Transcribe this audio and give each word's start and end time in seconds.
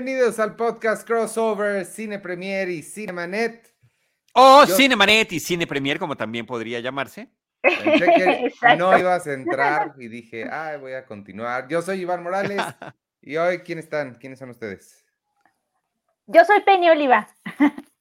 Bienvenidos 0.00 0.38
al 0.38 0.54
podcast 0.54 1.04
crossover 1.04 1.84
Cine 1.84 2.20
Premier 2.20 2.68
y 2.68 2.84
Cinemanet. 2.84 3.74
O 4.32 4.64
Cinemanet 4.64 5.32
y 5.32 5.40
Cine 5.40 5.66
Premier, 5.66 5.98
como 5.98 6.16
también 6.16 6.46
podría 6.46 6.78
llamarse. 6.78 7.32
Pensé 7.60 8.06
que 8.06 8.52
no 8.78 8.96
ibas 8.96 9.26
a 9.26 9.32
entrar 9.32 9.94
y 9.98 10.06
dije, 10.06 10.48
ay, 10.48 10.78
voy 10.78 10.92
a 10.92 11.04
continuar. 11.04 11.66
Yo 11.66 11.82
soy 11.82 12.02
Iván 12.02 12.22
Morales 12.22 12.62
y 13.22 13.38
hoy, 13.38 13.58
¿quién 13.58 13.80
están? 13.80 14.14
¿Quiénes 14.14 14.38
son 14.38 14.50
ustedes? 14.50 15.04
Yo 16.28 16.44
soy 16.44 16.60
Penny 16.60 16.90
Oliva. 16.90 17.26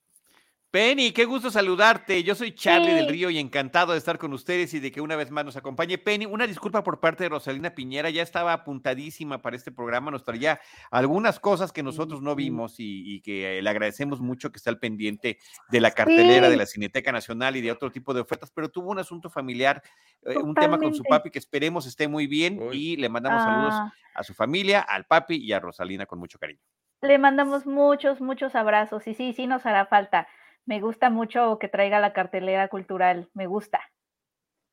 Penny, 0.69 1.13
qué 1.13 1.23
gusto 1.23 1.49
saludarte. 1.49 2.23
Yo 2.23 2.35
soy 2.35 2.53
Charlie 2.53 2.91
del 2.91 3.07
Río 3.07 3.29
y 3.29 3.39
encantado 3.39 3.93
de 3.93 3.97
estar 3.97 4.17
con 4.17 4.33
ustedes 4.33 4.73
y 4.73 4.81
de 4.81 4.91
que 4.91 4.99
una 4.99 5.15
vez 5.15 5.31
más 5.31 5.45
nos 5.45 5.55
acompañe. 5.55 5.97
Penny, 5.97 6.25
una 6.25 6.45
disculpa 6.45 6.83
por 6.83 6.99
parte 6.99 7.23
de 7.23 7.29
Rosalina 7.29 7.69
Piñera, 7.69 8.09
ya 8.09 8.21
estaba 8.21 8.51
apuntadísima 8.51 9.41
para 9.41 9.55
este 9.55 9.71
programa, 9.71 10.11
nos 10.11 10.25
traía 10.25 10.59
algunas 10.91 11.39
cosas 11.39 11.71
que 11.71 11.83
nosotros 11.83 12.21
no 12.21 12.35
vimos 12.35 12.75
y, 12.79 13.21
que 13.21 13.59
eh, 13.59 13.61
le 13.61 13.69
agradecemos 13.69 14.19
mucho 14.19 14.51
que 14.51 14.57
está 14.57 14.69
al 14.69 14.77
pendiente 14.77 15.37
de 15.69 15.79
la 15.79 15.91
cartelera 15.91 16.49
de 16.49 16.57
la 16.57 16.65
Cineteca 16.65 17.13
Nacional 17.13 17.55
y 17.55 17.61
de 17.61 17.71
otro 17.71 17.89
tipo 17.89 18.13
de 18.13 18.19
ofertas, 18.19 18.51
pero 18.51 18.67
tuvo 18.67 18.91
un 18.91 18.99
asunto 18.99 19.29
familiar, 19.29 19.81
eh, 20.23 20.37
un 20.37 20.53
tema 20.53 20.77
con 20.77 20.93
su 20.93 21.03
papi 21.03 21.31
que 21.31 21.39
esperemos 21.39 21.85
esté 21.85 22.09
muy 22.09 22.27
bien 22.27 22.59
y 22.73 22.97
le 22.97 23.07
mandamos 23.07 23.41
saludos 23.41 23.73
ah. 23.73 23.93
a 24.15 24.23
su 24.23 24.33
familia, 24.33 24.81
al 24.81 25.05
papi 25.05 25.37
y 25.37 25.53
a 25.53 25.61
Rosalina 25.61 26.05
con 26.05 26.19
mucho 26.19 26.37
cariño. 26.37 26.59
Le 27.01 27.19
mandamos 27.19 27.65
muchos, 27.65 28.19
muchos 28.19 28.53
abrazos 28.53 29.07
y 29.07 29.13
sí, 29.13 29.31
sí 29.31 29.47
nos 29.47 29.65
hará 29.65 29.85
falta. 29.85 30.27
Me 30.67 30.81
gusta 30.81 31.09
mucho 31.09 31.57
que 31.59 31.69
traiga 31.69 32.01
la 32.01 32.11
cartelera 32.11 32.67
cultural, 32.67 33.29
me 33.33 33.47
gusta. 33.47 33.79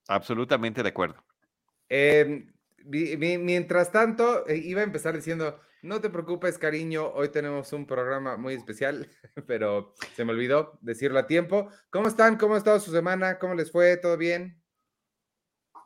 Absolutamente 0.08 0.82
de 0.82 0.88
acuerdo. 0.88 1.24
Em, 1.88 2.52
mientras 2.84 3.92
tanto, 3.92 4.46
eh, 4.48 4.56
iba 4.56 4.80
a 4.80 4.84
empezar 4.84 5.14
diciendo, 5.14 5.60
no 5.82 6.00
te 6.00 6.10
preocupes, 6.10 6.58
cariño, 6.58 7.06
hoy 7.12 7.28
tenemos 7.28 7.72
un 7.72 7.86
programa 7.86 8.36
muy 8.36 8.54
especial, 8.54 9.08
pero 9.46 9.94
se 10.14 10.24
me 10.24 10.32
olvidó 10.32 10.80
decirlo 10.82 11.20
a 11.20 11.28
tiempo. 11.28 11.68
¿Cómo 11.90 12.08
están? 12.08 12.38
¿Cómo 12.38 12.54
ha 12.54 12.58
estado 12.58 12.80
su 12.80 12.90
semana? 12.90 13.38
¿Cómo 13.38 13.54
les 13.54 13.70
fue? 13.70 13.96
¿Todo 13.96 14.16
bien? 14.16 14.60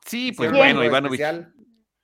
Sí, 0.07 0.33
pues 0.33 0.51
bueno, 0.51 0.83
Ivanovich. 0.83 1.21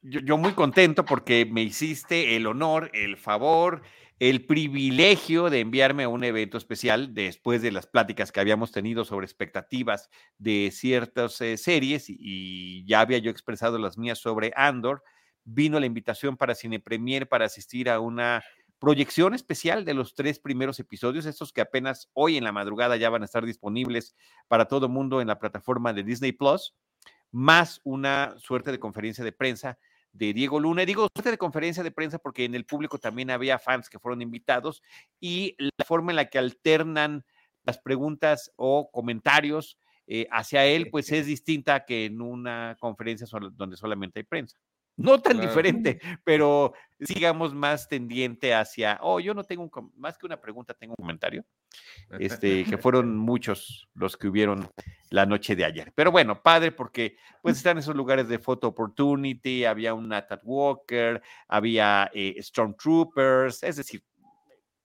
Yo, 0.03 0.21
yo 0.21 0.37
muy 0.37 0.53
contento 0.53 1.07
porque 1.07 1.47
me 1.51 1.63
hiciste 1.63 2.37
el 2.37 2.47
honor, 2.47 2.91
el 2.93 3.17
favor 3.17 3.81
el 4.21 4.47
privilegio 4.47 5.51
de 5.51 5.61
enviarme 5.61 6.05
a 6.05 6.09
un 6.09 6.23
evento 6.23 6.57
especial 6.57 7.15
después 7.15 7.63
de 7.63 7.73
las 7.73 7.87
pláticas 7.87 8.31
que 8.31 8.41
habíamos 8.41 8.71
tenido 8.71 9.05
sobre 9.05 9.27
expectativas 9.27 10.09
de 10.39 10.71
ciertas 10.73 11.41
eh, 11.41 11.57
series 11.57 12.07
y 12.09 12.85
ya 12.87 13.01
había 13.01 13.19
yo 13.19 13.31
expresado 13.31 13.79
las 13.79 13.99
mías 13.99 14.19
sobre 14.19 14.53
Andor. 14.57 15.03
Vino 15.45 15.81
la 15.81 15.87
invitación 15.87 16.37
para 16.37 16.55
Cine 16.55 16.81
Premier 16.81 17.29
para 17.29 17.47
asistir 17.47 17.91
a 17.91 18.01
una 18.01 18.43
proyección 18.79 19.35
especial 19.35 19.85
de 19.85 19.95
los 19.95 20.15
tres 20.15 20.39
primeros 20.39 20.79
episodios, 20.79 21.27
estos 21.27 21.53
que 21.53 21.61
apenas 21.61 22.11
hoy 22.13 22.37
en 22.37 22.45
la 22.45 22.53
madrugada 22.53 22.97
ya 22.97 23.11
van 23.11 23.23
a 23.23 23.25
estar 23.25 23.45
disponibles 23.45 24.15
para 24.47 24.67
todo 24.67 24.89
mundo 24.89 25.21
en 25.21 25.29
la 25.29 25.39
plataforma 25.39 25.93
de 25.93 26.03
Disney 26.03 26.33
Plus, 26.33 26.75
más 27.31 27.81
una 27.85 28.35
suerte 28.39 28.71
de 28.71 28.79
conferencia 28.79 29.25
de 29.25 29.33
prensa 29.33 29.79
de 30.15 30.33
Diego 30.33 30.59
Luna. 30.59 30.87
digo 30.87 31.09
suerte 31.15 31.33
de 31.33 31.39
conferencia 31.39 31.83
de 31.83 31.91
prensa 31.91 32.19
porque 32.19 32.45
en 32.45 32.55
el 32.55 32.65
público 32.65 32.99
también 32.99 33.31
había 33.31 33.59
fans 33.59 33.91
que 33.91 33.99
fueron 33.99 34.23
invitados 34.23 34.83
y 35.21 35.55
la 35.59 35.85
forma 35.85 36.13
en 36.13 36.17
la 36.17 36.31
que 36.31 36.39
alternan 36.39 37.25
las 37.65 37.79
preguntas 37.79 38.53
o 38.57 38.91
comentarios 38.91 39.79
eh, 40.07 40.27
hacia 40.31 40.65
él, 40.67 40.89
pues 40.91 41.11
es 41.13 41.27
distinta 41.27 41.85
que 41.85 42.07
en 42.07 42.21
una 42.21 42.77
conferencia 42.79 43.27
donde 43.53 43.77
solamente 43.77 44.21
hay 44.21 44.25
prensa 44.25 44.59
no 44.97 45.21
tan 45.21 45.41
diferente, 45.41 46.01
pero 46.23 46.73
sigamos 47.01 47.55
más 47.55 47.89
tendiente 47.89 48.55
hacia, 48.55 48.99
oh, 49.03 49.21
yo 49.21 49.35
no 49.35 49.45
tengo 49.45 49.63
un, 49.65 49.93
más 49.97 50.17
que 50.17 50.27
una 50.27 50.41
pregunta, 50.41 50.75
tengo 50.75 50.95
un 50.97 51.03
comentario, 51.03 51.45
este, 52.19 52.65
que 52.65 52.79
fueron 52.79 53.17
muchos 53.17 53.89
los 53.95 54.17
que 54.17 54.29
hubieron 54.29 54.69
la 55.11 55.27
noche 55.27 55.57
de 55.57 55.65
ayer. 55.65 55.93
Pero 55.95 56.13
bueno, 56.13 56.43
padre, 56.43 56.73
porque 56.73 57.17
pues 57.43 57.57
están 57.57 57.79
esos 57.79 57.97
lugares 57.97 58.29
de 58.29 58.39
photo 58.39 58.69
opportunity, 58.69 59.65
había 59.65 59.95
un 59.95 60.09
Nathan 60.09 60.41
Walker, 60.45 61.21
había 61.49 62.11
eh, 62.15 62.37
Stormtroopers, 62.41 63.63
es 63.63 63.77
decir, 63.77 64.03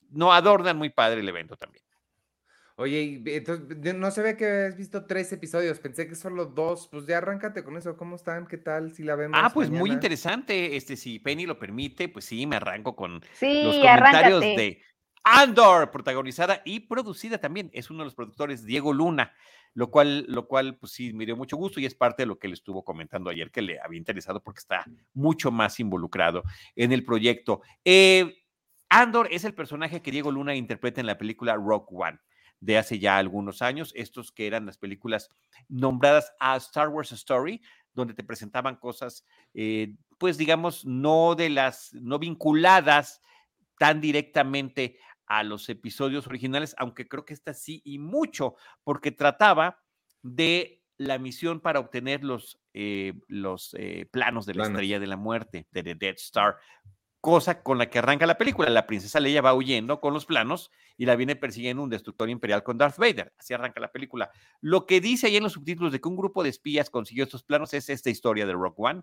no 0.09 0.34
adornan 0.34 0.78
muy 0.78 0.90
padre 0.90 1.22
el 1.22 1.30
evento 1.30 1.56
también. 1.56 1.84
Oye, 2.79 3.22
entonces 3.25 3.94
no 3.94 4.09
se 4.09 4.22
ve 4.22 4.38
que 4.38 4.67
has 4.67 4.78
visto 4.78 5.03
tres 5.06 5.34
episodios, 5.34 5.81
pensé 5.81 6.07
que 6.07 6.16
solo 6.16 6.45
dos, 6.45 6.88
pues 6.90 7.06
ya 7.06 7.17
arráncate 7.17 7.62
con 7.62 7.75
eso, 7.75 7.97
¿cómo 7.97 8.16
están? 8.16 8.47
¿Qué 8.47 8.57
tal? 8.57 8.94
Si 8.94 9.03
la 9.03 9.17
vemos. 9.17 9.38
Ah, 9.38 9.51
pues 9.53 9.69
muy 9.69 9.91
interesante, 9.91 10.78
este, 10.78 10.95
si 10.95 11.19
Penny 11.19 11.45
lo 11.45 11.59
permite, 11.59 12.07
pues 12.07 12.23
sí, 12.23 12.47
me 12.47 12.56
arranco 12.56 12.95
con 12.95 13.16
los 13.41 13.75
comentarios 13.75 14.40
de 14.40 14.81
Andor, 15.25 15.91
protagonizada 15.91 16.62
y 16.63 16.79
producida 16.79 17.38
también, 17.38 17.69
es 17.73 17.90
uno 17.90 18.00
de 18.00 18.06
los 18.06 18.16
productores, 18.16 18.63
Diego 18.63 18.94
Luna, 18.94 19.34
lo 19.73 19.91
cual, 19.91 20.23
lo 20.29 20.47
cual, 20.47 20.78
pues 20.78 20.94
sí, 20.94 21.11
me 21.11 21.25
dio 21.25 21.35
mucho 21.35 21.57
gusto 21.57 21.81
y 21.81 21.85
es 21.85 21.96
parte 21.96 22.23
de 22.23 22.28
lo 22.28 22.40
que 22.40 22.47
le 22.47 22.53
estuvo 22.53 22.85
comentando 22.85 23.29
ayer, 23.29 23.51
que 23.51 23.61
le 23.61 23.78
había 23.81 23.97
interesado 23.97 24.41
porque 24.41 24.59
está 24.59 24.85
mucho 25.13 25.51
más 25.51 25.81
involucrado 25.81 26.44
en 26.78 26.94
el 26.94 27.03
proyecto. 27.03 27.61
Eh, 27.84 28.46
Andor 28.88 29.28
es 29.31 29.44
el 29.44 29.53
personaje 29.53 30.01
que 30.01 30.11
Diego 30.11 30.31
Luna 30.31 30.56
interpreta 30.56 31.01
en 31.01 31.07
la 31.07 31.17
película 31.17 31.56
Rock 31.56 31.91
One 31.91 32.19
de 32.59 32.78
hace 32.78 33.00
ya 33.00 33.18
algunos 33.18 33.62
años, 33.62 33.92
estos 33.96 34.31
que 34.31 34.47
eran 34.47 34.66
las 34.66 34.78
películas 34.78 35.30
nombradas 35.68 36.34
a 36.40 36.56
Star 36.58 36.90
Wars 36.90 37.12
Story, 37.12 37.62
donde 37.94 38.14
te 38.14 38.24
presentaban 38.24 38.75
cosas, 38.75 39.25
eh, 39.53 39.96
pues 40.18 40.38
digamos, 40.38 40.86
no 40.86 41.36
de 41.36 41.50
las, 41.50 41.94
no 41.94 42.20
vinculadas 42.20 43.22
tan 43.78 44.02
directamente 44.02 44.97
a 45.25 45.44
los 45.44 45.70
episodios 45.70 46.28
originales, 46.28 46.75
aunque 46.78 47.08
creo 47.08 47.25
que 47.25 47.34
esta 47.34 47.53
sí 47.53 47.81
y 47.86 48.00
mucho, 48.00 48.56
porque 48.84 49.12
trataba 49.12 49.81
de 50.22 50.84
la 50.97 51.18
misión 51.18 51.62
para 51.62 51.80
obtener 51.80 52.24
los, 52.24 52.59
eh, 52.74 53.14
los 53.28 53.74
eh, 53.80 54.08
planos 54.12 54.46
de 54.46 54.56
la 54.56 54.64
estrella 54.64 55.00
de 55.00 55.08
la 55.08 55.16
muerte, 55.16 55.68
de 55.72 55.84
The 55.84 55.96
Dead 55.96 56.16
Star, 56.16 56.58
cosa 57.22 57.62
con 57.62 57.78
la 57.78 57.90
que 57.90 58.00
arranca 58.00 58.25
la 58.25 58.38
película. 58.38 58.69
La 58.69 58.88
princesa 58.88 59.19
Leia 59.19 59.41
va 59.41 59.53
huyendo 59.53 60.00
con 60.00 60.13
los 60.13 60.25
planos 60.25 60.72
y 60.97 61.06
la 61.06 61.16
viene 61.16 61.35
persiguiendo 61.35 61.84
un 61.84 61.90
destructor 61.90 62.30
imperial 62.30 62.63
con 62.63 62.78
Darth 62.78 62.97
Vader. 62.97 63.34
Así 63.38 63.53
arranca 63.53 63.80
la 63.80 63.91
película. 63.91 64.31
Lo 64.62 64.85
que 64.85 65.02
dice 65.02 65.28
ahí 65.28 65.38
en 65.38 65.44
los 65.44 65.53
subtítulos 65.53 65.91
de 65.91 66.00
que 66.00 66.08
un 66.08 66.18
grupo 66.18 66.44
de 66.44 66.50
espías 66.50 66.90
consiguió 66.90 67.24
estos 67.24 67.44
planos 67.44 67.74
es 67.74 67.90
esta 67.90 68.09
historia 68.09 68.46
de 68.46 68.53
Rock 68.53 68.79
One, 68.79 69.02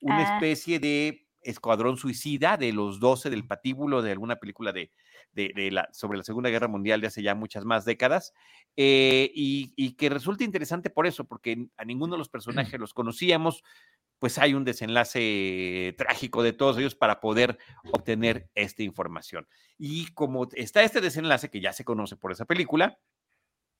una 0.00 0.18
ah. 0.18 0.34
especie 0.34 0.78
de 0.80 1.26
escuadrón 1.42 1.96
suicida 1.96 2.56
de 2.56 2.72
los 2.72 3.00
12 3.00 3.30
del 3.30 3.46
patíbulo 3.46 4.02
de 4.02 4.12
alguna 4.12 4.36
película 4.36 4.72
de, 4.72 4.90
de, 5.32 5.70
la, 5.70 5.88
sobre 5.92 6.18
la 6.18 6.24
Segunda 6.24 6.50
Guerra 6.50 6.68
Mundial 6.68 7.00
de 7.00 7.08
hace 7.08 7.22
ya 7.22 7.34
muchas 7.34 7.64
más 7.64 7.84
décadas, 7.84 8.32
eh, 8.76 9.30
y, 9.34 9.72
y, 9.76 9.94
que 9.94 10.08
resulta 10.08 10.44
interesante 10.44 10.88
por 10.88 11.06
eso, 11.06 11.24
porque 11.24 11.66
a 11.76 11.84
ninguno 11.84 12.14
de 12.14 12.18
los 12.18 12.28
personajes 12.72 12.78
los 12.78 12.94
conocíamos, 12.94 13.62
pues 14.22 14.38
hay 14.38 14.54
un 14.54 14.62
desenlace 14.62 15.96
trágico 15.98 16.44
de 16.44 16.52
todos 16.52 16.78
ellos 16.78 16.94
para 16.94 17.18
poder 17.18 17.58
obtener 17.92 18.48
esta 18.54 18.84
información. 18.84 19.48
Y 19.78 20.12
como 20.12 20.46
está 20.52 20.84
este 20.84 21.00
desenlace 21.00 21.50
que 21.50 21.60
ya 21.60 21.72
se 21.72 21.84
conoce 21.84 22.14
por 22.14 22.30
esa 22.30 22.44
película, 22.44 23.00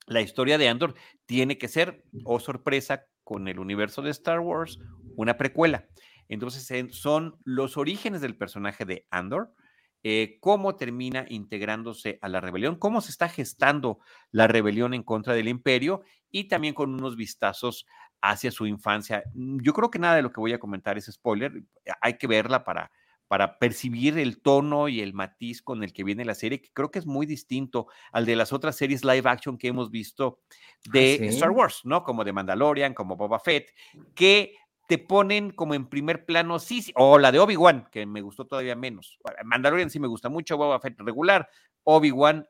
la 0.08 0.20
historia 0.20 0.58
de 0.58 0.69
Andor 0.69 0.97
tiene 1.26 1.58
que 1.58 1.69
ser, 1.69 2.03
o 2.25 2.34
oh 2.34 2.41
sorpresa, 2.41 3.06
con 3.22 3.47
el 3.47 3.60
universo 3.60 4.03
de 4.03 4.10
Star 4.10 4.41
Wars, 4.41 4.80
una 5.14 5.36
precuela. 5.36 5.86
Entonces 6.28 6.69
son 6.92 7.38
los 7.44 7.76
orígenes 7.76 8.20
del 8.20 8.36
personaje 8.36 8.84
de 8.84 9.06
Andor, 9.12 9.54
eh, 10.03 10.38
cómo 10.41 10.74
termina 10.74 11.24
integrándose 11.28 12.19
a 12.20 12.28
la 12.28 12.41
rebelión, 12.41 12.74
cómo 12.74 13.00
se 13.00 13.12
está 13.12 13.28
gestando 13.28 14.00
la 14.33 14.48
rebelión 14.48 14.92
en 14.92 15.04
contra 15.04 15.34
del 15.34 15.47
imperio 15.47 16.03
y 16.33 16.48
también 16.48 16.74
con 16.74 16.92
unos 16.92 17.15
vistazos 17.15 17.86
hacia 18.22 18.51
su 18.51 18.66
infancia. 18.66 19.24
Mm, 19.34 19.60
yo 19.60 19.72
creo 19.72 19.91
que 19.91 19.98
nada 19.98 20.16
de 20.16 20.22
lo 20.22 20.33
que 20.33 20.41
voy 20.41 20.53
a 20.53 20.59
comentar 20.59 20.97
es 20.97 21.07
spoiler, 21.07 21.53
hay 22.01 22.16
que 22.16 22.27
verla 22.27 22.65
para, 22.65 22.91
para 23.28 23.59
percibir 23.59 24.19
el 24.19 24.41
tono 24.41 24.89
y 24.89 25.01
el 25.01 25.13
matiz 25.13 25.60
con 25.60 25.83
el 25.83 25.92
que 25.92 26.04
viene 26.04 26.24
la 26.24 26.34
serie, 26.34 26.63
que 26.63 26.71
creo 26.72 26.91
que 26.91 26.98
es 26.98 27.07
muy 27.07 27.27
distinto 27.27 27.89
al 28.13 28.24
de 28.24 28.36
las 28.36 28.53
otras 28.53 28.77
series 28.77 29.04
live 29.04 29.28
action 29.28 29.59
que 29.59 29.69
hemos 29.69 29.91
visto 29.91 30.41
ah, 30.48 30.91
de 30.92 31.15
Star 31.28 31.51
Wars, 31.51 31.80
¿no? 31.84 32.04
Como 32.04 32.24
de 32.24 32.33
Mandalorian, 32.33 32.95
como 32.95 33.16
Boba 33.16 33.41
Fett, 33.41 33.71
que 34.15 34.54
te 34.86 34.98
ponen 34.98 35.51
como 35.51 35.74
en 35.74 35.89
primer 35.89 36.27
plano, 36.27 36.59
sí, 36.59 36.83
sí 36.83 36.92
o 36.97 37.19
la 37.19 37.33
de 37.33 37.39
Obi-Wan, 37.39 37.89
que 37.91 38.04
me 38.07 38.21
gustó 38.21 38.47
todavía 38.47 38.77
menos. 38.77 39.19
Mandalorian 39.45 39.91
sí 39.91 39.98
me 39.98 40.09
gusta 40.09 40.28
mucho, 40.28 40.57
Boba 40.57 40.80
Fett 40.80 41.01
regular, 41.01 41.48
Obi-Wan 41.84 42.47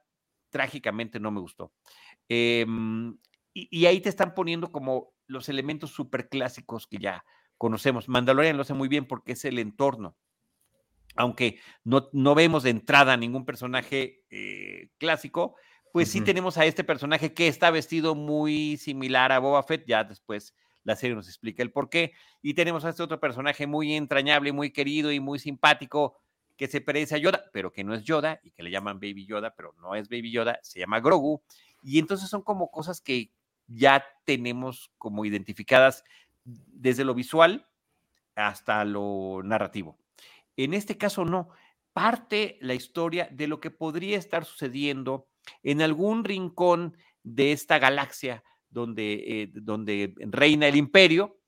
trágicamente 0.50 1.18
no 1.18 1.30
me 1.30 1.40
gustó. 1.40 1.72
Em, 2.28 3.16
y, 3.54 3.86
ahí 3.86 4.00
te 4.00 4.08
están 4.08 4.34
poniendo 4.34 4.72
como 4.72 5.12
los 5.32 5.48
elementos 5.48 5.90
súper 5.90 6.28
clásicos 6.28 6.86
que 6.86 6.98
ya 6.98 7.24
conocemos. 7.58 8.08
Mandalorian 8.08 8.56
lo 8.56 8.62
hace 8.62 8.74
muy 8.74 8.88
bien 8.88 9.06
porque 9.06 9.32
es 9.32 9.44
el 9.44 9.58
entorno. 9.58 10.16
Aunque 11.16 11.58
no, 11.84 12.08
no 12.12 12.34
vemos 12.34 12.62
de 12.62 12.70
entrada 12.70 13.16
ningún 13.16 13.44
personaje 13.44 14.24
eh, 14.30 14.88
clásico, 14.98 15.56
pues 15.92 16.10
sí 16.10 16.22
tenemos 16.22 16.56
a 16.56 16.64
este 16.64 16.84
personaje 16.84 17.34
que 17.34 17.48
está 17.48 17.70
vestido 17.70 18.14
muy 18.14 18.78
similar 18.78 19.30
a 19.30 19.38
Boba 19.38 19.62
Fett, 19.62 19.84
ya 19.86 20.04
después 20.04 20.54
la 20.84 20.96
serie 20.96 21.14
nos 21.14 21.28
explica 21.28 21.62
el 21.62 21.70
por 21.70 21.90
qué. 21.90 22.12
Y 22.40 22.54
tenemos 22.54 22.84
a 22.84 22.90
este 22.90 23.02
otro 23.02 23.20
personaje 23.20 23.66
muy 23.66 23.94
entrañable, 23.94 24.52
muy 24.52 24.72
querido 24.72 25.12
y 25.12 25.20
muy 25.20 25.38
simpático, 25.38 26.16
que 26.56 26.66
se 26.66 26.80
parece 26.80 27.14
a 27.14 27.18
Yoda, 27.18 27.44
pero 27.52 27.72
que 27.72 27.84
no 27.84 27.94
es 27.94 28.04
Yoda 28.04 28.40
y 28.42 28.50
que 28.52 28.62
le 28.62 28.70
llaman 28.70 29.00
Baby 29.00 29.26
Yoda, 29.26 29.54
pero 29.54 29.74
no 29.80 29.94
es 29.94 30.08
Baby 30.08 30.32
Yoda, 30.32 30.58
se 30.62 30.80
llama 30.80 31.00
Grogu. 31.00 31.42
Y 31.82 31.98
entonces 31.98 32.28
son 32.28 32.42
como 32.42 32.70
cosas 32.70 33.00
que 33.00 33.30
ya 33.66 34.04
tenemos 34.24 34.90
como 34.98 35.24
identificadas 35.24 36.04
desde 36.44 37.04
lo 37.04 37.14
visual 37.14 37.66
hasta 38.34 38.84
lo 38.84 39.42
narrativo. 39.44 39.98
En 40.56 40.74
este 40.74 40.96
caso 40.96 41.24
no, 41.24 41.48
parte 41.92 42.58
la 42.60 42.74
historia 42.74 43.28
de 43.30 43.46
lo 43.46 43.60
que 43.60 43.70
podría 43.70 44.18
estar 44.18 44.44
sucediendo 44.44 45.28
en 45.62 45.82
algún 45.82 46.24
rincón 46.24 46.96
de 47.22 47.52
esta 47.52 47.78
galaxia 47.78 48.42
donde, 48.70 49.24
eh, 49.26 49.50
donde 49.52 50.14
reina 50.16 50.68
el 50.68 50.76
imperio 50.76 51.42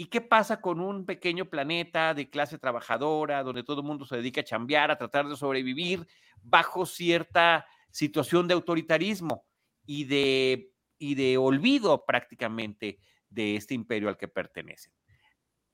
¿Y 0.00 0.06
qué 0.06 0.22
pasa 0.22 0.62
con 0.62 0.80
un 0.80 1.04
pequeño 1.04 1.50
planeta 1.50 2.14
de 2.14 2.30
clase 2.30 2.56
trabajadora, 2.56 3.42
donde 3.42 3.62
todo 3.62 3.82
el 3.82 3.86
mundo 3.86 4.06
se 4.06 4.16
dedica 4.16 4.40
a 4.40 4.44
chambear, 4.44 4.90
a 4.90 4.96
tratar 4.96 5.28
de 5.28 5.36
sobrevivir 5.36 6.06
bajo 6.42 6.86
cierta 6.86 7.66
situación 7.90 8.48
de 8.48 8.54
autoritarismo 8.54 9.44
y 9.84 10.04
de, 10.04 10.72
y 11.00 11.16
de 11.16 11.36
olvido 11.36 12.04
prácticamente 12.06 13.00
de 13.28 13.56
este 13.56 13.74
imperio 13.74 14.08
al 14.08 14.16
que 14.16 14.28
pertenecen? 14.28 14.92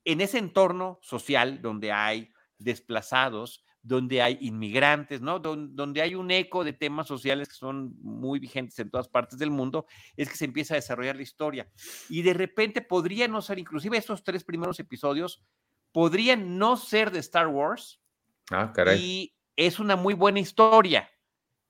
En 0.04 0.22
ese 0.22 0.38
entorno 0.38 0.98
social 1.02 1.60
donde 1.60 1.92
hay 1.92 2.30
desplazados, 2.56 3.66
donde 3.82 4.22
hay 4.22 4.38
inmigrantes, 4.40 5.20
¿no? 5.20 5.38
donde 5.38 6.02
hay 6.02 6.14
un 6.14 6.30
eco 6.30 6.64
de 6.64 6.72
temas 6.72 7.06
sociales 7.06 7.48
que 7.48 7.54
son 7.54 7.94
muy 8.02 8.40
vigentes 8.40 8.78
en 8.80 8.90
todas 8.90 9.08
partes 9.08 9.38
del 9.38 9.50
mundo, 9.50 9.86
es 10.16 10.28
que 10.28 10.36
se 10.36 10.44
empieza 10.44 10.74
a 10.74 10.76
desarrollar 10.76 11.16
la 11.16 11.22
historia. 11.22 11.70
Y 12.08 12.22
de 12.22 12.34
repente 12.34 12.80
podría 12.80 13.28
no 13.28 13.42
ser, 13.42 13.58
inclusive 13.58 13.96
estos 13.96 14.24
tres 14.24 14.42
primeros 14.42 14.80
episodios, 14.80 15.44
podrían 15.92 16.58
no 16.58 16.76
ser 16.76 17.12
de 17.12 17.20
Star 17.20 17.46
Wars. 17.46 18.00
Ah, 18.50 18.72
caray. 18.72 19.00
Y 19.00 19.36
es 19.54 19.78
una 19.78 19.94
muy 19.94 20.14
buena 20.14 20.40
historia. 20.40 21.08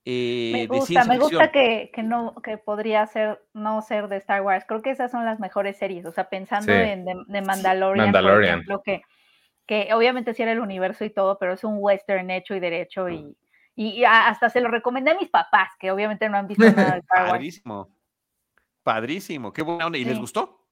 Eh, 0.09 0.53
me 0.55 0.67
gusta, 0.67 1.05
me 1.05 1.19
gusta 1.19 1.51
que, 1.51 1.91
no, 2.05 2.37
que 2.37 2.59
podría 2.59 3.07
ser, 3.07 3.43
no 3.53 3.83
ser 3.83 4.09
de 4.09 4.19
Star 4.19 4.41
Wars. 4.43 4.65
Creo 4.67 4.81
que 4.81 4.91
esas 4.91 5.11
son 5.11 5.25
las 5.25 5.41
mejores 5.41 5.77
series. 5.77 6.07
O 6.07 6.13
sea, 6.13 6.29
pensando 6.29 6.73
en 6.73 7.05
de, 7.05 7.43
Mandalorian, 7.43 8.07
Mandalorian. 8.07 8.35
Por 8.35 8.45
ejemplo, 8.45 8.83
que 8.85 9.03
que 9.67 9.93
obviamente 9.93 10.33
sí 10.33 10.43
era 10.43 10.53
el 10.53 10.61
universo 10.61 11.05
y 11.05 11.11
todo, 11.11 11.39
pero 11.39 11.53
es 11.53 11.65
un 11.65 11.77
western 11.79 12.31
hecho 12.31 12.55
y 12.55 12.61
derecho 12.61 13.09
y, 13.09 13.37
y, 13.75 14.05
hasta 14.05 14.49
se 14.49 14.61
lo 14.61 14.69
recomendé 14.69 15.11
a 15.11 15.19
mis 15.19 15.29
papás, 15.29 15.71
que 15.79 15.91
obviamente 15.91 16.29
no 16.29 16.39
han 16.39 16.47
visto 16.47 16.65
nada 16.65 16.93
de 16.93 16.99
Star 17.01 17.23
Wars. 17.23 17.33
Padrísimo, 17.33 17.91
padrísimo, 18.83 19.53
qué 19.53 19.63
buena 19.63 19.87
onda. 19.87 19.99
¿Y 19.99 20.05
les 20.05 20.19
gustó? 20.19 20.66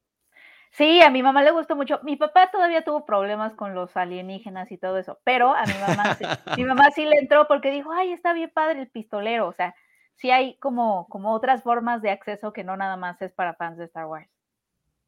Sí, 0.77 0.99
a 1.01 1.09
mi 1.09 1.23
mamá 1.23 1.41
le 1.41 1.51
gustó 1.51 1.77
mucho. 1.77 2.01
Mi 2.03 2.17
papá 2.17 2.51
todavía 2.51 2.83
tuvo 2.83 3.05
problemas 3.05 3.53
con 3.53 3.73
los 3.73 3.95
alienígenas 3.95 4.69
y 4.73 4.77
todo 4.77 4.97
eso, 4.97 5.19
pero 5.23 5.55
a 5.55 5.65
mi 5.65 5.73
mamá, 5.73 6.15
sí, 6.15 6.25
mi 6.57 6.65
mamá 6.65 6.91
sí 6.91 7.05
le 7.05 7.15
entró 7.17 7.47
porque 7.47 7.71
dijo, 7.71 7.93
ay, 7.93 8.11
está 8.11 8.33
bien 8.33 8.51
padre 8.53 8.81
el 8.81 8.89
pistolero. 8.89 9.47
O 9.47 9.53
sea, 9.53 9.73
sí 10.15 10.31
hay 10.31 10.57
como, 10.57 11.07
como 11.07 11.33
otras 11.33 11.63
formas 11.63 12.01
de 12.01 12.09
acceso 12.09 12.51
que 12.51 12.65
no 12.65 12.75
nada 12.75 12.97
más 12.97 13.21
es 13.21 13.31
para 13.31 13.53
fans 13.53 13.77
de 13.77 13.85
Star 13.85 14.07
Wars. 14.07 14.29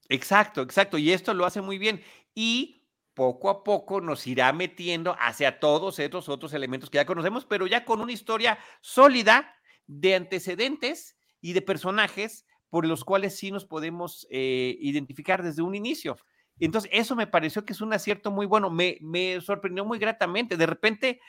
Exacto, 0.08 0.62
exacto. 0.62 0.98
Y 0.98 1.12
esto 1.12 1.34
lo 1.34 1.46
hace 1.46 1.60
muy 1.60 1.78
bien. 1.78 2.02
Y 2.34 2.88
poco 3.14 3.50
a 3.50 3.66
poco 3.66 4.00
nos 4.00 4.26
irá 4.26 4.54
metiendo 4.54 5.18
hacia 5.20 5.60
todos 5.60 6.00
estos 6.00 6.30
otros 6.30 6.54
elementos 6.54 6.90
que 6.90 7.00
ya 7.00 7.06
conocemos, 7.06 7.46
pero 7.46 7.68
ya 7.68 7.84
con 7.84 8.00
una 8.00 8.14
historia 8.14 8.58
sólida 8.80 9.54
de 9.86 10.16
antecedentes 10.16 11.18
y 11.42 11.52
de 11.52 11.62
personajes 11.62 12.47
por 12.70 12.86
los 12.86 13.04
cuales 13.04 13.36
sí 13.36 13.52
nos 13.52 13.66
podemos 13.66 14.28
eh, 14.30 14.78
identificar 14.80 15.44
desde 15.44 15.62
un 15.62 15.76
inicio. 15.76 16.18
Entonces, 16.60 16.90
eso 16.94 17.16
me 17.16 17.28
pareció 17.28 17.66
que 17.66 17.74
es 17.74 17.82
un 17.82 17.94
acierto 17.94 18.32
muy 18.32 18.46
bueno, 18.46 18.70
me, 18.70 18.98
me 19.02 19.40
sorprendió 19.42 19.86
muy 19.86 20.00
gratamente. 20.00 20.58
De 20.58 20.66
repente, 20.66 21.20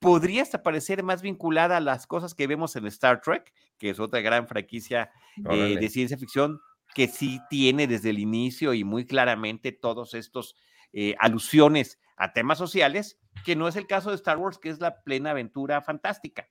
podría 0.00 0.42
hasta 0.42 0.62
parecer 0.62 1.02
más 1.02 1.22
vinculada 1.22 1.76
a 1.76 1.80
las 1.80 2.06
cosas 2.06 2.34
que 2.34 2.46
vemos 2.46 2.74
en 2.76 2.86
Star 2.86 3.20
Trek, 3.20 3.52
que 3.78 3.90
es 3.90 4.00
otra 4.00 4.20
gran 4.20 4.48
franquicia 4.48 5.10
eh, 5.50 5.76
de 5.78 5.88
ciencia 5.88 6.18
ficción 6.18 6.60
que 6.94 7.06
sí 7.06 7.40
tiene 7.48 7.86
desde 7.86 8.10
el 8.10 8.18
inicio 8.18 8.74
y 8.74 8.82
muy 8.82 9.06
claramente 9.06 9.72
todos 9.72 10.14
estos 10.14 10.56
eh, 10.92 11.14
alusiones 11.20 12.00
a 12.16 12.32
temas 12.32 12.58
sociales, 12.58 13.20
que 13.44 13.54
no 13.54 13.68
es 13.68 13.76
el 13.76 13.86
caso 13.86 14.10
de 14.10 14.16
Star 14.16 14.38
Wars, 14.38 14.58
que 14.58 14.70
es 14.70 14.80
la 14.80 15.02
plena 15.02 15.30
aventura 15.30 15.80
fantástica. 15.82 16.48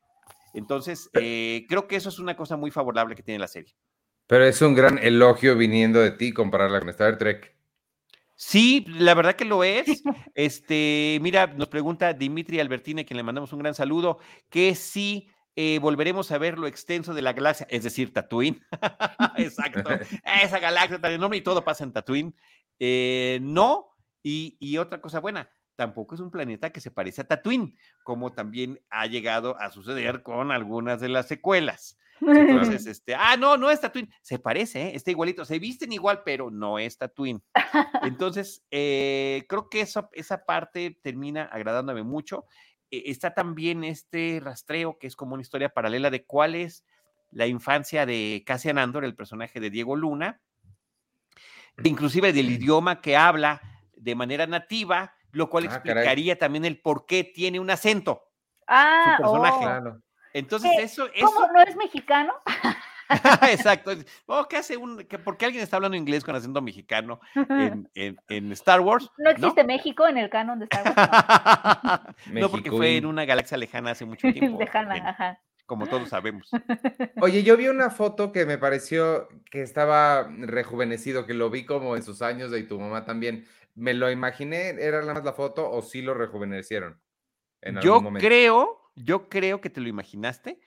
Entonces, 0.53 1.09
eh, 1.13 1.65
creo 1.67 1.87
que 1.87 1.95
eso 1.95 2.09
es 2.09 2.19
una 2.19 2.35
cosa 2.35 2.57
muy 2.57 2.71
favorable 2.71 3.15
que 3.15 3.23
tiene 3.23 3.39
la 3.39 3.47
serie. 3.47 3.75
Pero 4.29 4.45
es 4.45 4.61
un 4.61 4.75
gran 4.75 4.99
elogio 4.99 5.55
viniendo 5.55 5.99
de 5.99 6.11
ti 6.11 6.33
compararla 6.33 6.79
con 6.79 6.89
Star 6.89 7.17
Trek. 7.17 7.55
Sí, 8.35 8.85
la 8.87 9.15
verdad 9.15 9.35
que 9.35 9.43
lo 9.43 9.63
es. 9.63 9.85
Este, 10.35 11.17
mira, 11.19 11.47
nos 11.47 11.67
pregunta 11.67 12.13
Dimitri 12.13 12.59
Albertine, 12.59 13.05
quien 13.05 13.17
le 13.17 13.23
mandamos 13.23 13.51
un 13.53 13.59
gran 13.59 13.73
saludo, 13.73 14.19
que 14.51 14.75
si 14.75 15.31
eh, 15.55 15.79
volveremos 15.79 16.31
a 16.31 16.37
ver 16.37 16.59
lo 16.59 16.67
extenso 16.67 17.15
de 17.15 17.23
la 17.23 17.33
galaxia, 17.33 17.65
es 17.71 17.83
decir, 17.83 18.13
Tatooine. 18.13 18.61
Exacto. 19.37 19.89
Esa 20.43 20.59
galaxia 20.59 21.01
tan 21.01 21.13
enorme 21.13 21.37
y 21.37 21.41
todo 21.41 21.63
pasa 21.63 21.83
en 21.83 21.91
Tatooine. 21.91 22.35
no, 23.41 23.97
y, 24.21 24.77
otra 24.77 25.01
cosa 25.01 25.19
buena, 25.19 25.49
tampoco 25.75 26.13
es 26.13 26.21
un 26.21 26.29
planeta 26.29 26.69
que 26.69 26.81
se 26.81 26.91
parece 26.91 27.21
a 27.21 27.27
Tatooine, 27.27 27.75
como 28.03 28.31
también 28.31 28.79
ha 28.91 29.07
llegado 29.07 29.59
a 29.59 29.71
suceder 29.71 30.21
con 30.21 30.51
algunas 30.51 31.01
de 31.01 31.09
las 31.09 31.27
secuelas. 31.27 31.97
Entonces, 32.21 32.85
este, 32.87 33.15
ah, 33.15 33.37
no, 33.37 33.57
no 33.57 33.69
es 33.71 33.81
Tatooine, 33.81 34.11
se 34.21 34.39
parece, 34.39 34.81
¿eh? 34.81 34.91
está 34.95 35.11
igualito, 35.11 35.45
se 35.45 35.59
visten 35.59 35.91
igual, 35.91 36.21
pero 36.23 36.49
no 36.51 36.79
es 36.79 36.97
Tatooine. 36.97 37.41
Entonces, 38.03 38.63
eh, 38.71 39.45
creo 39.47 39.69
que 39.69 39.81
eso, 39.81 40.09
esa 40.13 40.45
parte 40.45 40.99
termina 41.01 41.43
agradándome 41.43 42.03
mucho. 42.03 42.45
E, 42.91 43.03
está 43.11 43.33
también 43.33 43.83
este 43.83 44.41
rastreo, 44.43 44.97
que 44.97 45.07
es 45.07 45.15
como 45.15 45.33
una 45.33 45.41
historia 45.41 45.69
paralela 45.69 46.09
de 46.09 46.25
cuál 46.25 46.55
es 46.55 46.85
la 47.31 47.47
infancia 47.47 48.05
de 48.05 48.43
Cassian 48.45 48.77
Andor, 48.77 49.05
el 49.05 49.15
personaje 49.15 49.59
de 49.59 49.69
Diego 49.69 49.95
Luna, 49.95 50.41
inclusive 51.83 52.33
del 52.33 52.49
idioma 52.49 53.01
que 53.01 53.15
habla, 53.15 53.61
de 53.95 54.15
manera 54.15 54.47
nativa, 54.47 55.13
lo 55.31 55.49
cual 55.49 55.65
ah, 55.65 55.67
explicaría 55.67 56.37
también 56.37 56.65
el 56.65 56.81
por 56.81 57.05
qué 57.05 57.23
tiene 57.23 57.59
un 57.59 57.69
acento. 57.69 58.23
Ah, 58.67 59.15
su 59.17 59.23
personaje. 59.23 59.89
Oh. 59.89 60.08
Entonces, 60.39 60.71
eso, 60.77 61.07
¿Cómo 61.21 61.47
no 61.53 61.61
es 61.61 61.75
mexicano? 61.75 62.33
Exacto. 63.49 63.91
Oh, 64.27 64.47
¿qué 64.47 64.57
hace 64.57 64.77
un, 64.77 65.05
¿Por 65.23 65.37
qué 65.37 65.45
alguien 65.45 65.63
está 65.63 65.77
hablando 65.77 65.97
inglés 65.97 66.23
con 66.23 66.35
acento 66.35 66.61
mexicano 66.61 67.19
en, 67.95 68.21
Star 68.53 68.81
Wars? 68.81 69.09
No 69.17 69.31
existe 69.31 69.63
México 69.63 70.07
en 70.07 70.17
el 70.17 70.29
canon 70.29 70.59
de 70.59 70.65
Star 70.65 70.93
Wars. 70.95 72.15
no, 72.27 72.49
porque 72.51 72.69
fue 72.69 72.97
en 72.97 73.05
una 73.05 73.25
galaxia 73.25 73.57
lejana 73.57 73.91
hace 73.91 74.05
mucho 74.05 74.31
tiempo. 74.31 74.59
lejana, 74.59 74.95
ajá 74.95 75.39
como 75.69 75.85
todos 75.85 76.09
sabemos. 76.09 76.49
Oye, 77.21 77.43
yo 77.43 77.55
vi 77.55 77.67
una 77.67 77.91
foto 77.91 78.31
que 78.31 78.47
me 78.47 78.57
pareció 78.57 79.29
que 79.51 79.61
estaba 79.61 80.27
rejuvenecido, 80.39 81.27
que 81.27 81.35
lo 81.35 81.51
vi 81.51 81.63
como 81.63 81.95
en 81.95 82.01
sus 82.01 82.23
años 82.23 82.49
de 82.49 82.59
y 82.59 82.63
tu 82.63 82.79
mamá 82.79 83.05
también. 83.05 83.45
¿Me 83.75 83.93
lo 83.93 84.09
imaginé? 84.09 84.69
¿Era 84.69 85.01
nada 85.01 85.13
más 85.13 85.23
la 85.23 85.33
foto 85.33 85.69
o 85.69 85.83
sí 85.83 86.01
lo 86.01 86.15
rejuvenecieron? 86.15 86.99
yo 87.83 88.01
creo, 88.19 88.88
yo 89.03 89.29
creo 89.29 89.61
que 89.61 89.69
te 89.69 89.81
lo 89.81 89.87
imaginaste. 89.89 90.59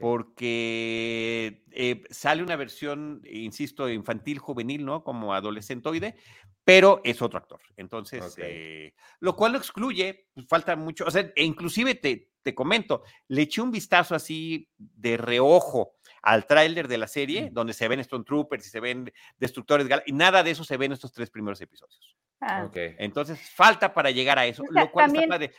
Porque 0.00 1.62
eh, 1.70 2.02
sale 2.10 2.42
una 2.42 2.56
versión, 2.56 3.22
insisto, 3.24 3.88
infantil, 3.88 4.40
juvenil, 4.40 4.84
¿no? 4.84 5.04
Como 5.04 5.32
adolescentoide, 5.32 6.16
pero 6.64 7.00
es 7.04 7.22
otro 7.22 7.38
actor. 7.38 7.60
Entonces, 7.76 8.34
eh, 8.38 8.94
lo 9.20 9.36
cual 9.36 9.52
no 9.52 9.58
excluye, 9.58 10.26
pues, 10.34 10.48
falta 10.48 10.74
mucho, 10.74 11.04
o 11.04 11.10
sea, 11.12 11.32
e 11.36 11.44
inclusive 11.44 11.94
te, 11.94 12.32
te 12.42 12.52
comento, 12.52 13.04
le 13.28 13.42
eché 13.42 13.60
un 13.60 13.70
vistazo 13.70 14.16
así 14.16 14.68
de 14.76 15.16
reojo 15.16 15.92
al 16.22 16.46
tráiler 16.46 16.88
de 16.88 16.98
la 16.98 17.06
serie, 17.06 17.50
donde 17.52 17.72
se 17.72 17.86
ven 17.86 18.00
Stone 18.00 18.24
Troopers 18.24 18.66
y 18.66 18.70
se 18.70 18.80
ven 18.80 19.12
Destructores, 19.38 19.86
y 20.04 20.12
nada 20.12 20.42
de 20.42 20.50
eso 20.50 20.64
se 20.64 20.76
ve 20.76 20.86
en 20.86 20.92
estos 20.92 21.12
tres 21.12 21.30
primeros 21.30 21.60
episodios. 21.60 22.16
Ah. 22.40 22.68
Entonces, 22.74 23.38
falta 23.54 23.92
para 23.92 24.10
llegar 24.10 24.38
a 24.38 24.46
eso, 24.46 24.64
lo 24.68 24.90
cual 24.90 25.14
está 25.14 25.28
padre. 25.28 25.52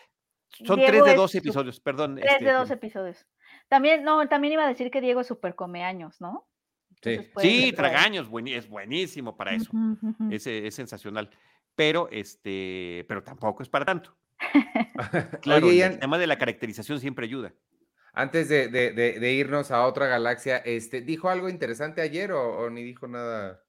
Son 0.65 0.79
tres 0.79 1.03
de 1.03 1.15
dos 1.15 1.33
episodios, 1.35 1.79
perdón. 1.79 2.15
Tres 2.15 2.39
de 2.39 2.47
este, 2.47 2.51
dos 2.51 2.71
episodios. 2.71 3.25
También, 3.67 4.03
no, 4.03 4.27
también 4.27 4.53
iba 4.53 4.65
a 4.65 4.67
decir 4.67 4.91
que 4.91 5.01
Diego 5.01 5.21
es 5.21 5.27
súper 5.27 5.55
come 5.55 5.83
años, 5.83 6.19
¿no? 6.21 6.47
sí, 7.01 7.19
sí 7.37 7.73
tragaños, 7.73 8.29
es 8.47 8.69
buenísimo 8.69 9.35
para 9.35 9.53
eso. 9.55 9.71
es, 10.29 10.45
es, 10.45 10.75
sensacional. 10.75 11.29
Pero, 11.75 12.09
este, 12.11 13.05
pero 13.07 13.23
tampoco 13.23 13.63
es 13.63 13.69
para 13.69 13.85
tanto. 13.85 14.15
claro, 15.41 15.69
el 15.69 15.99
tema 15.99 16.17
de 16.17 16.27
la 16.27 16.37
caracterización 16.37 16.99
siempre 16.99 17.25
ayuda. 17.25 17.53
Antes 18.13 18.49
de, 18.49 19.33
irnos 19.33 19.71
a 19.71 19.85
otra 19.85 20.07
galaxia, 20.07 20.57
este, 20.57 21.01
¿dijo 21.01 21.29
algo 21.29 21.49
interesante 21.49 22.01
ayer 22.01 22.33
o 22.33 22.69
ni 22.69 22.83
dijo 22.83 23.07
nada? 23.07 23.63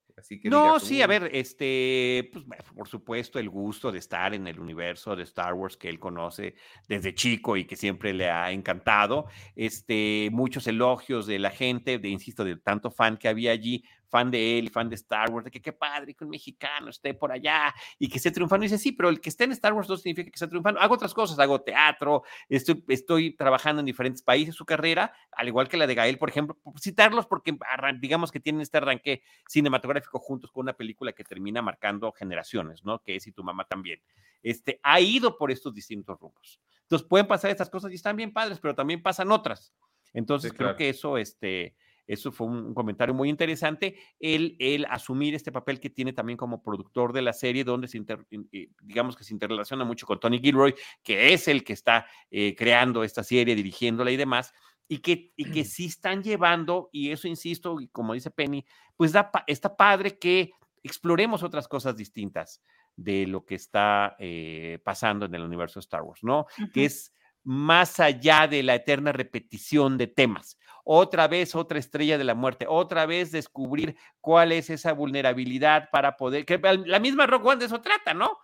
No, 0.45 0.79
sí, 0.81 1.03
a 1.03 1.07
ver, 1.07 1.31
este, 1.33 2.31
pues, 2.33 2.45
por 2.75 2.89
supuesto, 2.89 3.39
el 3.39 3.49
gusto 3.49 3.93
de 3.93 3.99
estar 3.99 4.35
en 4.35 4.47
el 4.47 4.59
universo 4.59 5.15
de 5.17 5.23
Star 5.25 5.55
Wars 5.55 5.77
que 5.77 5.89
él 5.89 5.99
conoce 5.99 6.55
desde 6.89 7.15
chico 7.15 7.57
y 7.57 7.65
que 7.65 7.77
siempre 7.77 8.13
le 8.13 8.31
ha 8.31 8.51
encantado. 8.51 9.27
Este, 9.57 10.29
muchos 10.33 10.67
elogios 10.67 11.27
de 11.27 11.39
la 11.39 11.51
gente, 11.51 11.99
de 11.99 12.09
insisto, 12.09 12.45
de 12.45 12.57
tanto 12.57 12.91
fan 12.91 13.17
que 13.17 13.29
había 13.29 13.53
allí, 13.53 13.85
fan 14.13 14.31
de 14.31 14.59
él, 14.59 14.69
fan 14.69 14.91
de 14.91 14.95
Star 14.95 15.31
Wars, 15.31 15.47
de 15.47 15.51
que 15.51 15.63
qué 15.63 15.73
padre 15.73 16.13
que 16.13 16.23
un 16.23 16.29
mexicano 16.29 16.91
esté 16.91 17.15
por 17.15 17.33
allá 17.33 17.75
y 17.99 18.11
que 18.11 18.19
esté 18.19 18.31
triunfando. 18.31 18.67
Y 18.67 18.69
dice, 18.69 18.77
sí, 18.77 18.93
pero 18.93 19.09
el 19.09 19.23
que 19.23 19.31
esté 19.31 19.45
en 19.45 19.53
Star 19.53 19.73
Wars 19.73 19.89
no 19.89 19.97
significa 19.97 20.31
que 20.31 20.35
esté 20.35 20.49
triunfando. 20.49 20.79
Hago 20.81 20.95
otras 20.95 21.15
cosas, 21.15 21.39
hago 21.39 21.63
teatro, 21.63 22.23
estoy, 22.47 22.85
estoy 22.89 23.35
trabajando 23.35 23.81
en 23.81 23.87
diferentes 23.87 24.23
países. 24.23 24.55
Su 24.55 24.67
carrera, 24.67 25.15
al 25.33 25.49
igual 25.49 25.67
que 25.67 25.79
la 25.79 25.87
de 25.87 25.95
Gael, 25.95 26.19
por 26.19 26.29
ejemplo, 26.29 26.59
citarlos 26.79 27.25
porque 27.25 27.57
digamos 28.01 28.31
que 28.31 28.39
tienen 28.39 28.61
este 28.61 28.77
arranque 28.77 29.23
cinematográfico 29.49 30.19
juntos 30.19 30.53
con 30.53 30.65
una 30.65 30.75
película 30.75 31.15
que 31.15 31.25
termina 31.25 31.63
marcando 31.63 32.13
generaciones, 32.13 32.85
¿no? 32.85 32.99
Que 32.99 33.17
es 33.17 33.27
Y 33.27 33.33
tu 33.33 33.43
mamá 33.43 33.65
también. 33.65 34.03
Este, 34.43 34.79
ha 34.83 35.01
ido 35.01 35.39
por 35.39 35.51
estos 35.51 35.73
distintos 35.73 36.21
rumbos. 36.21 36.61
Entonces 36.83 37.09
pueden 37.09 37.27
pasar 37.27 37.51
estas 37.51 37.71
cosas 37.71 37.91
y 37.93 37.95
están 37.95 38.15
bien 38.15 38.31
padres, 38.31 38.61
pero 38.61 38.75
también 38.75 39.03
pasan 39.03 39.33
otras. 39.33 39.73
Entonces 40.13 40.53
creo 40.53 40.77
que 40.77 40.91
eso, 40.91 41.17
este, 41.17 41.75
eso 42.13 42.31
fue 42.31 42.47
un 42.47 42.75
comentario 42.75 43.15
muy 43.15 43.31
interesante, 43.31 43.97
el, 44.21 44.57
el, 44.59 44.85
asumir 44.87 45.35
este 45.35 45.51
papel 45.51 45.81
que 45.81 45.89
tiene 45.89 46.13
también 46.13 46.37
como 46.37 46.63
productor 46.63 47.13
de 47.13 47.23
la 47.23 47.33
serie, 47.33 47.65
donde 47.65 47.89
se 47.89 48.05
eh, 48.53 48.69
digamos 48.83 49.17
que 49.17 49.25
se 49.25 49.33
interrelaciona 49.33 49.85
mucho 49.85 50.07
con 50.07 50.21
Tony 50.21 50.39
Gilroy, 50.39 50.75
que 51.03 51.33
es 51.33 51.49
el 51.49 51.65
que 51.65 51.73
está 51.73 52.07
eh, 52.31 52.55
creando 52.55 53.03
esta 53.03 53.25
serie, 53.25 53.55
dirigiéndola 53.55 54.11
y 54.11 54.19
demás, 54.19 54.53
y 54.89 54.99
que, 54.99 55.33
y 55.37 55.51
que 55.51 55.65
sí 55.65 55.87
están 55.87 56.23
llevando, 56.23 56.91
y 56.93 57.11
eso 57.11 57.29
insisto, 57.29 57.81
y 57.81 57.89
como 57.89 58.13
dice 58.13 58.31
Penny, 58.31 58.65
pues 58.95 59.13
da, 59.13 59.31
está 59.47 59.75
padre 59.75 60.19
que 60.19 60.51
exploremos 60.83 61.43
otras 61.43 61.67
cosas 61.67 61.97
distintas 61.97 62.63
de 62.95 63.27
lo 63.27 63.47
que 63.47 63.55
está 63.55 64.17
eh, 64.19 64.81
pasando 64.85 65.25
en 65.25 65.35
el 65.35 65.43
universo 65.43 65.81
de 65.81 65.85
Star 65.85 66.03
Wars, 66.03 66.23
¿no? 66.23 66.47
Que 66.75 66.85
es 66.85 67.15
más 67.45 68.01
allá 68.01 68.47
de 68.47 68.63
la 68.63 68.77
eterna 68.77 69.13
repetición 69.13 69.99
de 69.99 70.07
temas. 70.07 70.59
Otra 70.85 71.29
vez, 71.29 71.55
otra 71.55 71.79
estrella 71.79 72.19
de 72.19 72.25
la 72.25 72.35
muerte, 72.35 72.67
otra 72.69 73.07
vez 73.07 73.31
descubrir 73.31 73.97
cuál 74.21 74.53
es 74.53 74.69
esa 74.69 74.93
vulnerabilidad 74.93 75.91
para 75.91 76.17
poder, 76.17 76.45
que 76.45 76.59
la 76.59 76.99
misma 76.99 77.27
Rock 77.27 77.47
One 77.47 77.61
de 77.61 77.67
eso 77.67 77.81
trata, 77.81 78.15
¿no? 78.15 78.39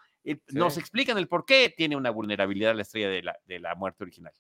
Nos 0.52 0.76
explican 0.78 1.19
el 1.19 1.26
por 1.26 1.45
qué 1.45 1.73
tiene 1.76 1.97
una 1.97 2.11
vulnerabilidad 2.11 2.75
la 2.75 2.83
estrella 2.83 3.09
de 3.09 3.23
la, 3.23 3.38
de 3.47 3.59
la 3.59 3.75
muerte 3.75 4.05
original. 4.05 4.33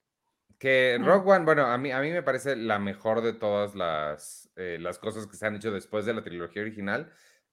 Que 0.58 0.98
Rock 1.00 1.26
One, 1.26 1.44
bueno, 1.44 1.66
a 1.66 1.78
mí, 1.78 1.90
a 1.90 2.00
mí 2.00 2.10
me 2.10 2.22
parece 2.22 2.56
la 2.56 2.78
mejor 2.78 3.20
de 3.22 3.32
todas 3.32 3.74
las, 3.74 4.50
eh, 4.56 4.78
las 4.80 4.98
cosas 4.98 5.26
que 5.26 5.36
se 5.36 5.46
han 5.46 5.56
hecho 5.56 5.70
después 5.70 6.04
de 6.04 6.14
la 6.14 6.22
trilogía 6.22 6.62
original. 6.62 7.12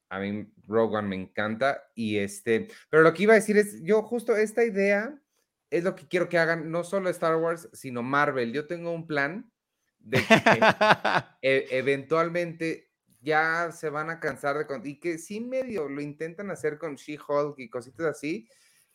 A 0.09 0.19
mí 0.19 0.47
Rogue 0.67 0.97
One 0.97 1.07
me 1.07 1.15
encanta 1.15 1.83
y 1.95 2.17
este, 2.17 2.67
pero 2.89 3.03
lo 3.03 3.13
que 3.13 3.23
iba 3.23 3.33
a 3.33 3.37
decir 3.37 3.57
es, 3.57 3.81
yo 3.83 4.03
justo 4.03 4.35
esta 4.35 4.63
idea 4.63 5.19
es 5.69 5.83
lo 5.83 5.95
que 5.95 6.07
quiero 6.07 6.29
que 6.29 6.37
hagan, 6.37 6.71
no 6.71 6.83
solo 6.83 7.09
Star 7.09 7.35
Wars, 7.37 7.69
sino 7.73 8.03
Marvel. 8.03 8.53
Yo 8.53 8.67
tengo 8.67 8.91
un 8.91 9.07
plan 9.07 9.51
de 9.99 10.19
que 10.19 10.25
e, 11.41 11.67
eventualmente 11.71 12.91
ya 13.21 13.71
se 13.71 13.89
van 13.89 14.09
a 14.09 14.19
cansar 14.19 14.65
de... 14.67 14.89
Y 14.89 14.99
que 14.99 15.17
sí 15.17 15.41
medio 15.41 15.89
lo 15.89 15.99
intentan 16.01 16.51
hacer 16.51 16.77
con 16.77 16.95
She-Hulk 16.95 17.59
y 17.59 17.69
cositas 17.69 18.05
así, 18.05 18.47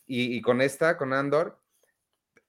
y, 0.06 0.40
con 0.42 0.60
esta, 0.60 0.96
con 0.96 1.12
Andor, 1.12 1.62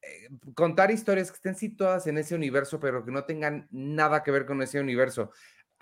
eh, 0.01 0.29
contar 0.55 0.89
historias 0.89 1.29
que 1.29 1.35
estén 1.35 1.55
situadas 1.55 2.07
en 2.07 2.17
ese 2.17 2.33
universo, 2.33 2.79
pero 2.79 3.05
que 3.05 3.11
no 3.11 3.23
tengan 3.25 3.67
nada 3.69 4.23
que 4.23 4.31
ver 4.31 4.47
con 4.47 4.63
ese 4.63 4.79
universo. 4.79 5.31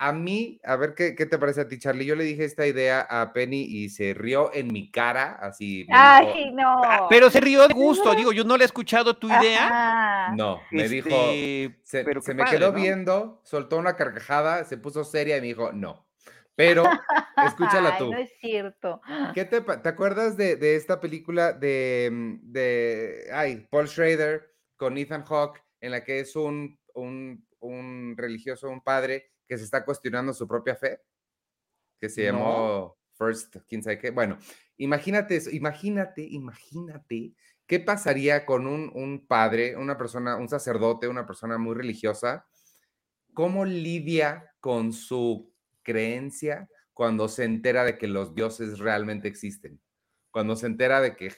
A 0.02 0.12
mí, 0.12 0.58
a 0.64 0.76
ver 0.76 0.94
qué, 0.94 1.14
qué, 1.14 1.26
te 1.26 1.36
parece 1.36 1.60
a 1.60 1.68
ti, 1.68 1.78
Charlie. 1.78 2.06
Yo 2.06 2.16
le 2.16 2.24
dije 2.24 2.46
esta 2.46 2.66
idea 2.66 3.02
a 3.02 3.34
Penny 3.34 3.60
y 3.60 3.90
se 3.90 4.14
rió 4.14 4.50
en 4.54 4.72
mi 4.72 4.90
cara, 4.90 5.32
así. 5.42 5.86
Ay, 5.90 6.52
no. 6.54 6.82
Ah, 6.82 7.06
pero 7.10 7.28
se 7.28 7.38
rió 7.38 7.68
de 7.68 7.74
gusto, 7.74 8.14
digo, 8.14 8.32
yo 8.32 8.42
no 8.42 8.56
le 8.56 8.64
he 8.64 8.66
escuchado 8.66 9.18
tu 9.18 9.28
idea. 9.28 10.32
No, 10.34 10.58
me 10.70 10.88
dijo, 10.88 11.08
este, 11.10 11.80
se, 11.82 12.04
pero 12.04 12.22
se 12.22 12.32
me 12.32 12.46
quedó 12.46 12.72
viendo, 12.72 13.42
soltó 13.44 13.76
una 13.76 13.96
carcajada, 13.96 14.64
se 14.64 14.78
puso 14.78 15.04
seria 15.04 15.36
y 15.36 15.42
me 15.42 15.48
dijo, 15.48 15.70
no. 15.72 16.06
Pero, 16.56 16.84
escúchala 17.46 17.98
tú. 17.98 18.10
no 18.10 18.16
es 18.16 18.32
cierto. 18.40 19.02
¿Qué 19.34 19.44
te, 19.44 19.60
te 19.60 19.88
acuerdas 19.90 20.34
de, 20.38 20.56
de, 20.56 20.76
esta 20.76 20.98
película 20.98 21.52
de, 21.52 22.08
mm, 22.10 22.38
de, 22.52 23.28
ay, 23.34 23.66
Paul 23.70 23.86
Schrader 23.86 24.50
con 24.78 24.96
Ethan 24.96 25.26
Hawke, 25.26 25.62
en 25.82 25.90
la 25.90 26.04
que 26.04 26.20
es 26.20 26.36
un, 26.36 26.80
un, 26.94 27.46
un 27.58 28.14
religioso, 28.16 28.70
un 28.70 28.80
padre, 28.80 29.29
que 29.50 29.58
se 29.58 29.64
está 29.64 29.84
cuestionando 29.84 30.32
su 30.32 30.46
propia 30.46 30.76
fe, 30.76 31.00
que 31.98 32.08
se 32.08 32.22
llamó 32.22 32.96
First, 33.18 33.56
quién 33.68 33.82
sabe 33.82 33.98
qué. 33.98 34.12
Bueno, 34.12 34.38
imagínate 34.76 35.34
eso, 35.34 35.50
imagínate, 35.50 36.22
imagínate 36.22 37.34
qué 37.66 37.80
pasaría 37.80 38.46
con 38.46 38.68
un, 38.68 38.92
un 38.94 39.26
padre, 39.26 39.76
una 39.76 39.98
persona, 39.98 40.36
un 40.36 40.48
sacerdote, 40.48 41.08
una 41.08 41.26
persona 41.26 41.58
muy 41.58 41.74
religiosa, 41.74 42.46
cómo 43.34 43.64
lidia 43.64 44.54
con 44.60 44.92
su 44.92 45.52
creencia 45.82 46.68
cuando 46.94 47.26
se 47.26 47.42
entera 47.42 47.82
de 47.82 47.98
que 47.98 48.06
los 48.06 48.36
dioses 48.36 48.78
realmente 48.78 49.26
existen, 49.26 49.80
cuando 50.30 50.54
se 50.54 50.66
entera 50.66 51.00
de 51.00 51.16
que 51.16 51.34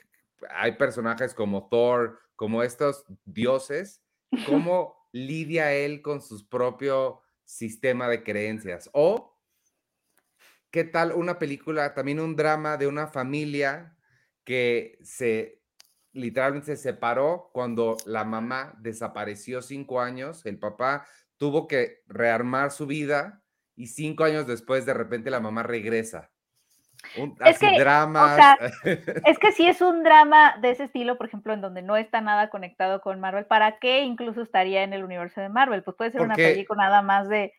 hay 0.50 0.72
personajes 0.72 1.32
como 1.32 1.70
Thor, 1.70 2.20
como 2.36 2.62
estos 2.62 3.06
dioses, 3.24 4.02
cómo 4.46 5.08
lidia 5.12 5.72
él 5.72 6.02
con 6.02 6.20
sus 6.20 6.44
propios 6.44 7.21
sistema 7.52 8.08
de 8.08 8.22
creencias. 8.22 8.88
O, 8.92 9.38
¿qué 10.70 10.84
tal 10.84 11.12
una 11.12 11.38
película, 11.38 11.94
también 11.94 12.20
un 12.20 12.34
drama 12.34 12.76
de 12.76 12.86
una 12.86 13.06
familia 13.06 13.96
que 14.44 14.98
se 15.02 15.62
literalmente 16.12 16.76
se 16.76 16.82
separó 16.82 17.50
cuando 17.52 17.96
la 18.04 18.24
mamá 18.24 18.74
desapareció 18.80 19.62
cinco 19.62 20.00
años, 20.00 20.44
el 20.44 20.58
papá 20.58 21.06
tuvo 21.38 21.66
que 21.66 22.02
rearmar 22.06 22.70
su 22.70 22.86
vida 22.86 23.42
y 23.74 23.86
cinco 23.86 24.24
años 24.24 24.46
después 24.46 24.84
de 24.84 24.94
repente 24.94 25.30
la 25.30 25.40
mamá 25.40 25.62
regresa. 25.62 26.31
Un, 27.16 27.36
es 27.44 27.58
que, 27.58 27.66
es 29.26 29.38
que 29.38 29.52
si 29.52 29.66
es 29.66 29.80
un 29.80 30.02
drama 30.02 30.56
de 30.60 30.70
ese 30.70 30.84
estilo, 30.84 31.18
por 31.18 31.26
ejemplo, 31.26 31.52
en 31.52 31.60
donde 31.60 31.82
no 31.82 31.96
está 31.96 32.20
nada 32.20 32.48
conectado 32.48 33.00
con 33.00 33.20
Marvel, 33.20 33.46
¿para 33.46 33.78
qué 33.78 34.02
incluso 34.02 34.42
estaría 34.42 34.82
en 34.82 34.92
el 34.92 35.04
universo 35.04 35.40
de 35.40 35.48
Marvel? 35.48 35.82
Pues 35.82 35.96
puede 35.96 36.12
ser 36.12 36.22
una 36.22 36.34
película 36.34 36.84
nada 36.84 37.02
más 37.02 37.28
de, 37.28 37.52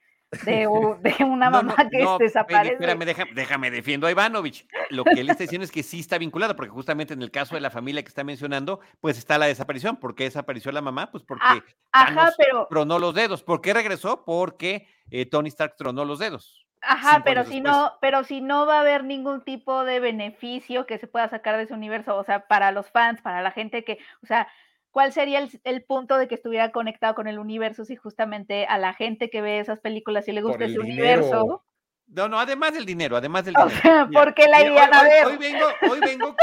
de, 0.45 0.67
una 1.25 1.49
mamá 1.49 1.75
que 1.89 2.05
desaparece. 2.19 2.73
Espérame, 2.73 3.05
déjame, 3.05 3.31
déjame, 3.33 3.71
defiendo 3.71 4.07
a 4.07 4.11
Ivanovich. 4.11 4.65
Lo 4.89 5.03
que 5.03 5.19
él 5.19 5.29
está 5.29 5.43
diciendo 5.43 5.65
es 5.65 5.71
que 5.71 5.83
sí 5.83 5.99
está 5.99 6.17
vinculado, 6.17 6.55
porque 6.55 6.71
justamente 6.71 7.13
en 7.13 7.21
el 7.21 7.31
caso 7.31 7.55
de 7.55 7.61
la 7.61 7.69
familia 7.69 8.01
que 8.01 8.09
está 8.09 8.23
mencionando, 8.23 8.79
pues 9.01 9.17
está 9.17 9.37
la 9.37 9.45
desaparición. 9.45 9.97
¿Por 9.97 10.15
qué 10.15 10.25
desapareció 10.25 10.71
la 10.71 10.81
mamá? 10.81 11.11
Pues 11.11 11.23
porque 11.23 11.63
ah, 11.93 12.31
pero... 12.37 12.67
tronó 12.69 12.99
los 12.99 13.13
dedos. 13.13 13.43
¿Por 13.43 13.61
qué 13.61 13.73
regresó? 13.73 14.23
Porque 14.25 14.87
eh, 15.11 15.25
Tony 15.25 15.49
Stark 15.49 15.75
tronó 15.77 16.05
los 16.05 16.19
dedos. 16.19 16.62
Ajá, 16.85 17.21
pero 17.23 17.45
si 17.45 17.61
no, 17.61 17.93
pero 18.01 18.23
si 18.23 18.41
no 18.41 18.65
va 18.65 18.77
a 18.77 18.81
haber 18.81 19.03
ningún 19.03 19.41
tipo 19.43 19.85
de 19.85 19.99
beneficio 19.99 20.85
que 20.85 20.97
se 20.97 21.07
pueda 21.07 21.29
sacar 21.29 21.57
de 21.57 21.63
ese 21.63 21.73
universo, 21.73 22.15
o 22.15 22.23
sea, 22.23 22.47
para 22.47 22.71
los 22.71 22.89
fans, 22.89 23.21
para 23.21 23.41
la 23.41 23.51
gente 23.51 23.83
que, 23.83 23.99
o 24.21 24.27
sea, 24.27 24.47
¿cuál 24.91 25.13
sería 25.13 25.47
el, 25.63 25.83
punto 25.83 26.17
de 26.17 26.27
que 26.27 26.35
estuviera 26.35 26.71
conectado 26.71 27.15
con 27.15 27.27
el 27.27 27.39
universo 27.39 27.85
si 27.85 27.95
justamente 27.95 28.65
a 28.65 28.77
la 28.77 28.93
gente 28.93 29.29
que 29.29 29.41
ve 29.41 29.59
esas 29.59 29.79
películas 29.79 30.27
y 30.27 30.33
le 30.33 30.41
gusta 30.41 30.65
ese 30.65 30.79
universo? 30.79 31.63
No, 32.07 32.27
no, 32.27 32.37
además 32.37 32.73
del 32.73 32.85
dinero, 32.85 33.15
además 33.15 33.45
del 33.45 33.55
dinero. 33.55 34.09
¿Por 34.11 34.33
qué 34.33 34.47
la 34.47 34.61
irían 34.61 34.93
a 34.93 35.03
ver? 35.03 35.25
Hoy 35.25 35.37
vengo, 35.37 35.65
hoy 35.89 35.99
vengo 36.01 36.35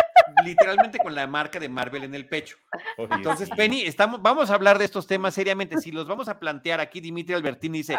literalmente 0.43 0.99
con 0.99 1.15
la 1.15 1.27
marca 1.27 1.61
de 1.61 1.69
Marvel 1.69 2.05
en 2.05 2.15
el 2.15 2.27
pecho. 2.27 2.57
Entonces, 2.97 3.51
Penny, 3.51 3.83
estamos, 3.83 4.23
vamos 4.23 4.51
a 4.51 4.55
hablar 4.55 4.79
de 4.79 4.87
estos 4.87 5.07
temas 5.07 5.35
seriamente. 5.35 5.77
Si 5.79 5.93
los 5.93 6.09
vamos 6.09 6.29
a 6.29 6.41
plantear 6.41 6.81
aquí, 6.81 7.01
Dimitri 7.01 7.35
Albertini 7.35 7.79
dice, 7.79 7.97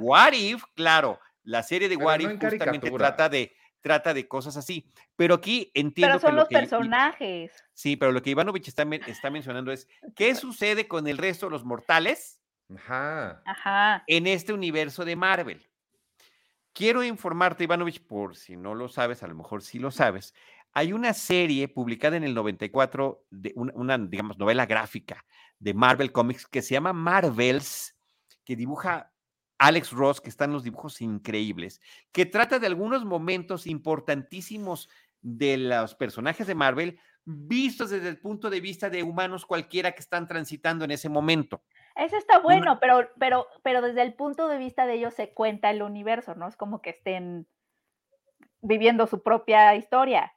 what 0.00 0.32
if, 0.32 0.64
claro, 0.74 1.20
la 1.44 1.62
serie 1.62 1.88
de 1.88 1.96
Wari 1.96 2.24
justamente 2.40 2.90
trata 2.90 3.28
de, 3.28 3.54
trata 3.80 4.14
de 4.14 4.26
cosas 4.26 4.56
así. 4.56 4.90
Pero 5.14 5.34
aquí 5.34 5.70
entiendo. 5.74 6.18
Pero 6.18 6.28
son 6.28 6.36
los 6.36 6.48
personajes. 6.48 7.52
Sí, 7.72 7.96
pero 7.96 8.12
lo 8.12 8.22
que 8.22 8.30
Ivanovich 8.30 8.68
está, 8.68 8.82
está 9.06 9.30
mencionando 9.30 9.70
es: 9.70 9.86
¿qué 10.16 10.34
sucede 10.34 10.88
con 10.88 11.06
el 11.06 11.18
resto 11.18 11.46
de 11.46 11.50
los 11.50 11.64
mortales 11.64 12.40
Ajá. 12.86 14.02
en 14.06 14.26
este 14.26 14.52
universo 14.52 15.04
de 15.04 15.16
Marvel? 15.16 15.68
Quiero 16.72 17.04
informarte, 17.04 17.64
Ivanovich, 17.64 18.04
por 18.04 18.34
si 18.34 18.56
no 18.56 18.74
lo 18.74 18.88
sabes, 18.88 19.22
a 19.22 19.28
lo 19.28 19.36
mejor 19.36 19.62
sí 19.62 19.78
lo 19.78 19.92
sabes. 19.92 20.34
Hay 20.72 20.92
una 20.92 21.14
serie 21.14 21.68
publicada 21.68 22.16
en 22.16 22.24
el 22.24 22.34
94, 22.34 23.26
de 23.30 23.52
una, 23.54 23.72
una 23.76 23.96
digamos, 23.96 24.38
novela 24.38 24.66
gráfica 24.66 25.24
de 25.60 25.72
Marvel 25.72 26.10
Comics 26.10 26.48
que 26.48 26.62
se 26.62 26.74
llama 26.74 26.92
Marvels, 26.92 27.96
que 28.44 28.56
dibuja 28.56 29.13
Alex 29.58 29.92
Ross, 29.92 30.20
que 30.20 30.28
están 30.28 30.52
los 30.52 30.64
dibujos 30.64 31.00
increíbles, 31.00 31.80
que 32.12 32.26
trata 32.26 32.58
de 32.58 32.66
algunos 32.66 33.04
momentos 33.04 33.66
importantísimos 33.66 34.88
de 35.20 35.56
los 35.56 35.94
personajes 35.94 36.46
de 36.46 36.54
Marvel 36.54 37.00
vistos 37.24 37.90
desde 37.90 38.08
el 38.08 38.18
punto 38.18 38.50
de 38.50 38.60
vista 38.60 38.90
de 38.90 39.02
humanos 39.02 39.46
cualquiera 39.46 39.92
que 39.92 40.00
están 40.00 40.26
transitando 40.26 40.84
en 40.84 40.90
ese 40.90 41.08
momento. 41.08 41.62
Eso 41.96 42.16
está 42.16 42.38
bueno, 42.38 42.78
pero, 42.80 43.08
pero, 43.18 43.46
pero 43.62 43.80
desde 43.80 44.02
el 44.02 44.14
punto 44.14 44.48
de 44.48 44.58
vista 44.58 44.86
de 44.86 44.94
ellos 44.94 45.14
se 45.14 45.32
cuenta 45.32 45.70
el 45.70 45.82
universo, 45.82 46.34
¿no? 46.34 46.48
Es 46.48 46.56
como 46.56 46.82
que 46.82 46.90
estén 46.90 47.46
viviendo 48.60 49.06
su 49.06 49.22
propia 49.22 49.74
historia. 49.76 50.34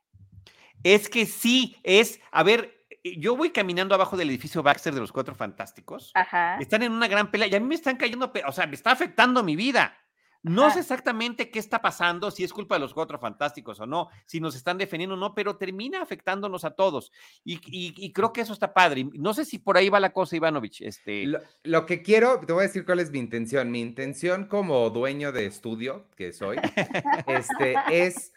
Es 0.83 1.09
que 1.09 1.25
sí, 1.25 1.75
es, 1.83 2.21
a 2.31 2.43
ver, 2.43 2.76
yo 3.17 3.35
voy 3.35 3.51
caminando 3.51 3.95
abajo 3.95 4.17
del 4.17 4.29
edificio 4.29 4.63
Baxter 4.63 4.93
de 4.93 4.99
los 4.99 5.11
Cuatro 5.11 5.35
Fantásticos. 5.35 6.11
Están 6.59 6.83
en 6.83 6.91
una 6.91 7.07
gran 7.07 7.31
pelea 7.31 7.47
y 7.47 7.55
a 7.55 7.59
mí 7.59 7.67
me 7.67 7.75
están 7.75 7.97
cayendo, 7.97 8.31
o 8.45 8.51
sea, 8.51 8.67
me 8.67 8.75
está 8.75 8.91
afectando 8.91 9.43
mi 9.43 9.55
vida. 9.55 9.95
No 10.43 10.71
sé 10.71 10.79
exactamente 10.79 11.49
qué 11.49 11.59
está 11.59 11.81
pasando, 11.81 12.31
si 12.31 12.43
es 12.43 12.53
culpa 12.53 12.75
de 12.75 12.79
los 12.79 12.93
cuatro 12.93 13.19
fantásticos 13.19 13.79
o 13.79 13.85
no, 13.85 14.09
si 14.25 14.39
nos 14.39 14.55
están 14.55 14.77
defendiendo 14.77 15.15
o 15.15 15.17
no, 15.17 15.33
pero 15.33 15.57
termina 15.57 16.01
afectándonos 16.01 16.63
a 16.63 16.71
todos. 16.71 17.11
Y, 17.43 18.11
creo 18.13 18.31
que 18.33 18.41
eso 18.41 18.53
está 18.53 18.73
padre. 18.73 19.09
No 19.13 19.33
sé 19.33 19.45
si 19.45 19.59
por 19.59 19.77
ahí 19.77 19.89
va 19.89 19.99
la 19.99 20.13
cosa, 20.13 20.35
Ivanovich. 20.35 20.81
Este... 20.81 21.25
Lo, 21.63 21.85
que 21.85 22.01
quiero, 22.01 22.39
te 22.45 22.53
voy 22.53 22.63
a 22.63 22.67
decir 22.67 22.85
cuál 22.85 22.99
es 22.99 23.11
mi 23.11 23.19
intención. 23.19 23.71
Mi 23.71 23.81
intención 23.81 24.45
como 24.45 24.89
dueño 24.89 25.31
de 25.31 25.45
estudio, 25.45 26.07
que 26.15 26.31
soy, 26.31 26.57
este, 27.27 27.75
es 27.91 28.31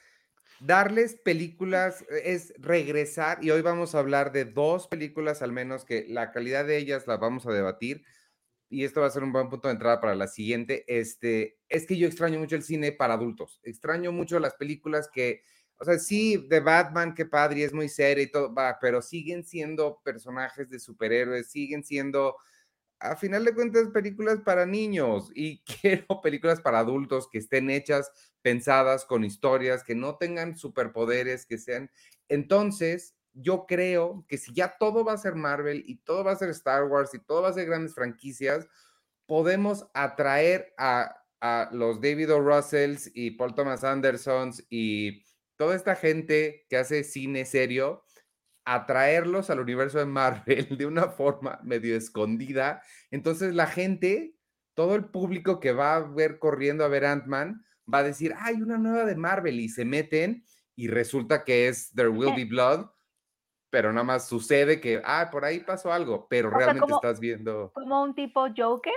darles 0.61 1.17
películas, 1.17 2.05
es 2.25 2.52
regresar, 2.59 3.43
y 3.43 3.50
hoy 3.50 3.62
vamos 3.62 3.95
a 3.95 3.99
hablar 3.99 4.33
de 4.33 4.45
dos 4.45 4.88
películas 4.88 5.43
al 5.43 5.52
menos 5.52 5.85
que 5.85 6.07
la 6.09 6.33
calidad 6.33 6.67
de 6.67 6.76
ellas 6.76 7.07
la 7.07 7.17
vamos 7.17 7.47
a 7.47 7.52
debatir 7.52 8.05
y 8.71 8.85
esto 8.85 9.00
va 9.00 9.09
a 9.09 9.11
ser 9.11 9.25
un 9.25 9.33
buen 9.33 9.50
punto 9.50 9.69
de 9.69 9.75
entrada 9.75 10.00
para 10.00 10.14
la 10.14 10.29
siguiente, 10.29 10.85
este, 10.87 11.59
es 11.69 11.87
que 11.87 11.99
yo 11.99 12.07
extraño 12.07 12.38
mucho 12.38 12.55
el 12.55 12.62
cine 12.62 12.93
para 12.93 13.14
adultos, 13.14 13.61
extraño 13.64 14.12
mucho 14.12 14.38
las 14.38 14.55
películas 14.55 15.11
que, 15.12 15.43
o 15.79 15.85
sea, 15.85 15.99
sí, 15.99 16.47
de 16.49 16.61
Batman, 16.61 17.14
qué 17.14 17.26
padre, 17.26 17.64
es 17.64 17.73
muy 17.73 17.88
serio 17.88 18.23
y 18.23 18.31
todo, 18.31 18.55
va, 18.55 18.79
pero 18.81 19.02
siguen 19.02 19.45
siendo 19.45 20.00
personajes 20.05 20.71
de 20.71 20.79
superhéroes, 20.79 21.50
siguen 21.50 21.83
siendo, 21.83 22.37
a 23.00 23.16
final 23.16 23.45
de 23.45 23.54
cuentas, 23.54 23.88
películas 23.88 24.40
para 24.45 24.66
niños 24.66 25.30
y 25.35 25.62
quiero 25.80 26.21
películas 26.21 26.61
para 26.61 26.80
adultos 26.80 27.28
que 27.30 27.38
estén 27.38 27.71
hechas, 27.71 28.11
pensadas, 28.42 29.04
con 29.04 29.25
historias, 29.25 29.83
que 29.83 29.95
no 29.95 30.16
tengan 30.16 30.57
superpoderes, 30.57 31.47
que 31.47 31.59
sean, 31.59 31.90
entonces, 32.30 33.16
yo 33.35 33.66
creo 33.66 34.25
que 34.28 34.38
si 34.38 34.54
ya 34.54 34.76
todo 34.78 35.04
va 35.04 35.12
a 35.12 35.19
ser 35.19 35.35
Marvel 35.35 35.83
y 35.85 35.97
todo 35.97 36.25
va 36.25 36.33
a 36.33 36.37
ser 36.37 36.49
Star 36.50 36.85
Wars 36.85 37.12
y 37.12 37.19
todo 37.19 37.42
va 37.42 37.49
a 37.49 37.52
ser 37.52 37.66
grandes 37.66 37.95
franquicias, 37.95 38.66
podemos 39.26 39.87
atraer 39.92 40.73
a, 40.78 41.16
los 41.73 42.02
David 42.02 42.35
O. 42.35 42.40
Russells 42.40 43.11
y 43.14 43.30
Paul 43.33 43.54
Thomas 43.54 43.83
Andersons 43.83 44.66
y 44.69 45.25
toda 45.57 45.75
esta 45.75 45.97
gente 45.97 46.66
que 46.69 46.76
hace 46.76 47.02
cine 47.02 47.47
serio, 47.47 48.04
atraerlos 48.75 49.50
al 49.50 49.61
universo 49.61 49.99
de 49.99 50.07
Marvel 50.07 50.67
de 50.79 50.87
una 50.87 51.09
forma 51.09 51.61
medio 51.62 51.97
escondida. 51.97 52.83
Entonces 53.11 53.55
la 53.55 53.67
gente, 53.67 54.37
todo 54.75 54.95
el 54.95 55.07
público 55.07 55.61
que 55.61 55.73
va 55.73 55.97
a 55.97 56.00
ver 56.00 56.39
corriendo 56.39 56.85
a 56.85 56.89
ver 56.89 57.05
Ant-Man, 57.05 57.65
va 57.93 57.99
a 57.99 58.05
decir, 58.05 58.35
hay 58.39 58.62
una 58.62 58.79
nueva 58.79 59.05
de 59.05 59.17
Marvel 59.17 59.61
y 59.61 59.69
se 59.69 59.85
meten 59.85 60.45
y 60.77 60.89
resulta 60.89 61.45
que 61.45 61.69
es 61.69 61.93
There 61.95 62.09
Will 62.09 62.35
Be 62.35 62.45
Blood 62.45 62.87
pero 63.71 63.93
nada 63.93 64.05
más 64.05 64.27
sucede 64.27 64.81
que, 64.81 65.00
ah, 65.05 65.29
por 65.31 65.45
ahí 65.45 65.61
pasó 65.61 65.93
algo, 65.93 66.27
pero 66.29 66.50
realmente 66.50 66.93
estás 66.93 67.21
viendo. 67.21 67.71
Como 67.73 68.03
un 68.03 68.15
tipo 68.15 68.49
Joker, 68.55 68.93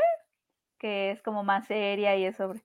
que 0.79 1.11
es 1.11 1.21
como 1.21 1.43
más 1.43 1.67
seria 1.67 2.17
y 2.17 2.25
es 2.25 2.35
sobre. 2.35 2.61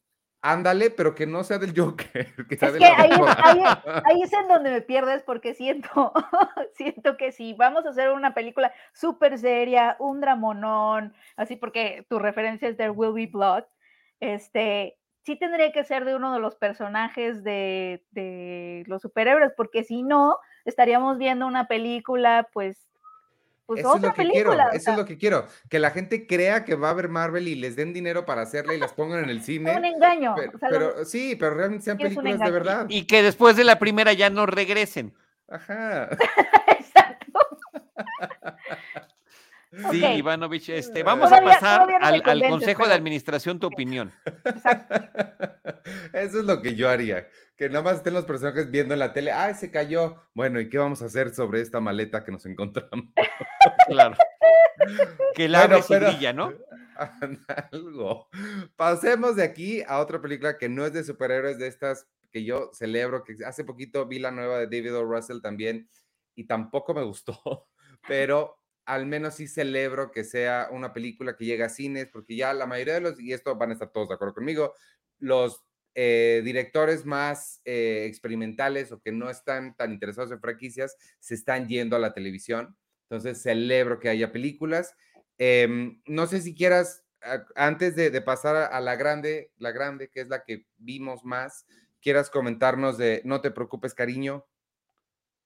Ándale, 0.50 0.88
pero 0.88 1.14
que 1.14 1.26
no 1.26 1.45
sea 1.45 1.59
del 1.59 1.78
Joker. 1.78 2.26
Que 2.49 2.55
es 2.55 2.61
que 2.61 2.85
ahí, 2.87 3.11
ahí, 4.05 4.23
es 4.23 4.33
en 4.33 4.49
donde 4.49 4.71
me 4.71 4.81
pierdes 4.81 5.23
porque 5.23 5.52
siento, 5.52 6.12
siento 6.75 7.19
que 7.19 7.33
si 7.33 7.52
vamos 7.52 7.85
a 7.85 7.90
hacer 7.90 8.11
una 8.12 8.33
película 8.33 8.73
súper 8.95 9.38
seria, 9.38 9.97
un 9.99 10.23
dramonón, 10.23 11.12
así 11.37 11.57
porque 11.57 12.07
tu 12.09 12.19
referencia 12.19 12.67
es 12.67 12.78
There 12.78 12.90
Will 12.90 13.12
Be 13.12 13.26
Blood, 13.26 13.64
este, 14.21 14.97
sí 15.23 15.37
tendría 15.37 15.71
que 15.71 15.85
ser 15.85 16.07
de 16.07 16.14
uno 16.14 16.33
de 16.33 16.40
los 16.40 16.57
personajes 16.57 17.45
de, 17.45 18.02
de 18.12 18.85
los 18.87 19.02
superhéroes, 19.02 19.52
porque 19.55 19.85
si 19.85 20.02
no, 20.02 20.38
estaríamos 20.64 21.19
viendo 21.19 21.47
una 21.47 21.69
película, 21.69 22.49
pues, 22.55 22.88
pues 23.69 23.81
eso 23.81 23.91
otra 23.91 23.99
es 23.99 24.03
lo 24.03 24.15
que 24.15 24.23
película. 24.23 24.57
Quiero, 24.57 24.71
eso 24.73 24.91
es 24.93 24.97
lo 24.97 25.05
que 25.05 25.19
quiero, 25.19 25.47
que 25.69 25.79
la 25.79 25.91
gente 25.91 26.27
crea 26.27 26.65
que 26.65 26.75
va 26.75 26.89
a 26.89 26.95
ver 26.95 27.11
Marvel 27.11 27.49
y 27.49 27.55
les 27.55 27.77
den 27.77 27.93
dinero 27.93 28.25
para 28.25 28.41
hacerla 28.41 28.73
y 28.73 28.79
las 28.79 28.95
pongan 28.95 29.25
en 29.25 29.29
el 29.29 29.43
cine. 29.45 29.77
Un 29.77 29.85
engaño. 29.85 30.35
Pero, 30.59 31.05
sí, 31.05 31.37
pero 31.37 31.55
realmente 31.55 31.85
sean 31.85 31.99
películas 31.99 32.39
de 32.39 32.50
verdad. 32.50 32.87
Y 32.89 33.04
que 33.04 33.23
después 33.23 33.57
de 33.57 33.65
la 33.65 33.78
primera 33.78 34.15
ya 34.15 34.31
no 34.31 34.47
regresen. 34.47 35.15
Ajá. 35.49 36.09
Exacto. 36.78 37.41
Sí, 39.91 40.02
Ivanovich, 40.02 40.71
este, 40.71 41.02
vamos 41.02 41.31
a 41.31 41.43
pasar 41.43 41.87
al, 42.00 42.23
Consejo 42.49 42.89
de 42.89 42.95
Administración 42.95 43.61
tu 43.61 43.67
opinión. 43.67 44.11
Eso 46.15 46.41
es 46.41 46.45
lo 46.47 46.63
que 46.63 46.75
yo 46.75 46.89
haría, 46.89 47.28
que 47.54 47.69
nada 47.69 47.83
más 47.83 47.97
estén 47.97 48.15
los 48.15 48.25
personajes 48.25 48.71
viendo 48.71 48.95
en 48.95 49.00
la 49.00 49.13
tele, 49.13 49.31
¡ay, 49.31 49.54
se 49.54 49.71
cayó! 49.71 50.23
Bueno, 50.33 50.59
¿y 50.59 50.71
qué 50.71 50.78
vamos 50.78 51.02
a 51.02 51.04
hacer 51.04 51.35
sobre 51.35 51.61
esta 51.61 51.81
maleta 51.81 52.25
que 52.25 52.33
nos 52.33 52.47
encontramos? 52.47 53.09
Claro. 53.86 54.17
Que 55.34 55.49
la 55.49 55.67
bueno, 55.67 55.84
brilla, 55.88 56.32
¿no? 56.32 56.52
Algo. 57.73 58.28
Pasemos 58.76 59.36
de 59.36 59.45
aquí 59.45 59.82
a 59.86 59.99
otra 59.99 60.21
película 60.21 60.58
que 60.58 60.69
no 60.69 60.86
es 60.86 60.93
de 60.93 61.04
superhéroes, 61.04 61.58
de 61.58 61.67
estas 61.67 62.06
que 62.30 62.45
yo 62.45 62.71
celebro, 62.73 63.25
que 63.25 63.36
hace 63.45 63.64
poquito 63.64 64.06
vi 64.06 64.19
la 64.19 64.30
nueva 64.30 64.58
de 64.58 64.67
David 64.67 64.97
O. 64.97 65.04
Russell 65.04 65.41
también 65.41 65.88
y 66.34 66.45
tampoco 66.45 66.95
me 66.95 67.02
gustó, 67.02 67.69
pero 68.08 68.58
al 68.84 69.06
menos 69.06 69.34
sí 69.34 69.49
celebro 69.49 70.10
que 70.10 70.25
sea 70.25 70.69
una 70.71 70.93
película 70.93 71.36
que 71.36 71.45
llega 71.45 71.67
a 71.67 71.71
cines, 71.71 72.08
porque 72.10 72.36
ya 72.36 72.54
la 72.54 72.67
mayoría 72.67 72.95
de 72.95 73.00
los, 73.00 73.21
y 73.21 73.32
esto 73.32 73.54
van 73.56 73.71
a 73.71 73.73
estar 73.75 73.91
todos 73.91 74.08
de 74.08 74.14
acuerdo 74.14 74.34
conmigo, 74.34 74.75
los 75.19 75.62
eh, 75.95 76.43
directores 76.45 77.04
más 77.04 77.60
eh, 77.64 78.04
experimentales 78.06 78.93
o 78.93 79.00
que 79.00 79.10
no 79.12 79.28
están 79.30 79.75
tan 79.75 79.93
interesados 79.93 80.30
en 80.30 80.41
franquicias 80.41 80.97
se 81.19 81.34
están 81.34 81.67
yendo 81.67 81.97
a 81.97 81.99
la 81.99 82.14
televisión. 82.14 82.76
Entonces 83.10 83.40
celebro 83.40 84.00
que 84.00 84.10
haya 84.10 84.32
películas. 84.32 84.94
Em, 85.38 86.02
no 86.06 86.26
sé 86.26 86.42
si 86.42 86.54
quieras, 86.54 87.04
antes 87.54 87.97
de, 87.97 88.21
pasar 88.21 88.56
a, 88.56 88.80
la 88.80 88.97
grande, 88.97 89.50
la 89.56 89.73
grande, 89.73 90.08
que 90.10 90.21
es 90.21 90.28
la 90.28 90.44
que 90.44 90.66
vimos 90.76 91.25
más, 91.25 91.66
quieras 92.00 92.28
comentarnos 92.28 92.99
de 92.99 93.23
No 93.25 93.40
te 93.40 93.50
preocupes, 93.50 93.94
cariño, 93.94 94.47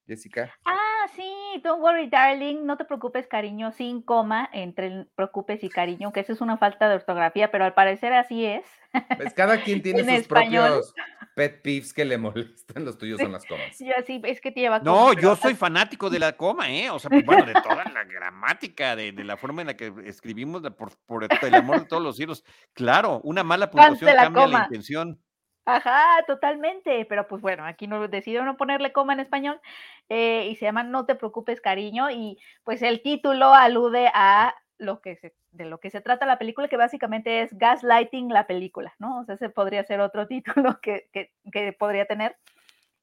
Jessica. 0.07 0.53
Ah, 0.65 1.07
sí, 1.15 1.42
don't 1.61 1.83
worry, 1.83 2.09
darling, 2.09 2.65
no 2.65 2.77
te 2.77 2.85
preocupes, 2.85 3.27
cariño, 3.27 3.73
sin 3.73 4.03
coma 4.03 4.49
entre 4.53 5.07
preocupes 5.15 5.63
y 5.65 5.69
cariño, 5.69 6.13
que 6.13 6.21
eso 6.21 6.33
es 6.33 6.41
una 6.41 6.57
falta 6.57 6.89
de 6.89 6.97
ortografía, 6.97 7.51
pero 7.51 7.65
al 7.65 7.75
parecer 7.75 8.13
así 8.13 8.45
es. 8.47 8.65
Pues 9.17 9.35
cada 9.35 9.63
quien 9.63 9.83
tiene 9.83 10.19
sus 10.19 10.29
propios 10.29 10.95
pet 11.35 11.63
peeves 11.63 11.93
que 11.93 12.05
le 12.05 12.19
molestan, 12.19 12.85
los 12.85 12.99
tuyos 12.99 13.21
son 13.21 13.33
las 13.33 13.45
comas. 13.45 13.77
Yo 13.81 13.93
sí, 14.07 14.21
es 14.25 14.41
que 14.41 14.53
te 14.53 14.61
lleva 14.61 14.81
No, 14.81 15.13
yo 15.15 15.35
soy 15.37 15.55
fanático 15.55 16.11
de 16.11 16.19
la 16.19 16.37
coma, 16.37 16.71
¿eh? 16.71 16.91
O 16.91 16.99
sea, 16.99 17.09
pues, 17.09 17.25
bueno, 17.25 17.47
de 17.47 17.55
toda 17.55 17.85
la 17.85 18.05
gramática, 18.05 18.97
de, 18.97 19.13
la 19.13 19.37
forma 19.37 19.63
en 19.63 19.69
la 19.69 19.77
que 19.77 19.93
escribimos, 20.05 20.63
por, 20.77 20.93
por, 21.07 21.25
el 21.25 21.55
amor 21.55 21.81
de 21.81 21.87
todos 21.87 22.03
los 22.03 22.21
hijos. 22.21 22.45
Claro, 22.73 23.21
una 23.25 23.43
mala 23.43 23.71
puntuación 23.71 24.15
cambia 24.15 24.47
la 24.47 24.63
intención. 24.65 25.21
Ajá, 25.65 26.25
totalmente, 26.27 27.05
pero 27.09 27.29
pues 27.29 27.41
bueno, 27.41 27.65
aquí 27.65 27.87
no 27.87 28.09
decidió 28.09 28.45
no 28.45 28.57
ponerle 28.57 28.93
coma 28.93 29.13
en 29.13 29.21
español 29.21 29.61
eh, 30.09 30.49
y 30.51 30.57
se 30.57 30.65
llama 30.65 30.83
No 30.83 31.07
te 31.07 31.15
preocupes, 31.15 31.61
cariño, 31.61 32.11
y 32.11 32.37
pues 32.65 32.83
el 32.83 33.01
título 33.01 33.55
alude 33.55 34.11
a 34.13 34.57
lo 34.79 35.01
que 35.01 35.15
se, 35.17 35.37
de 35.53 35.65
lo 35.67 35.79
que 35.79 35.91
se 35.91 36.01
trata 36.01 36.27
la 36.27 36.39
película, 36.39 36.67
que 36.67 36.77
básicamente 36.77 37.43
es 37.43 37.57
gaslighting 37.57 38.29
la 38.31 38.49
película, 38.49 38.93
¿no? 38.99 39.21
O 39.21 39.25
sea, 39.25 39.37
ese 39.37 39.51
podría 39.51 39.85
ser 39.85 40.01
otro 40.01 40.27
título 40.29 40.81
que, 40.83 41.09
que, 41.13 41.33
que 41.53 41.73
podría 41.73 42.07
tener. 42.07 42.37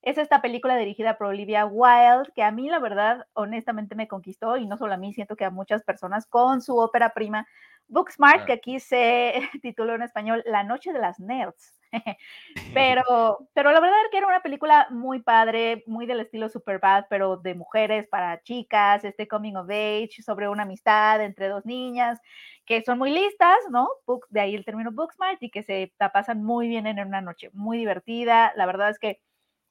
Es 0.02 0.18
esta 0.18 0.42
película 0.42 0.78
dirigida 0.78 1.18
por 1.18 1.28
Olivia 1.28 1.66
Wilde, 1.66 2.32
que 2.34 2.44
a 2.44 2.52
mí 2.52 2.70
la 2.70 2.80
verdad, 2.80 3.28
honestamente 3.34 3.96
me 3.96 4.08
conquistó, 4.08 4.58
y 4.58 4.66
no 4.66 4.78
solo 4.78 4.94
a 4.94 4.98
mí, 4.98 5.14
siento 5.14 5.36
que 5.36 5.46
a 5.46 5.50
muchas 5.50 5.84
personas, 5.84 6.26
con 6.26 6.62
su 6.62 6.78
ópera 6.78 7.10
prima 7.10 7.48
Booksmart, 7.88 8.46
que 8.46 8.54
aquí 8.54 8.80
se 8.80 9.34
tituló 9.62 9.96
en 9.96 10.04
español 10.04 10.44
La 10.46 10.64
Noche 10.64 10.94
de 10.94 11.00
las 11.00 11.20
Nerds. 11.20 11.76
pero, 12.74 13.50
pero 13.54 13.72
la 13.72 13.80
verdad 13.80 13.98
es 14.06 14.12
que 14.12 14.18
era 14.18 14.28
una 14.28 14.42
película 14.42 14.88
muy 14.92 15.22
padre, 15.22 15.84
muy 15.88 16.06
del 16.06 16.20
estilo 16.20 16.48
Superbad, 16.48 17.06
pero 17.10 17.38
de 17.38 17.56
mujeres 17.56 18.08
para 18.08 18.42
chicas, 18.44 19.04
este 19.04 19.28
coming 19.28 19.56
of 19.56 19.70
age 19.70 20.22
sobre 20.24 20.48
una 20.48 20.64
amistad 20.64 21.22
entre 21.24 21.48
dos 21.50 21.66
niñas 21.66 22.20
que 22.66 22.84
son 22.84 23.00
muy 23.00 23.10
listas, 23.10 23.58
¿no? 23.72 23.90
Book, 24.06 24.28
de 24.30 24.42
ahí 24.42 24.54
el 24.54 24.64
término 24.64 24.92
Booksmart 24.92 25.42
y 25.42 25.50
que 25.50 25.64
se 25.64 25.92
la 25.98 26.12
pasan 26.12 26.44
muy 26.44 26.68
bien 26.68 26.86
en 26.86 27.00
una 27.00 27.20
noche, 27.20 27.50
muy 27.54 27.80
divertida. 27.80 28.54
La 28.56 28.68
verdad 28.68 28.92
es 28.92 29.00
que 29.00 29.20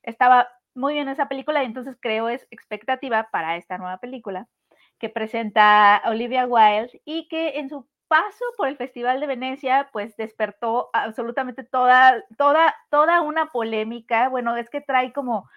estaba 0.09 0.49
muy 0.75 0.94
bien 0.94 1.09
esa 1.09 1.29
película 1.29 1.62
y 1.62 1.66
entonces 1.66 1.97
creo 2.01 2.29
es 2.29 2.47
expectativa 2.51 3.29
para 3.31 3.57
esta 3.57 3.79
nueva 3.79 3.99
película 3.99 4.47
que 4.99 5.09
presenta 5.09 6.03
Olivia 6.07 6.47
Wilde 6.47 7.01
y 7.05 7.29
que 7.29 7.59
en 7.59 7.68
su 7.68 7.87
paso 8.09 8.44
por 8.57 8.68
el 8.68 8.77
Festival 8.77 9.21
de 9.21 9.27
Venecia, 9.27 9.90
pues 9.92 10.16
despertó 10.16 10.88
absolutamente 10.92 11.62
toda, 11.62 12.25
toda, 12.37 12.75
toda 12.90 13.21
una 13.21 13.47
polémica. 13.47 14.29
Bueno, 14.29 14.57
es 14.57 14.71
que 14.71 14.81
trae 14.81 15.12
como, 15.12 15.49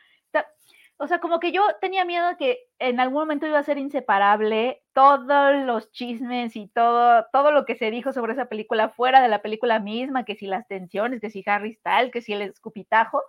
o 1.02 1.08
sea, 1.08 1.20
como 1.20 1.40
que 1.40 1.52
yo 1.52 1.64
tenía 1.82 2.06
miedo 2.06 2.38
que 2.38 2.60
en 2.78 3.00
algún 3.00 3.22
momento 3.22 3.48
iba 3.48 3.58
a 3.58 3.64
ser 3.64 3.80
inseparable 3.80 4.84
todos 4.94 5.56
los 5.66 5.92
chismes 5.92 6.56
y 6.56 6.68
todo, 6.68 7.26
todo 7.34 7.52
lo 7.52 7.66
que 7.66 7.76
se 7.76 7.90
dijo 7.90 8.14
sobre 8.14 8.34
esa 8.34 8.46
película 8.46 8.90
fuera 8.90 9.20
de 9.20 9.28
la 9.28 9.42
película 9.42 9.80
misma, 9.80 10.26
que 10.26 10.36
si 10.36 10.46
las 10.46 10.68
tensiones, 10.68 11.20
que 11.20 11.32
si 11.32 11.44
Harry 11.48 11.74
Styles, 11.74 12.12
que 12.12 12.22
si 12.22 12.34
el 12.34 12.44
escupitajo. 12.44 13.24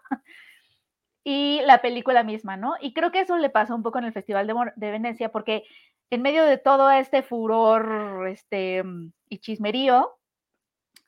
Y 1.24 1.60
la 1.64 1.80
película 1.80 2.22
misma, 2.22 2.56
¿no? 2.56 2.74
Y 2.80 2.92
creo 2.94 3.12
que 3.12 3.20
eso 3.20 3.36
le 3.36 3.50
pasó 3.50 3.74
un 3.74 3.82
poco 3.82 3.98
en 3.98 4.06
el 4.06 4.12
Festival 4.12 4.46
de, 4.46 4.54
de 4.76 4.90
Venecia, 4.90 5.30
porque 5.30 5.64
en 6.10 6.22
medio 6.22 6.44
de 6.44 6.58
todo 6.58 6.90
este 6.90 7.22
furor 7.22 8.28
este, 8.28 8.82
y 9.28 9.38
chismerío, 9.38 10.18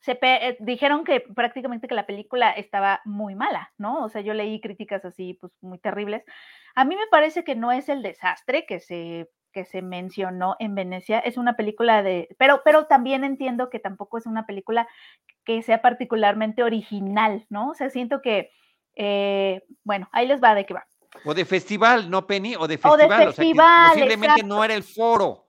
se 0.01 0.19
eh, 0.21 0.57
dijeron 0.61 1.05
que 1.05 1.21
prácticamente 1.21 1.89
que 1.89 1.95
la 1.95 2.07
película 2.07 2.51
estaba 2.51 3.01
muy 3.05 3.35
mala, 3.35 3.73
¿no? 3.79 4.05
O 4.05 4.09
sea, 4.11 4.21
yo 4.21 4.35
leí 4.35 4.61
críticas 4.61 5.05
así, 5.05 5.35
pues 5.41 5.53
muy 5.63 5.79
terribles. 5.79 6.23
A 6.75 6.85
mí 6.85 6.95
me 6.95 7.07
parece 7.11 7.43
que 7.43 7.55
no 7.55 7.73
es 7.73 7.89
el 7.89 8.03
desastre 8.03 8.67
que 8.67 8.81
se 8.81 9.31
que 9.55 9.65
se 9.65 9.81
mencionó 9.81 10.57
en 10.59 10.75
Venecia. 10.75 11.21
Es 11.21 11.39
una 11.39 11.57
película 11.57 12.03
de, 12.03 12.29
pero, 12.39 12.61
pero 12.65 12.87
también 12.87 13.25
entiendo 13.25 13.71
que 13.71 13.79
tampoco 13.79 14.19
es 14.19 14.27
una 14.27 14.45
película 14.47 14.87
que 15.45 15.63
sea 15.63 15.81
particularmente 15.81 16.63
original, 16.63 17.47
¿no? 17.49 17.71
O 17.71 17.75
sea, 17.75 17.89
siento 17.89 18.21
que, 18.21 18.51
eh, 18.97 19.63
bueno, 19.83 20.09
ahí 20.13 20.27
les 20.27 20.43
va 20.43 20.55
de 20.55 20.67
qué 20.67 20.75
va. 20.75 20.87
O 21.25 21.35
de 21.35 21.45
festival, 21.45 22.11
no 22.11 22.27
Penny, 22.27 22.57
o 22.57 22.67
de 22.67 22.77
festival. 22.77 23.11
O 23.11 23.27
de 23.27 23.27
festival. 23.33 23.91
posiblemente 23.93 24.43
no 24.43 24.65
era 24.65 24.75
el 24.75 24.83
foro 24.83 25.45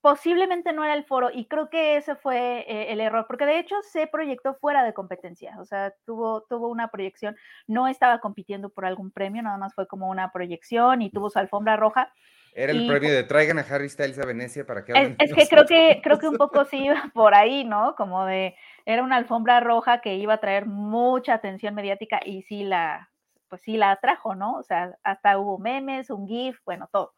posiblemente 0.00 0.72
no 0.72 0.84
era 0.84 0.94
el 0.94 1.04
foro 1.04 1.30
y 1.32 1.46
creo 1.46 1.70
que 1.70 1.96
ese 1.96 2.14
fue 2.16 2.60
eh, 2.68 2.92
el 2.92 3.00
error, 3.00 3.26
porque 3.26 3.46
de 3.46 3.58
hecho 3.58 3.74
se 3.82 4.06
proyectó 4.06 4.54
fuera 4.54 4.84
de 4.84 4.94
competencia, 4.94 5.56
o 5.60 5.64
sea, 5.64 5.92
tuvo, 6.04 6.42
tuvo 6.42 6.68
una 6.68 6.88
proyección, 6.88 7.36
no 7.66 7.88
estaba 7.88 8.20
compitiendo 8.20 8.70
por 8.70 8.84
algún 8.84 9.10
premio, 9.10 9.42
nada 9.42 9.58
más 9.58 9.74
fue 9.74 9.86
como 9.86 10.08
una 10.08 10.30
proyección 10.30 11.02
y 11.02 11.10
tuvo 11.10 11.30
su 11.30 11.38
alfombra 11.38 11.76
roja. 11.76 12.12
Era 12.58 12.72
el 12.72 12.88
premio 12.88 13.12
de 13.12 13.22
traigan 13.22 13.60
a 13.60 13.62
Harry 13.62 13.88
Styles 13.88 14.18
a 14.18 14.26
Venecia 14.26 14.66
para 14.66 14.84
que 14.84 14.90
Es, 14.92 15.14
es 15.30 15.32
que 15.32 15.46
creo 15.46 15.64
que 15.64 16.00
creo 16.02 16.18
que 16.18 16.26
un 16.26 16.36
poco 16.36 16.64
sí 16.70 16.86
iba 16.86 17.08
por 17.14 17.32
ahí, 17.32 17.64
¿no? 17.64 17.94
Como 17.94 18.24
de 18.24 18.56
era 18.84 19.04
una 19.04 19.14
alfombra 19.14 19.60
roja 19.60 20.00
que 20.00 20.16
iba 20.16 20.34
a 20.34 20.40
traer 20.40 20.66
mucha 20.66 21.34
atención 21.34 21.76
mediática 21.76 22.18
y 22.24 22.42
sí 22.42 22.64
la 22.64 23.10
pues 23.48 23.62
sí 23.62 23.76
la 23.76 23.92
atrajo, 23.92 24.34
¿no? 24.34 24.54
O 24.54 24.64
sea, 24.64 24.98
hasta 25.04 25.38
hubo 25.38 25.58
memes, 25.58 26.10
un 26.10 26.26
GIF, 26.26 26.58
bueno, 26.64 26.88
todo. 26.92 27.14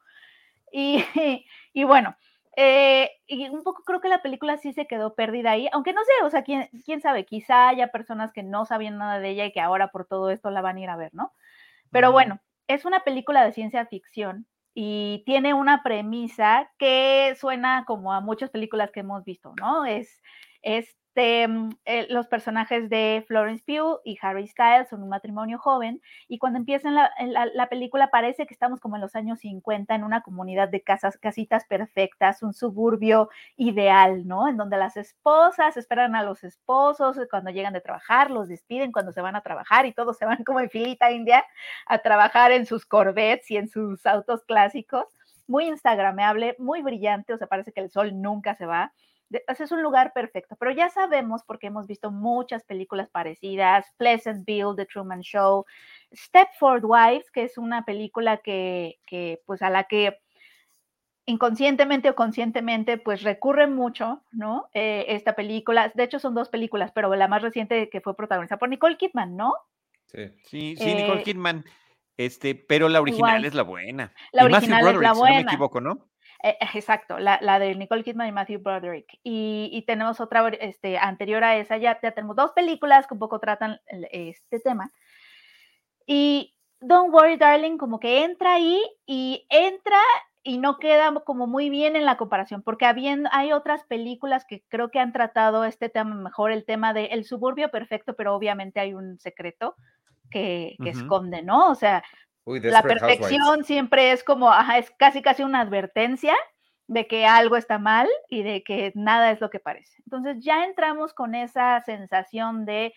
Y, 0.70 1.02
y 1.72 1.84
bueno, 1.84 2.14
eh, 2.54 3.10
y 3.26 3.48
un 3.48 3.62
poco 3.62 3.82
creo 3.82 4.02
que 4.02 4.10
la 4.10 4.20
película 4.20 4.58
sí 4.58 4.74
se 4.74 4.86
quedó 4.86 5.14
perdida 5.14 5.52
ahí, 5.52 5.68
aunque 5.72 5.94
no 5.94 6.02
sé, 6.04 6.12
o 6.22 6.28
sea, 6.28 6.42
quién, 6.44 6.68
quién 6.84 7.00
sabe, 7.00 7.24
quizá 7.24 7.68
haya 7.68 7.88
personas 7.88 8.32
que 8.34 8.42
no 8.42 8.66
sabían 8.66 8.98
nada 8.98 9.18
de 9.18 9.30
ella 9.30 9.46
y 9.46 9.52
que 9.52 9.60
ahora 9.60 9.88
por 9.88 10.04
todo 10.04 10.28
esto 10.30 10.50
la 10.50 10.60
van 10.60 10.76
a 10.76 10.80
ir 10.80 10.90
a 10.90 10.96
ver, 10.96 11.14
¿no? 11.14 11.32
Pero 11.90 12.12
bueno, 12.12 12.40
es 12.68 12.84
una 12.84 13.00
película 13.00 13.42
de 13.42 13.52
ciencia 13.52 13.86
ficción 13.86 14.46
y 14.74 15.22
tiene 15.26 15.54
una 15.54 15.82
premisa 15.82 16.70
que 16.78 17.34
suena 17.38 17.84
como 17.86 18.12
a 18.12 18.20
muchas 18.20 18.50
películas 18.50 18.90
que 18.92 19.00
hemos 19.00 19.24
visto, 19.24 19.54
¿no? 19.60 19.84
Es, 19.84 20.22
es 20.62 20.96
este, 21.10 21.48
mm, 21.48 21.70
eh, 21.86 22.06
los 22.08 22.28
personajes 22.28 22.88
de 22.88 23.24
Florence 23.26 23.64
Pugh 23.66 24.00
y 24.04 24.16
Harry 24.22 24.46
Styles 24.46 24.88
son 24.88 25.02
un 25.02 25.08
matrimonio 25.08 25.58
joven 25.58 26.00
y 26.28 26.38
cuando 26.38 26.58
empieza 26.58 26.90
la, 26.90 27.10
la, 27.52 27.68
película 27.68 28.10
parece 28.10 28.46
que 28.46 28.54
estamos 28.54 28.80
como 28.80 28.94
en 28.94 29.02
los 29.02 29.16
años 29.16 29.40
50 29.40 29.94
en 29.94 30.04
una 30.04 30.22
comunidad 30.22 30.68
de 30.68 30.82
casas, 30.82 31.18
casitas 31.18 31.66
perfectas, 31.66 32.42
un 32.44 32.54
suburbio 32.54 33.28
ideal, 33.56 34.26
¿no? 34.26 34.48
En 34.48 34.56
donde 34.56 34.76
las 34.76 34.96
esposas 34.96 35.76
esperan 35.76 36.14
a 36.14 36.22
los 36.22 36.44
esposos 36.44 37.18
cuando 37.28 37.50
llegan 37.50 37.72
de 37.72 37.80
trabajar, 37.80 38.30
los 38.30 38.48
despiden 38.48 38.92
cuando 38.92 39.10
se 39.12 39.20
van 39.20 39.34
a 39.34 39.42
trabajar 39.42 39.86
y 39.86 39.92
todos 39.92 40.16
se 40.16 40.26
van 40.26 40.44
como 40.44 40.60
en 40.60 40.70
filita 40.70 41.10
india 41.10 41.44
a 41.86 41.98
trabajar 41.98 42.52
en 42.52 42.66
sus 42.66 42.86
Corvettes 42.86 43.50
y 43.50 43.56
en 43.56 43.68
sus 43.68 44.06
autos 44.06 44.44
clásicos. 44.44 45.06
Muy 45.48 45.66
instagramable, 45.66 46.54
muy 46.60 46.82
brillante, 46.82 47.34
o 47.34 47.38
sea, 47.38 47.48
parece 47.48 47.72
que 47.72 47.80
el 47.80 47.90
sol 47.90 48.20
nunca 48.22 48.54
se 48.54 48.66
va 48.66 48.92
es 49.30 49.72
un 49.72 49.82
lugar 49.82 50.12
perfecto, 50.12 50.56
pero 50.56 50.70
ya 50.72 50.88
sabemos 50.88 51.42
porque 51.44 51.68
hemos 51.68 51.86
visto 51.86 52.10
muchas 52.10 52.64
películas 52.64 53.10
parecidas, 53.10 53.86
Pleasantville, 53.96 54.74
The 54.76 54.86
Truman 54.86 55.20
Show, 55.20 55.64
Stepford 56.14 56.84
Wives, 56.84 57.30
que 57.30 57.44
es 57.44 57.56
una 57.58 57.84
película 57.84 58.38
que, 58.38 58.98
que, 59.06 59.40
pues 59.46 59.62
a 59.62 59.70
la 59.70 59.84
que 59.84 60.18
inconscientemente 61.26 62.10
o 62.10 62.14
conscientemente 62.14 62.98
pues 62.98 63.22
recurre 63.22 63.66
mucho, 63.66 64.22
¿no? 64.32 64.68
Eh, 64.74 65.06
esta 65.08 65.34
película, 65.34 65.92
de 65.94 66.02
hecho 66.02 66.18
son 66.18 66.34
dos 66.34 66.48
películas, 66.48 66.90
pero 66.92 67.14
la 67.14 67.28
más 67.28 67.42
reciente 67.42 67.88
que 67.88 68.00
fue 68.00 68.16
protagonizada 68.16 68.58
por 68.58 68.68
Nicole 68.68 68.96
Kidman, 68.96 69.36
¿no? 69.36 69.54
Sí, 70.06 70.28
sí, 70.44 70.76
sí 70.76 70.94
Nicole 70.94 71.20
eh, 71.20 71.24
Kidman. 71.24 71.64
Este, 72.16 72.54
pero 72.54 72.88
la 72.88 73.00
original 73.00 73.44
es 73.44 73.54
la 73.54 73.62
buena. 73.62 74.12
La 74.32 74.44
original 74.44 74.86
es 74.88 75.00
la 75.00 75.12
buena. 75.12 75.36
Si 75.36 75.42
no 75.42 75.46
me 75.46 75.52
equivoco, 75.52 75.80
¿no? 75.80 76.09
Eh, 76.42 76.56
eh, 76.60 76.68
exacto, 76.74 77.18
la, 77.18 77.38
la, 77.42 77.58
de 77.58 77.74
Nicole 77.74 78.02
Kidman 78.02 78.28
y 78.28 78.32
Matthew 78.32 78.60
Broderick. 78.60 79.18
Y, 79.22 79.70
y, 79.72 79.82
tenemos 79.82 80.20
otra 80.20 80.48
este, 80.48 80.96
anterior 80.98 81.44
a 81.44 81.56
esa, 81.56 81.76
ya, 81.76 81.98
ya 82.00 82.12
tenemos 82.12 82.36
dos 82.36 82.52
películas 82.52 83.06
que 83.06 83.14
un 83.14 83.20
poco 83.20 83.40
tratan 83.40 83.80
este 83.86 84.60
tema. 84.60 84.90
Y 86.06 86.54
Don't 86.80 87.12
Worry 87.12 87.36
Darling 87.36 87.76
como 87.76 88.00
que 88.00 88.24
entra 88.24 88.54
ahí 88.54 88.82
y 89.06 89.46
entra 89.50 90.00
y 90.42 90.56
no 90.56 90.78
queda 90.78 91.12
como 91.26 91.46
muy 91.46 91.68
bien 91.68 91.96
en 91.96 92.06
la 92.06 92.16
comparación, 92.16 92.62
porque 92.62 92.86
habiendo, 92.86 93.28
hay 93.32 93.52
otras 93.52 93.84
películas 93.84 94.46
que 94.46 94.64
creo 94.68 94.90
que 94.90 94.98
han 94.98 95.12
tratado 95.12 95.64
este 95.64 95.90
tema 95.90 96.14
mejor, 96.14 96.50
el 96.50 96.64
tema 96.64 96.94
del 96.94 97.08
el 97.10 97.24
suburbio 97.24 97.70
perfecto, 97.70 98.14
pero 98.16 98.34
obviamente 98.34 98.80
hay 98.80 98.94
un 98.94 99.18
secreto 99.18 99.76
que, 100.30 100.76
que 100.82 100.90
esconde, 100.90 101.42
¿no? 101.42 101.68
O 101.68 101.74
sea, 101.74 102.02
la 102.46 102.82
perfección 102.82 103.64
siempre 103.64 104.12
es 104.12 104.24
como, 104.24 104.50
ajá, 104.50 104.78
es 104.78 104.90
casi 104.92 105.22
casi 105.22 105.42
una 105.42 105.60
advertencia 105.60 106.34
de 106.86 107.06
que 107.06 107.24
algo 107.24 107.56
está 107.56 107.78
mal 107.78 108.08
y 108.28 108.42
de 108.42 108.64
que 108.64 108.92
nada 108.96 109.30
es 109.30 109.40
lo 109.40 109.50
que 109.50 109.60
parece. 109.60 110.02
Entonces 110.04 110.42
ya 110.42 110.64
entramos 110.64 111.14
con 111.14 111.34
esa 111.34 111.80
sensación 111.82 112.64
de, 112.64 112.94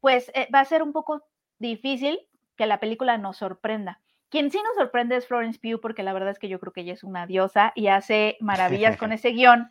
pues 0.00 0.30
eh, 0.34 0.48
va 0.54 0.60
a 0.60 0.64
ser 0.64 0.82
un 0.82 0.92
poco 0.92 1.24
difícil 1.58 2.20
que 2.56 2.66
la 2.66 2.78
película 2.78 3.18
nos 3.18 3.38
sorprenda. 3.38 4.00
Quien 4.28 4.50
sí 4.50 4.58
nos 4.62 4.76
sorprende 4.76 5.16
es 5.16 5.26
Florence 5.26 5.58
Pugh, 5.58 5.80
porque 5.80 6.02
la 6.02 6.12
verdad 6.12 6.30
es 6.30 6.38
que 6.38 6.48
yo 6.48 6.60
creo 6.60 6.72
que 6.72 6.82
ella 6.82 6.92
es 6.92 7.02
una 7.02 7.26
diosa 7.26 7.72
y 7.74 7.88
hace 7.88 8.36
maravillas 8.40 8.96
con 8.96 9.12
ese 9.12 9.30
guion 9.30 9.68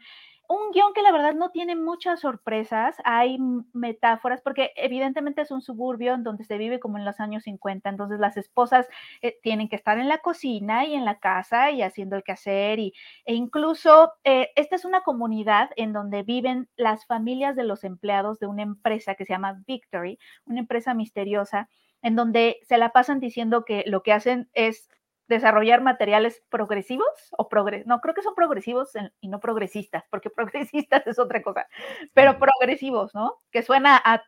un 0.52 0.72
guion 0.72 0.94
que 0.94 1.02
la 1.02 1.12
verdad 1.12 1.34
no 1.34 1.50
tiene 1.52 1.76
muchas 1.76 2.22
sorpresas, 2.22 2.96
hay 3.04 3.38
metáforas, 3.74 4.42
porque 4.42 4.72
evidentemente 4.76 5.42
es 5.42 5.52
un 5.52 5.62
suburbio 5.62 6.14
en 6.14 6.24
donde 6.24 6.44
se 6.44 6.58
vive 6.58 6.80
como 6.80 6.98
en 6.98 7.06
los 7.06 7.20
años 7.20 7.44
50, 7.44 7.90
entonces 7.90 8.20
las 8.20 8.38
esposas 8.38 8.88
eh, 9.22 9.38
tienen 9.42 9.70
que 9.70 9.76
estar 9.76 9.98
en 9.98 10.10
la 10.10 10.20
cocina 10.20 10.86
y 10.86 10.94
en 10.96 11.06
la 11.06 11.20
casa 11.20 11.72
y 11.72 11.82
haciendo 11.82 12.16
el 12.16 12.24
quehacer, 12.24 12.80
y, 12.80 12.94
e 13.26 13.34
incluso 13.34 14.12
eh, 14.24 14.50
esta 14.56 14.76
es 14.76 14.86
una 14.86 15.02
comunidad 15.02 15.70
en 15.76 15.94
donde 15.94 16.24
viven 16.24 16.70
las 16.76 17.06
familias 17.06 17.56
de 17.56 17.64
los 17.64 17.84
empleados 17.84 18.40
de 18.40 18.48
una 18.48 18.64
empresa 18.64 19.16
que 19.16 19.26
se 19.26 19.34
llama 19.34 19.62
Victory, 19.66 20.20
una 20.46 20.60
empresa 20.60 20.94
misteriosa, 20.94 21.70
en 22.02 22.16
donde 22.16 22.60
se 22.64 22.78
la 22.78 22.90
pasan 22.90 23.20
diciendo 23.20 23.64
que 23.64 23.84
lo 23.86 24.04
que 24.04 24.14
hacen 24.14 24.50
es 24.54 24.90
desarrollar 25.32 25.82
materiales 25.82 26.44
progresivos 26.50 27.08
o 27.32 27.48
progres 27.48 27.88
no, 27.88 28.02
creo 28.02 28.14
que 28.14 28.22
son 28.22 28.36
progresivos 28.36 28.92
y 29.20 29.30
no 29.30 29.40
progresistas, 29.40 30.04
porque 30.10 30.30
progresistas 30.36 31.08
es 31.08 31.18
otra 31.18 31.42
cosa, 31.42 31.68
pero 32.14 32.38
progresivos, 32.38 33.16
¿no? 33.16 33.40
Que 33.52 33.64
suena 33.64 34.00
a 34.04 34.24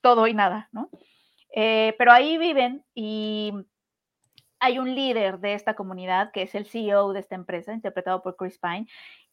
todo 0.00 0.26
y 0.26 0.34
nada, 0.34 0.68
¿no? 0.72 0.90
Eh, 1.54 1.94
pero 1.98 2.12
ahí 2.12 2.38
viven 2.38 2.84
y 2.94 3.52
hay 4.58 4.78
un 4.78 4.94
líder 4.94 5.38
de 5.40 5.54
esta 5.54 5.74
comunidad 5.74 6.32
que 6.32 6.42
es 6.42 6.54
el 6.54 6.66
CEO 6.66 7.12
de 7.12 7.20
esta 7.20 7.34
empresa, 7.34 7.74
interpretado 7.74 8.22
por 8.22 8.36
Chris 8.36 8.58
Pine, 8.58 8.86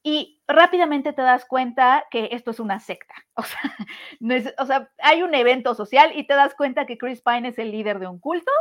y 0.04 0.42
rápidamente 0.48 1.14
te 1.14 1.22
das 1.22 1.46
cuenta 1.46 2.06
que 2.12 2.30
esto 2.32 2.52
es 2.52 2.60
una 2.60 2.80
secta. 2.80 3.16
O 3.36 3.44
sea, 3.44 4.54
o 4.58 4.66
sea, 4.66 4.92
hay 5.00 5.24
un 5.24 5.34
evento 5.34 5.76
social 5.76 6.12
y 6.14 6.28
te 6.28 6.34
das 6.34 6.56
cuenta 6.56 6.86
que 6.86 6.98
Chris 6.98 7.22
Pine 7.22 7.50
es 7.50 7.58
el 7.58 7.72
líder 7.72 8.00
de 8.00 8.08
un 8.08 8.20
culto 8.20 8.52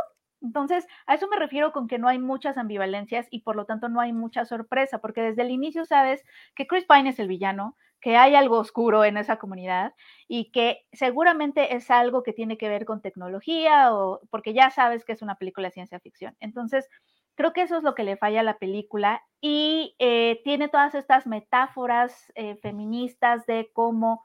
entonces, 0.41 0.87
a 1.05 1.15
eso 1.15 1.27
me 1.27 1.37
refiero 1.37 1.71
con 1.71 1.87
que 1.87 1.99
no 1.99 2.07
hay 2.07 2.19
muchas 2.19 2.57
ambivalencias 2.57 3.27
y 3.29 3.41
por 3.41 3.55
lo 3.55 3.65
tanto 3.65 3.89
no 3.89 3.99
hay 4.01 4.13
mucha 4.13 4.45
sorpresa, 4.45 4.99
porque 4.99 5.21
desde 5.21 5.41
el 5.41 5.51
inicio 5.51 5.85
sabes 5.85 6.23
que 6.55 6.67
Chris 6.67 6.85
Pine 6.85 7.09
es 7.09 7.19
el 7.19 7.27
villano, 7.27 7.75
que 8.01 8.15
hay 8.15 8.35
algo 8.35 8.57
oscuro 8.57 9.03
en 9.03 9.17
esa 9.17 9.37
comunidad 9.37 9.93
y 10.27 10.51
que 10.51 10.85
seguramente 10.93 11.75
es 11.75 11.91
algo 11.91 12.23
que 12.23 12.33
tiene 12.33 12.57
que 12.57 12.69
ver 12.69 12.85
con 12.85 13.01
tecnología 13.01 13.93
o 13.93 14.21
porque 14.29 14.53
ya 14.53 14.69
sabes 14.69 15.03
que 15.03 15.11
es 15.13 15.21
una 15.21 15.35
película 15.35 15.67
de 15.67 15.73
ciencia 15.73 15.99
ficción. 15.99 16.35
Entonces, 16.39 16.87
creo 17.35 17.53
que 17.53 17.61
eso 17.61 17.77
es 17.77 17.83
lo 17.83 17.95
que 17.95 18.03
le 18.03 18.17
falla 18.17 18.41
a 18.41 18.43
la 18.43 18.57
película 18.57 19.23
y 19.41 19.95
eh, 19.99 20.41
tiene 20.43 20.69
todas 20.69 20.95
estas 20.95 21.27
metáforas 21.27 22.31
eh, 22.35 22.55
feministas 22.61 23.45
de 23.45 23.69
cómo 23.73 24.23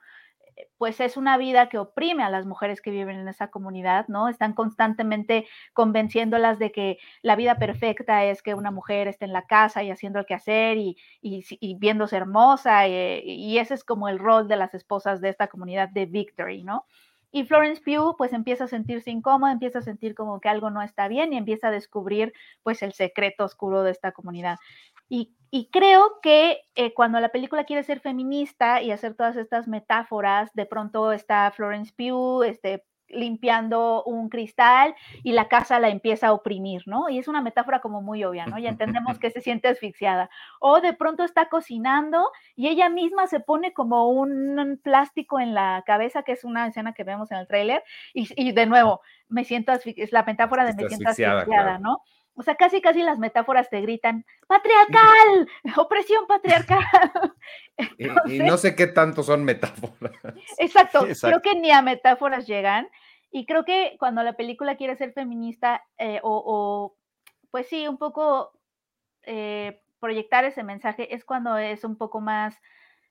pues 0.78 1.00
es 1.00 1.16
una 1.16 1.36
vida 1.36 1.68
que 1.68 1.78
oprime 1.78 2.22
a 2.22 2.30
las 2.30 2.46
mujeres 2.46 2.80
que 2.80 2.90
viven 2.90 3.18
en 3.18 3.28
esa 3.28 3.48
comunidad, 3.48 4.06
¿no? 4.08 4.28
Están 4.28 4.52
constantemente 4.52 5.46
convenciéndolas 5.72 6.58
de 6.58 6.72
que 6.72 6.98
la 7.22 7.36
vida 7.36 7.58
perfecta 7.58 8.24
es 8.24 8.42
que 8.42 8.54
una 8.54 8.70
mujer 8.70 9.08
esté 9.08 9.24
en 9.24 9.32
la 9.32 9.46
casa 9.46 9.82
y 9.82 9.90
haciendo 9.90 10.18
el 10.18 10.26
quehacer 10.26 10.76
y, 10.78 10.96
y, 11.20 11.74
viéndose 11.76 12.16
hermosa, 12.16 12.86
y, 12.88 13.20
y, 13.24 13.58
ese 13.58 13.74
es 13.74 13.84
como 13.84 14.08
el 14.08 14.18
rol 14.18 14.48
de 14.48 14.56
las 14.56 14.74
esposas 14.74 15.20
de 15.20 15.30
esta 15.30 15.48
comunidad 15.48 15.88
de 15.88 16.06
Victory, 16.06 16.62
¿no? 16.64 16.86
Y 17.34 17.42
Florence 17.42 17.82
Pugh 17.82 18.16
pues 18.16 18.32
empieza 18.32 18.62
a 18.64 18.68
sentirse 18.68 19.10
incómoda, 19.10 19.50
empieza 19.50 19.80
a 19.80 19.82
sentir 19.82 20.14
como 20.14 20.40
que 20.40 20.48
algo 20.48 20.70
no 20.70 20.82
está 20.82 21.08
bien 21.08 21.32
y 21.32 21.36
empieza 21.36 21.66
a 21.66 21.72
descubrir 21.72 22.32
pues 22.62 22.80
el 22.82 22.92
secreto 22.92 23.44
oscuro 23.44 23.82
de 23.82 23.90
esta 23.90 24.12
comunidad. 24.12 24.58
Y, 25.08 25.34
creo 25.70 26.20
que 26.22 26.62
eh, 26.74 26.92
cuando 26.94 27.20
la 27.20 27.28
película 27.28 27.64
quiere 27.64 27.84
ser 27.84 28.00
feminista 28.00 28.82
y 28.82 28.90
hacer 28.90 29.14
todas 29.14 29.36
estas 29.36 29.68
metáforas, 29.68 30.52
de 30.54 30.66
pronto 30.66 31.12
está 31.12 31.50
Florence 31.52 31.92
Pugh, 31.96 32.42
este, 32.42 32.84
limpiando 33.08 34.02
un 34.04 34.28
cristal 34.28 34.94
y 35.22 35.32
la 35.32 35.48
casa 35.48 35.78
la 35.78 35.88
empieza 35.88 36.28
a 36.28 36.32
oprimir, 36.32 36.82
¿no? 36.86 37.08
Y 37.08 37.18
es 37.18 37.28
una 37.28 37.40
metáfora 37.40 37.80
como 37.80 38.02
muy 38.02 38.24
obvia, 38.24 38.46
¿no? 38.46 38.58
Ya 38.58 38.68
entendemos 38.68 39.18
que 39.18 39.30
se 39.30 39.40
siente 39.40 39.68
asfixiada. 39.68 40.30
O 40.60 40.80
de 40.80 40.92
pronto 40.92 41.22
está 41.22 41.48
cocinando 41.48 42.30
y 42.56 42.68
ella 42.68 42.88
misma 42.88 43.26
se 43.26 43.40
pone 43.40 43.72
como 43.72 44.08
un 44.08 44.80
plástico 44.82 45.40
en 45.40 45.54
la 45.54 45.82
cabeza, 45.86 46.22
que 46.22 46.32
es 46.32 46.44
una 46.44 46.66
escena 46.66 46.92
que 46.94 47.04
vemos 47.04 47.30
en 47.30 47.38
el 47.38 47.46
tráiler, 47.46 47.82
y, 48.12 48.52
de 48.52 48.66
nuevo, 48.66 49.00
me 49.28 49.44
siento 49.44 49.72
es 49.72 50.12
la 50.12 50.24
metáfora 50.24 50.64
de 50.64 50.74
me 50.74 50.88
siento 50.88 51.10
asfixiada, 51.10 51.78
¿no? 51.78 52.02
O 52.36 52.42
sea, 52.42 52.56
casi 52.56 52.80
casi 52.80 53.02
las 53.02 53.18
metáforas 53.18 53.70
te 53.70 53.80
gritan, 53.80 54.26
patriarcal, 54.48 55.48
opresión 55.76 56.26
patriarcal. 56.26 56.82
y, 58.26 58.38
no 58.40 58.56
sé 58.56 58.74
qué 58.74 58.88
tanto 58.88 59.22
son 59.22 59.44
metáforas. 59.44 60.12
Exacto, 60.58 61.06
creo 61.20 61.40
que 61.42 61.54
ni 61.54 61.70
a 61.70 61.82
metáforas 61.82 62.46
llegan. 62.46 62.88
Y 63.30 63.46
creo 63.46 63.64
que 63.64 63.96
cuando 63.98 64.22
la 64.22 64.34
película 64.34 64.76
quiere 64.76 64.96
ser 64.96 65.12
feminista 65.12 65.84
eh, 65.98 66.20
o, 66.22 66.96
pues 67.50 67.68
sí, 67.68 67.88
un 67.88 67.98
poco 67.98 68.52
eh, 69.22 69.80
proyectar 69.98 70.44
ese 70.44 70.62
mensaje 70.62 71.14
es 71.14 71.24
cuando 71.24 71.56
es 71.58 71.82
un 71.82 71.96
poco 71.96 72.20
más 72.20 72.56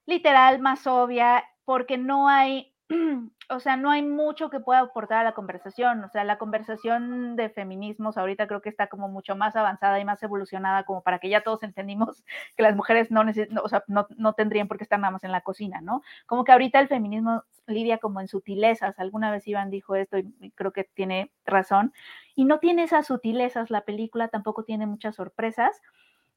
literal, 0.06 0.60
más 0.60 0.86
obvia, 0.88 1.44
porque 1.66 1.98
no 1.98 2.30
hay 2.30 2.73
o 3.50 3.60
sea, 3.60 3.76
no 3.78 3.90
hay 3.92 4.02
mucho 4.02 4.50
que 4.50 4.60
pueda 4.60 4.80
aportar 4.80 5.20
a 5.20 5.24
la 5.24 5.34
conversación. 5.34 6.04
O 6.04 6.10
sea, 6.10 6.24
la 6.24 6.38
conversación 6.38 7.36
de 7.36 7.50
feminismos 7.50 8.18
ahorita 8.18 8.48
creo 8.48 8.62
que 8.62 8.70
está 8.70 8.88
como 8.88 9.08
mucho 9.08 9.36
más 9.36 9.56
avanzada 9.56 10.00
y 10.00 10.06
más 10.06 10.22
evolucionada 10.24 10.84
como 10.84 11.02
para 11.02 11.20
que 11.20 11.30
ya 11.30 11.42
todos 11.42 11.64
entendimos 11.64 12.24
que 12.58 12.64
las 12.64 12.76
mujeres 12.76 13.12
no, 13.12 13.24
o 13.64 13.70
sea, 13.70 13.84
no, 13.88 14.08
no, 14.18 14.34
tendrían 14.34 14.68
por 14.68 14.78
qué 14.78 14.84
estar 14.84 15.00
nada 15.00 15.12
más 15.12 15.24
en 15.24 15.32
la 15.32 15.42
cocina, 15.42 15.82
¿no? 15.82 16.02
Como 16.26 16.44
que 16.44 16.52
ahorita 16.52 16.80
el 16.80 16.88
feminismo 16.88 17.44
lidia 17.68 17.98
como 17.98 18.22
en 18.22 18.28
sutilezas. 18.28 19.00
Alguna 19.00 19.32
vez 19.32 19.48
Iván 19.48 19.70
dijo 19.70 19.96
esto 19.96 20.18
y 20.18 20.52
creo 20.52 20.74
que 20.74 20.84
tiene 20.84 21.32
razón. 21.46 21.94
Y 22.36 22.46
no 22.46 22.60
tiene 22.60 22.84
esas 22.84 23.08
sutilezas, 23.08 23.70
la 23.70 23.82
película 23.82 24.28
tampoco 24.28 24.64
tiene 24.64 24.86
muchas 24.86 25.16
sorpresas. 25.16 25.82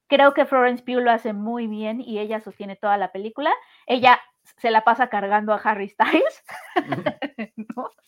Creo 0.09 0.35
que 0.35 0.47
Florence 0.47 0.85
Pugh 0.85 1.01
lo 1.01 1.11
hace 1.11 1.33
muy 1.33 1.67
bien 1.67 2.01
y 2.01 2.21
ella 2.21 2.41
sostiene 2.41 2.77
toda 2.77 2.97
la 2.97 3.11
película. 3.11 3.51
Ella 3.87 4.21
se 4.59 4.71
la 4.71 4.85
pasa 4.85 5.09
cargando 5.09 5.53
a 5.53 5.59
Harry 5.59 5.89
Styles. 5.89 6.45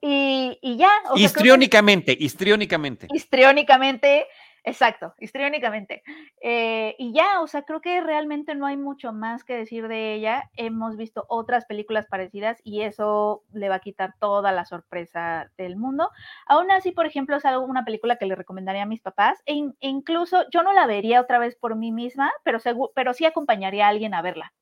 y, 0.00 0.58
y, 0.62 0.76
ya. 0.76 0.90
histriónicamente, 1.16 2.16
histriónicamente. 2.18 3.08
Histriónicamente, 3.12 4.26
exacto, 4.64 5.14
histriónicamente. 5.18 6.02
Eh, 6.40 6.94
y 6.98 7.12
ya, 7.12 7.40
o 7.40 7.46
sea, 7.46 7.62
creo 7.62 7.80
que 7.80 8.00
realmente 8.00 8.54
no 8.54 8.66
hay 8.66 8.76
mucho 8.76 9.12
más 9.12 9.44
que 9.44 9.56
decir 9.56 9.88
de 9.88 10.14
ella. 10.14 10.50
Hemos 10.56 10.96
visto 10.96 11.24
otras 11.28 11.64
películas 11.64 12.06
parecidas 12.06 12.60
y 12.62 12.82
eso 12.82 13.42
le 13.52 13.68
va 13.68 13.76
a 13.76 13.80
quitar 13.80 14.14
toda 14.18 14.52
la 14.52 14.64
sorpresa 14.64 15.50
del 15.56 15.76
mundo. 15.76 16.10
Aún 16.46 16.70
así, 16.70 16.92
por 16.92 17.06
ejemplo, 17.06 17.36
es 17.36 17.44
algo, 17.44 17.64
una 17.64 17.84
película 17.84 18.16
que 18.16 18.26
le 18.26 18.34
recomendaría 18.34 18.82
a 18.82 18.86
mis 18.86 19.00
papás. 19.00 19.38
E, 19.46 19.70
incluso 19.80 20.44
yo 20.50 20.62
no 20.62 20.72
la 20.72 20.86
vería 20.86 21.20
otra 21.20 21.38
vez 21.38 21.56
por 21.56 21.76
mí 21.76 21.92
misma, 21.92 22.32
pero, 22.42 22.58
pero 22.94 23.14
sí 23.14 23.24
acompañaría 23.24 23.86
a 23.86 23.90
alguien 23.90 24.14
a 24.14 24.22
verla. 24.22 24.52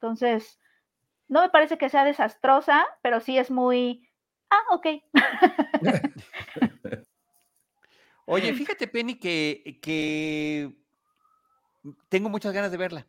Entonces, 0.00 0.58
no 1.28 1.42
me 1.42 1.50
parece 1.50 1.76
que 1.76 1.90
sea 1.90 2.04
desastrosa, 2.04 2.86
pero 3.02 3.20
sí 3.20 3.36
es 3.36 3.50
muy, 3.50 4.08
ah, 4.48 4.62
ok. 4.70 4.86
Oye, 8.24 8.54
fíjate, 8.54 8.88
Penny, 8.88 9.16
que, 9.18 9.78
que 9.82 10.72
tengo 12.08 12.30
muchas 12.30 12.54
ganas 12.54 12.70
de 12.70 12.78
verla. 12.78 13.06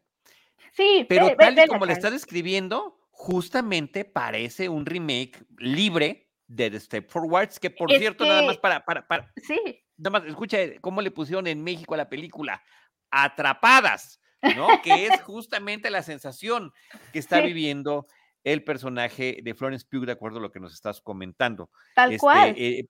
Sí, 0.74 1.06
pero 1.08 1.34
tal 1.38 1.58
y 1.58 1.68
como 1.68 1.86
le 1.86 1.94
estás 1.94 2.14
escribiendo, 2.14 3.00
justamente 3.12 4.04
parece 4.04 4.68
un 4.68 4.86
remake 4.86 5.46
libre 5.60 6.30
de 6.48 6.72
The 6.72 6.80
Step 6.80 7.10
Forwards, 7.10 7.58
que 7.60 7.70
por 7.70 7.90
cierto, 7.90 8.26
nada 8.26 8.42
más 8.42 8.58
para, 8.58 8.84
para, 8.84 9.08
para. 9.08 9.32
Sí. 9.38 9.86
Nada 9.96 10.20
más, 10.20 10.28
escucha 10.28 10.58
cómo 10.82 11.02
le 11.02 11.12
pusieron 11.12 11.48
en 11.48 11.64
México 11.64 11.94
a 11.94 11.98
la 11.98 12.10
película. 12.10 12.62
Atrapadas. 13.10 14.21
¿No? 14.56 14.82
que 14.82 15.08
es 15.08 15.22
justamente 15.24 15.90
la 15.90 16.04
sensación 16.04 16.74
que 17.14 17.20
está 17.20 17.42
viviendo 17.42 18.08
el 18.44 18.64
personaje 18.64 19.40
de 19.44 19.54
Florence 19.54 19.86
Pugh, 19.90 20.06
de 20.06 20.14
acuerdo 20.14 20.40
a 20.40 20.42
lo 20.42 20.52
que 20.52 20.60
nos 20.60 20.74
estás 20.74 21.02
comentando. 21.02 21.70
Tal 21.96 22.18
cual. 22.18 22.50
Este, 22.50 22.80
eh, 22.80 22.90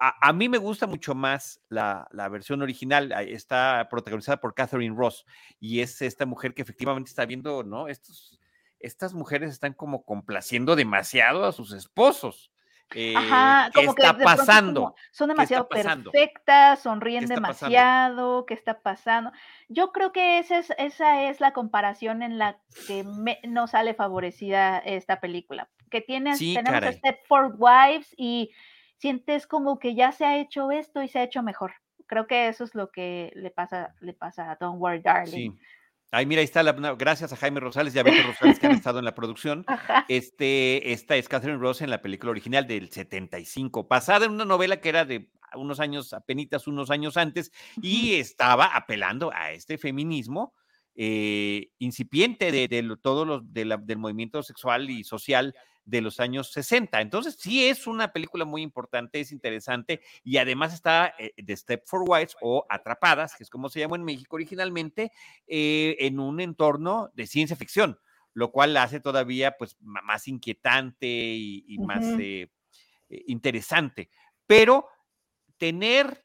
a, 0.00 0.32
mí 0.32 0.48
me 0.48 0.58
gusta 0.58 0.86
mucho 0.86 1.14
más 1.14 1.60
la, 1.68 2.08
versión 2.30 2.62
original, 2.62 3.12
está 3.28 3.86
protagonizada 3.90 4.40
por 4.40 4.54
Catherine 4.54 4.96
Ross 4.96 5.26
y 5.60 5.80
es 5.80 6.00
esta 6.00 6.24
mujer 6.26 6.54
que 6.54 6.62
efectivamente 6.62 7.10
está 7.10 7.26
viendo, 7.26 7.62
¿no? 7.62 7.88
Estos, 7.88 8.40
estas 8.80 9.12
mujeres 9.12 9.50
están 9.50 9.74
como 9.74 10.04
complaciendo 10.04 10.74
demasiado 10.74 11.44
a 11.44 11.52
sus 11.52 11.72
esposos. 11.72 12.50
Eh, 12.94 13.14
Ajá, 13.16 13.70
como 13.74 13.94
¿qué 13.94 14.02
está 14.02 14.18
pasando? 14.18 14.94
son 15.10 15.28
demasiado 15.28 15.68
perfectas, 15.68 16.80
sonríen 16.80 17.26
demasiado, 17.26 18.46
¿qué 18.46 18.54
está 18.54 18.80
pasando? 18.80 19.32
Yo 19.68 19.90
creo 19.92 20.12
que 20.12 20.38
esa 20.38 20.58
es, 20.58 20.72
esa 20.78 21.28
es 21.28 21.40
la 21.40 21.52
comparación 21.52 22.22
en 22.22 22.38
la 22.38 22.58
que 22.86 23.04
no 23.48 23.66
sale 23.66 23.94
favorecida 23.94 24.78
esta 24.78 25.20
película. 25.20 25.68
Que 25.90 26.00
tienes, 26.00 26.38
tenemos 26.38 26.94
Step 26.94 27.18
for 27.26 27.54
Wives 27.58 28.14
y 28.16 28.50
sientes 28.98 29.46
como 29.46 29.78
que 29.78 29.94
ya 29.94 30.12
se 30.12 30.24
ha 30.24 30.38
hecho 30.38 30.70
esto 30.70 31.02
y 31.02 31.08
se 31.08 31.18
ha 31.18 31.24
hecho 31.24 31.42
mejor. 31.42 31.74
Creo 32.06 32.26
que 32.26 32.48
eso 32.48 32.64
es 32.64 32.74
lo 32.74 32.90
que 32.90 33.32
le 33.34 33.50
pasa, 33.50 33.94
le 34.00 34.12
pasa 34.12 34.50
a 34.50 34.56
Don't 34.56 34.80
Worry 34.80 35.00
Darling. 35.00 35.52
Sí. 35.52 35.58
Ay, 36.14 36.26
mira, 36.26 36.38
ahí 36.38 36.44
está, 36.44 36.62
la, 36.62 36.72
gracias 36.94 37.32
a 37.32 37.36
Jaime 37.36 37.58
Rosales 37.58 37.92
y 37.92 37.98
a 37.98 38.04
Beto 38.04 38.24
Rosales 38.24 38.60
que 38.60 38.66
han 38.66 38.72
estado 38.76 39.00
en 39.00 39.04
la 39.04 39.16
producción. 39.16 39.66
Este, 40.08 40.92
esta 40.92 41.16
es 41.16 41.28
Catherine 41.28 41.58
Ross 41.58 41.82
en 41.82 41.90
la 41.90 42.02
película 42.02 42.30
original 42.30 42.68
del 42.68 42.88
75, 42.88 43.88
basada 43.88 44.26
en 44.26 44.30
una 44.30 44.44
novela 44.44 44.80
que 44.80 44.90
era 44.90 45.04
de 45.04 45.28
unos 45.56 45.80
años, 45.80 46.12
apenas 46.12 46.68
unos 46.68 46.90
años 46.90 47.16
antes, 47.16 47.50
y 47.82 48.14
estaba 48.14 48.66
apelando 48.76 49.32
a 49.34 49.50
este 49.50 49.76
feminismo 49.76 50.54
eh, 50.94 51.70
incipiente 51.78 52.52
de, 52.52 52.68
de 52.68 52.96
todo 53.02 53.24
lo, 53.24 53.40
del 53.40 53.98
movimiento 53.98 54.44
sexual 54.44 54.90
y 54.90 55.02
social 55.02 55.52
de 55.84 56.00
los 56.00 56.20
años 56.20 56.50
60. 56.52 57.00
Entonces, 57.00 57.36
sí 57.38 57.66
es 57.66 57.86
una 57.86 58.12
película 58.12 58.44
muy 58.44 58.62
importante, 58.62 59.20
es 59.20 59.32
interesante 59.32 60.00
y 60.22 60.38
además 60.38 60.72
está 60.72 61.14
eh, 61.18 61.32
The 61.44 61.56
Step 61.56 61.82
for 61.86 62.04
Wives 62.06 62.36
o 62.40 62.66
Atrapadas, 62.68 63.34
que 63.36 63.42
es 63.42 63.50
como 63.50 63.68
se 63.68 63.80
llamó 63.80 63.96
en 63.96 64.04
México 64.04 64.36
originalmente, 64.36 65.12
eh, 65.46 65.96
en 66.00 66.20
un 66.20 66.40
entorno 66.40 67.10
de 67.14 67.26
ciencia 67.26 67.56
ficción, 67.56 67.98
lo 68.32 68.50
cual 68.50 68.74
la 68.74 68.84
hace 68.84 69.00
todavía 69.00 69.56
pues 69.58 69.76
más 69.80 70.26
inquietante 70.28 71.06
y, 71.06 71.78
más 71.78 72.04
eh, 72.18 72.50
interesante. 73.26 74.10
Pero 74.46 74.88
tener 75.58 76.23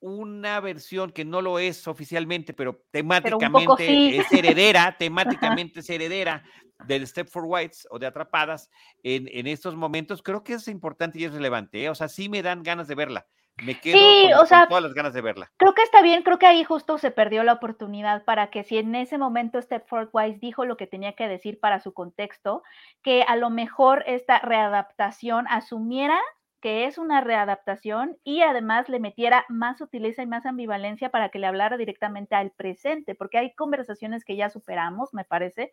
una 0.00 0.60
versión 0.60 1.12
que 1.12 1.24
no 1.24 1.42
lo 1.42 1.58
es 1.58 1.86
oficialmente, 1.86 2.54
pero 2.54 2.82
temáticamente 2.90 4.16
es 4.16 4.32
heredera, 4.32 4.96
temáticamente 4.98 5.80
es 5.80 5.90
heredera 5.90 6.42
del 6.86 7.06
Step 7.06 7.28
for 7.28 7.44
Whites 7.46 7.86
o 7.90 7.98
de 7.98 8.06
Atrapadas 8.06 8.70
en, 9.02 9.28
en, 9.30 9.46
estos 9.46 9.76
momentos, 9.76 10.22
creo 10.22 10.42
que 10.42 10.54
es 10.54 10.68
importante 10.68 11.18
y 11.18 11.24
es 11.24 11.32
relevante. 11.32 11.84
¿eh? 11.84 11.90
O 11.90 11.94
sea, 11.94 12.08
sí 12.08 12.28
me 12.28 12.42
dan 12.42 12.62
ganas 12.62 12.88
de 12.88 12.94
verla. 12.94 13.26
Me 13.62 13.78
quedo 13.78 14.38
con, 14.38 14.68
todas 14.68 14.82
las 14.82 14.94
ganas 14.94 15.12
de 15.12 15.20
verla. 15.20 15.52
Creo 15.58 15.74
que 15.74 15.82
está 15.82 16.00
bien, 16.00 16.22
creo 16.22 16.38
que 16.38 16.46
ahí 16.46 16.64
justo 16.64 16.96
se 16.96 17.10
perdió 17.10 17.42
la 17.42 17.52
oportunidad 17.54 18.24
para 18.24 18.50
que 18.50 18.64
si 18.64 18.78
en 18.78 18.94
ese 18.94 19.18
momento 19.18 19.60
Step 19.60 19.86
for 19.86 20.08
Whites 20.12 20.40
dijo 20.40 20.64
lo 20.64 20.76
que 20.76 20.86
tenía 20.86 21.12
que 21.12 21.28
decir 21.28 21.60
para 21.60 21.80
su 21.80 21.92
contexto, 21.92 22.62
que 23.02 23.22
a 23.22 23.36
lo 23.36 23.50
mejor 23.50 24.02
esta 24.06 24.38
readaptación 24.38 25.46
asumiera 25.48 26.18
que 26.60 26.86
es 26.86 26.98
una 26.98 27.20
readaptación 27.20 28.16
y 28.24 28.42
además 28.42 28.88
le 28.88 29.00
metiera 29.00 29.44
más 29.48 29.78
sutileza 29.78 30.22
y 30.22 30.26
más 30.26 30.46
ambivalencia 30.46 31.10
para 31.10 31.30
que 31.30 31.38
le 31.38 31.46
hablara 31.46 31.76
directamente 31.76 32.34
al 32.34 32.50
presente, 32.50 33.14
porque 33.14 33.38
hay 33.38 33.54
conversaciones 33.54 34.24
que 34.24 34.36
ya 34.36 34.50
superamos, 34.50 35.14
me 35.14 35.24
parece, 35.24 35.72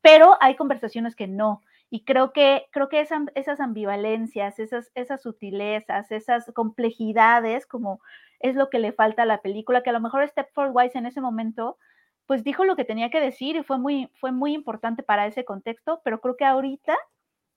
pero 0.00 0.36
hay 0.40 0.56
conversaciones 0.56 1.14
que 1.14 1.28
no. 1.28 1.62
Y 1.90 2.04
creo 2.04 2.32
que, 2.32 2.66
creo 2.70 2.88
que 2.88 3.00
esas, 3.00 3.60
ambivalencias, 3.60 4.58
esas, 4.58 4.90
esas 4.94 5.22
sutilezas, 5.22 6.10
esas 6.10 6.50
complejidades, 6.54 7.66
como 7.66 8.00
es 8.40 8.56
lo 8.56 8.70
que 8.70 8.78
le 8.78 8.92
falta 8.92 9.24
a 9.24 9.26
la 9.26 9.42
película, 9.42 9.82
que 9.82 9.90
a 9.90 9.92
lo 9.92 10.00
mejor 10.00 10.26
Stepford 10.26 10.72
Wise 10.74 10.96
en 10.96 11.06
ese 11.06 11.20
momento, 11.20 11.76
pues 12.26 12.44
dijo 12.44 12.64
lo 12.64 12.76
que 12.76 12.86
tenía 12.86 13.10
que 13.10 13.20
decir 13.20 13.56
y 13.56 13.62
fue 13.62 13.78
muy, 13.78 14.10
fue 14.14 14.32
muy 14.32 14.54
importante 14.54 15.02
para 15.02 15.26
ese 15.26 15.44
contexto, 15.44 16.00
pero 16.02 16.20
creo 16.20 16.36
que 16.36 16.46
ahorita 16.46 16.96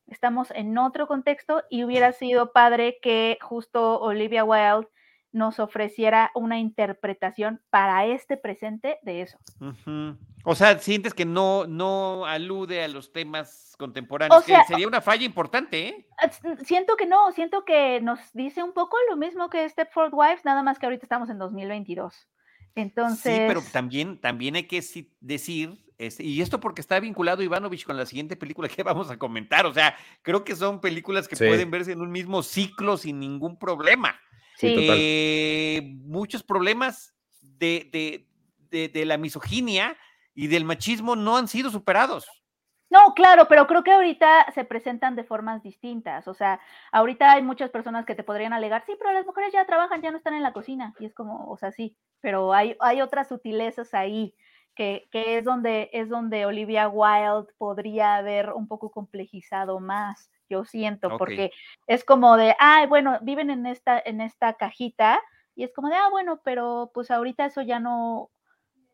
estamos 0.08 0.52
en 0.52 0.78
otro 0.78 1.08
contexto 1.08 1.64
y 1.70 1.84
hubiera 1.84 2.12
sido 2.12 2.52
padre 2.52 3.00
que 3.02 3.38
justo 3.42 4.00
Olivia 4.00 4.44
Wilde 4.44 4.88
nos 5.32 5.60
ofreciera 5.60 6.32
una 6.34 6.60
interpretación 6.60 7.62
para 7.70 8.06
este 8.06 8.38
presente 8.38 9.00
de 9.02 9.22
eso. 9.22 9.38
O 10.46 10.56
sea, 10.56 10.80
sientes 10.80 11.14
que 11.14 11.26
no, 11.26 11.68
no 11.68 12.26
alude 12.26 12.82
a 12.82 12.88
los 12.88 13.12
temas 13.12 13.76
contemporáneos, 13.78 14.46
que 14.46 14.56
sería 14.66 14.88
una 14.88 15.02
falla 15.02 15.26
importante, 15.26 15.88
¿eh? 15.90 16.08
Siento 16.64 16.96
que 16.96 17.06
no, 17.06 17.34
siento 17.34 17.66
que 17.66 18.00
nos 18.00 18.20
dice 18.32 18.64
un 18.64 18.72
poco 18.72 18.96
lo 19.10 19.18
mismo 19.18 19.50
que 19.50 19.68
Stepford 19.68 20.14
Wives, 20.14 20.46
nada 20.46 20.64
más 20.64 20.80
que 20.80 20.86
ahorita 20.86 21.06
estamos 21.06 21.30
en 21.30 21.38
2022. 21.38 22.30
Entonces. 22.76 23.34
Sí, 23.34 23.42
pero 23.48 23.62
también, 23.72 24.20
también 24.20 24.56
hay 24.56 24.64
que 24.64 24.84
decir, 25.22 25.80
este, 25.98 26.24
y 26.24 26.42
esto 26.42 26.60
porque 26.60 26.82
está 26.82 27.00
vinculado 27.00 27.42
Ivanovich 27.42 27.86
con 27.86 27.98
la 27.98 28.06
siguiente 28.06 28.36
película 28.36 28.68
que 28.70 28.84
vamos 28.84 29.10
a 29.10 29.18
comentar. 29.18 29.66
O 29.66 29.74
sea, 29.74 29.96
creo 30.22 30.44
que 30.44 30.56
son 30.56 30.82
películas 30.82 31.28
que 31.28 31.38
pueden 31.38 31.72
verse 31.72 31.94
en 31.94 32.02
un 32.02 32.12
mismo 32.12 32.44
ciclo 32.44 32.98
sin 32.98 33.20
ningún 33.20 33.58
problema. 33.58 34.20
Sí. 34.58 34.74
Eh, 34.78 35.82
muchos 36.04 36.44
problemas 36.44 37.14
de, 37.42 38.28
de 38.70 39.06
la 39.06 39.18
misoginia 39.18 39.98
y 40.34 40.48
del 40.48 40.66
machismo 40.66 41.16
no 41.16 41.38
han 41.38 41.48
sido 41.48 41.70
superados. 41.72 42.28
No, 42.90 43.14
claro, 43.14 43.48
pero 43.48 43.68
creo 43.68 43.84
que 43.84 43.92
ahorita 43.92 44.52
se 44.54 44.64
presentan 44.64 45.16
de 45.16 45.24
formas 45.24 45.64
distintas. 45.64 46.28
O 46.28 46.34
sea, 46.34 46.60
ahorita 46.92 47.32
hay 47.32 47.42
muchas 47.42 47.70
personas 47.70 48.06
que 48.06 48.16
te 48.16 48.24
podrían 48.24 48.54
alegar, 48.54 48.84
sí, 48.86 48.94
pero 48.98 49.12
las 49.12 49.26
mujeres 49.26 49.52
ya 49.52 49.66
trabajan, 49.66 50.02
ya 50.02 50.12
no 50.12 50.18
están 50.18 50.36
en 50.36 50.44
la 50.44 50.54
cocina. 50.54 50.94
Y 51.00 51.06
es 51.06 51.14
como, 51.14 51.50
o 51.50 51.58
sea, 51.58 51.72
sí, 51.72 51.98
pero 52.22 52.54
hay, 52.54 52.76
hay 52.80 53.02
otras 53.02 53.28
sutilezas 53.28 53.94
ahí 53.94 54.36
que, 54.76 55.08
que 55.12 55.38
es, 55.38 55.44
donde, 55.44 55.90
es 55.94 56.10
donde 56.10 56.46
Olivia 56.46 56.88
Wilde 56.88 57.52
podría 57.58 58.18
haber 58.18 58.52
un 58.52 58.68
poco 58.68 58.92
complejizado 58.92 59.80
más, 59.80 60.30
yo 60.50 60.64
siento, 60.66 61.18
porque 61.18 61.52
es 61.88 62.04
como 62.04 62.38
de, 62.38 62.56
ay, 62.60 62.86
bueno, 62.88 63.18
viven 63.22 63.50
en 63.50 63.66
esta, 63.66 64.00
en 64.04 64.22
esta 64.22 64.54
cajita 64.54 65.20
y 65.56 65.64
es 65.64 65.74
como 65.74 65.90
de, 65.90 65.96
ah, 65.96 66.10
bueno, 66.12 66.42
pero 66.44 66.92
pues 66.94 67.10
ahorita 67.10 67.46
eso 67.46 67.62
ya 67.62 67.80
no, 67.80 68.30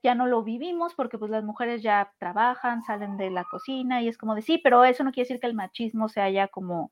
ya 0.03 0.15
no 0.15 0.27
lo 0.27 0.43
vivimos 0.43 0.95
porque 0.95 1.17
pues 1.17 1.31
las 1.31 1.43
mujeres 1.43 1.81
ya 1.83 2.13
trabajan, 2.17 2.83
salen 2.83 3.17
de 3.17 3.29
la 3.29 3.43
cocina 3.43 4.01
y 4.01 4.07
es 4.07 4.17
como 4.17 4.35
de 4.35 4.41
sí, 4.41 4.57
pero 4.57 4.83
eso 4.83 5.03
no 5.03 5.11
quiere 5.11 5.27
decir 5.27 5.39
que 5.39 5.47
el 5.47 5.53
machismo 5.53 6.09
se 6.09 6.21
haya 6.21 6.47
como, 6.47 6.91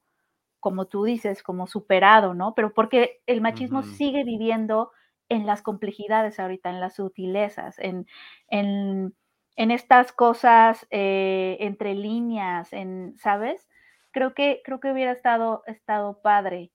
como 0.59 0.85
tú 0.87 1.03
dices, 1.03 1.43
como 1.43 1.67
superado, 1.67 2.33
¿no? 2.33 2.53
Pero 2.55 2.73
porque 2.73 3.21
el 3.25 3.41
machismo 3.41 3.83
sigue 3.83 4.23
viviendo 4.23 4.91
en 5.29 5.45
las 5.45 5.61
complejidades 5.61 6.39
ahorita, 6.39 6.69
en 6.69 6.79
las 6.79 6.95
sutilezas, 6.95 7.79
en, 7.79 8.07
en, 8.49 9.15
en 9.55 9.71
estas 9.71 10.11
cosas 10.11 10.87
eh, 10.91 11.57
entre 11.61 11.93
líneas, 11.95 12.73
en, 12.73 13.15
¿sabes? 13.17 13.67
Creo 14.11 14.33
que, 14.33 14.61
creo 14.65 14.79
que 14.79 14.91
hubiera 14.91 15.11
estado, 15.11 15.63
estado 15.67 16.21
padre. 16.21 16.71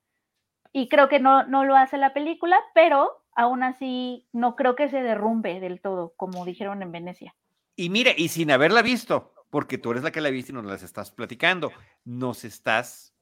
Y 0.73 0.88
creo 0.88 1.09
que 1.09 1.20
no, 1.20 1.44
no 1.44 1.64
lo 1.64 1.77
hace 1.77 1.99
la 1.99 2.12
película, 2.12 2.59
pero 2.75 3.23
aún 3.35 3.62
así 3.62 4.27
no 4.33 4.57
creo 4.57 4.77
que 4.77 4.88
se 4.88 5.03
derrumbe 5.03 5.61
del 5.61 5.81
todo, 5.81 6.14
como 6.16 6.44
dijeron 6.44 6.83
en 6.83 6.92
Venecia. 6.92 7.35
Y 7.77 7.90
mire, 7.90 8.14
y 8.16 8.29
sin 8.29 8.51
haberla 8.51 8.83
visto, 8.83 9.35
porque 9.51 9.79
tú 9.79 9.92
eres 9.92 10.03
la 10.03 10.11
que 10.11 10.20
la 10.20 10.31
viste 10.31 10.53
y 10.53 10.55
nos 10.55 10.64
las 10.64 10.83
estás 10.83 11.11
platicando, 11.11 11.73
nos 12.05 12.44
estás 12.44 13.14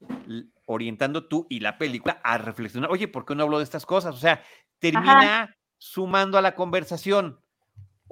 orientando 0.67 1.27
tú 1.27 1.47
y 1.51 1.61
la 1.61 1.77
película 1.77 2.21
a 2.25 2.39
reflexionar, 2.39 2.91
oye, 2.91 3.09
¿por 3.09 3.25
qué 3.25 3.35
no 3.35 3.43
hablo 3.43 3.59
de 3.59 3.65
estas 3.65 3.85
cosas? 3.85 4.15
O 4.15 4.19
sea, 4.19 4.43
termina 4.79 5.55
sumando 5.77 6.39
a 6.39 6.43
la 6.43 6.55
conversación 6.55 7.42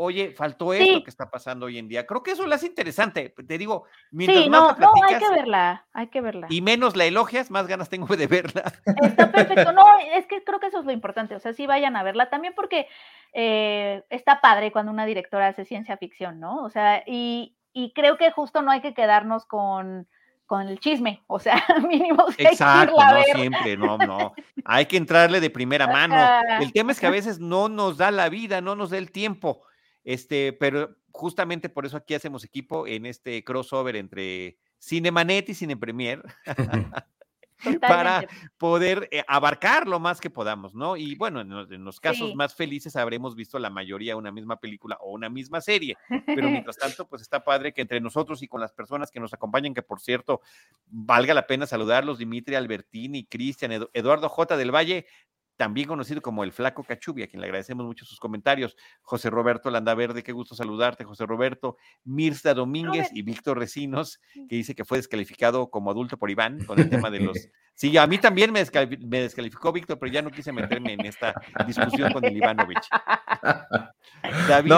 oye, 0.03 0.33
faltó 0.33 0.73
esto 0.73 1.05
que 1.05 1.11
está 1.11 1.31
pasando 1.31 1.67
hoy 1.67 1.77
en 1.77 1.87
día. 1.87 2.07
Creo 2.07 2.23
que 2.23 2.31
eso 2.31 2.47
lo 2.47 2.55
hace 2.55 2.67
interesante. 2.67 3.35
Te 3.47 3.59
digo, 3.59 3.85
mientras 4.11 4.45
sí, 4.45 4.51
no, 4.51 4.73
no, 4.73 4.93
hay 5.07 5.19
que 5.19 5.31
verla, 5.31 5.87
hay 5.93 6.07
que 6.07 6.23
verla. 6.23 6.47
Y 6.49 6.63
menos 6.63 6.97
la 6.97 7.05
elogias, 7.05 7.51
más 7.51 7.67
ganas 7.67 7.91
tengo 7.91 8.17
de 8.17 8.27
verla. 8.27 8.73
Está 9.03 9.31
perfecto. 9.33 9.73
No, 9.73 9.85
es 10.15 10.27
que 10.27 10.43
creo 10.43 10.59
que 10.59 10.69
eso 10.69 10.79
es 10.79 10.87
lo 10.87 10.93
importante. 10.93 11.35
O 11.35 11.41
sea, 11.41 11.53
sí 11.53 11.67
vayan 11.67 11.97
a 11.97 12.03
verla 12.03 12.31
también 12.31 12.55
porque 12.57 12.89
eh, 13.35 14.03
está 14.09 14.41
padre 14.41 14.73
cuando 14.73 14.91
una 14.91 15.05
directora 15.05 15.49
hace 15.49 15.67
ciencia 15.67 15.99
ficción, 15.99 16.41
¿no? 16.41 16.65
O 16.65 16.71
sea, 16.71 17.03
y, 17.07 17.55
y 17.75 17.93
creo 17.93 18.17
que 18.17 18.31
justo 18.31 18.63
no 18.63 18.71
hay 18.71 18.81
que 18.81 18.95
quedarnos 18.95 19.45
con 19.45 20.09
con 20.47 20.67
el 20.67 20.81
chisme, 20.81 21.23
o 21.29 21.39
sea, 21.39 21.63
mínimo. 21.89 22.25
Exacto, 22.37 22.97
no 22.97 23.23
siempre, 23.23 23.77
no, 23.77 23.97
no. 23.99 24.33
Hay 24.65 24.87
que 24.87 24.97
entrarle 24.97 25.39
de 25.39 25.49
primera 25.49 25.87
mano. 25.87 26.17
El 26.61 26.73
tema 26.73 26.91
es 26.91 26.99
que 26.99 27.07
a 27.07 27.11
veces 27.11 27.39
no 27.39 27.69
nos 27.69 27.99
da 27.99 28.11
la 28.11 28.29
vida, 28.29 28.61
no 28.61 28.75
nos 28.75 28.91
da 28.91 28.99
el 28.99 29.13
tiempo. 29.13 29.63
Este, 30.05 30.53
pero 30.53 30.97
justamente 31.13 31.69
por 31.69 31.87
eso 31.87 31.97
aquí 31.97 32.15
hacemos 32.15 32.45
equipo 32.45 32.87
en 32.87 33.07
este 33.07 33.45
crossover 33.45 33.97
entre 33.97 34.59
Cinemanet 34.79 35.49
y 35.51 35.55
Cine 35.55 35.77
Premier. 35.77 36.23
para 37.81 38.27
poder 38.59 39.09
eh, 39.11 39.23
abarcar 39.27 39.87
lo 39.87 40.01
más 40.01 40.21
que 40.21 40.31
podamos, 40.31 40.75
¿no? 40.75 40.97
Y 40.97 41.15
bueno, 41.15 41.41
en 41.41 41.85
los, 41.85 42.01
casos 42.01 42.35
más 42.35 42.55
felices 42.55 42.97
habremos 42.97 43.35
visto 43.35 43.59
la 43.59 43.71
mayoría 43.71 44.17
una 44.17 44.33
misma 44.33 44.59
película 44.59 44.97
o 45.01 45.13
una 45.13 45.29
misma 45.29 45.61
serie, 45.61 45.97
pero 46.27 46.49
mientras 46.49 46.79
tanto, 46.79 47.07
pues 47.07 47.23
está 47.23 47.45
padre 47.45 47.73
que 47.73 47.83
entre 47.83 48.01
nosotros 48.01 48.43
y 48.43 48.49
con 48.49 48.61
las 48.61 48.73
personas 48.73 49.11
que 49.11 49.21
nos 49.21 49.35
acompañan, 49.35 49.75
que 49.75 49.83
por 49.83 50.01
cierto, 50.01 50.41
valga 50.87 51.35
la 51.35 51.47
pena 51.47 51.67
saludarlos, 51.67 52.19
Dimitri 52.19 52.55
Albertini, 52.55 53.25
Cristian, 53.25 53.73
Eduardo 53.93 54.29
J. 54.29 54.57
del 54.57 54.75
Valle, 54.75 55.07
también 55.61 55.87
conocido 55.87 56.23
como 56.23 56.42
el 56.42 56.53
Flaco 56.53 56.85
Cachubi, 56.85 57.23
a 57.23 57.27
quien 57.27 57.42
le 57.42 57.46
agradecemos 57.46 57.85
mucho 57.85 58.07
sus 58.07 58.18
comentarios. 58.18 58.79
José 59.03 59.29
Roberto 59.29 59.70
Landaverde, 59.70 60.23
qué 60.23 60.33
gusto 60.33 60.55
saludarte, 60.55 61.05
José 61.05 61.27
Roberto. 61.27 61.77
Mirza 62.03 62.55
Domínguez 62.55 63.11
y 63.12 63.20
Víctor 63.20 63.59
Recinos, 63.59 64.23
que 64.33 64.57
dice 64.57 64.75
que 64.75 64.87
fue 64.87 64.96
descalificado 64.96 65.68
como 65.68 65.90
adulto 65.90 66.16
por 66.16 66.31
Iván 66.31 66.64
con 66.64 66.81
el 66.81 66.88
tema 66.88 67.11
de 67.11 67.20
los. 67.20 67.37
Sí, 67.75 67.96
a 67.96 68.07
mí 68.07 68.18
también 68.18 68.53
me, 68.53 68.61
descalificó 68.61 69.73
Víctor, 69.73 69.99
pero 69.99 70.12
ya 70.12 70.20
no 70.20 70.31
quise 70.31 70.53
meterme 70.53 70.92
en 70.92 71.07
esta 71.07 71.33
discusión 71.66 72.12
con 72.12 72.23
el 72.27 72.37
Ivanovich. 72.37 72.87
David, 74.49 74.70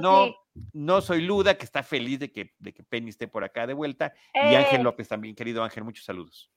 no, 0.00 0.34
no, 0.72 1.00
soy 1.02 1.20
Luda, 1.20 1.58
que 1.58 1.66
está 1.66 1.82
feliz 1.82 2.20
de 2.20 2.32
que, 2.32 2.54
de 2.58 2.72
que 2.72 2.82
Penny 2.84 3.10
esté 3.10 3.28
por 3.28 3.44
acá 3.44 3.66
de 3.66 3.74
vuelta. 3.74 4.14
Y 4.32 4.54
Ángel 4.54 4.80
eh. 4.80 4.82
López 4.82 5.08
también, 5.08 5.34
querido 5.34 5.62
Ángel, 5.62 5.84
muchos 5.84 6.06
saludos. 6.06 6.50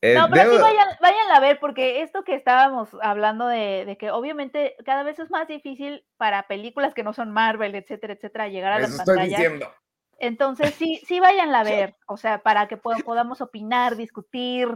Eh, 0.00 0.14
no, 0.14 0.28
pero 0.30 0.52
sí 0.52 0.58
vayan, 0.58 0.88
vayan, 1.00 1.30
a 1.32 1.40
ver, 1.40 1.58
porque 1.58 2.02
esto 2.02 2.22
que 2.22 2.36
estábamos 2.36 2.88
hablando 3.02 3.48
de, 3.48 3.96
que 3.98 4.12
obviamente 4.12 4.76
cada 4.84 5.02
vez 5.02 5.18
es 5.18 5.28
más 5.30 5.48
difícil 5.48 6.04
para 6.16 6.46
películas 6.46 6.94
que 6.94 7.02
no 7.02 7.12
son 7.12 7.32
Marvel, 7.32 7.74
etcétera, 7.74 8.14
etcétera, 8.14 8.48
llegar 8.48 8.72
a 8.72 8.78
la 8.78 8.88
pantalla. 8.88 9.72
Entonces 10.20 10.74
sí, 10.74 11.00
sí 11.06 11.18
vayan 11.20 11.52
a 11.54 11.64
ver, 11.64 11.96
o 12.06 12.16
sea, 12.16 12.42
para 12.42 12.68
que 12.68 12.76
podamos 12.76 13.40
opinar, 13.40 13.96
discutir 13.96 14.68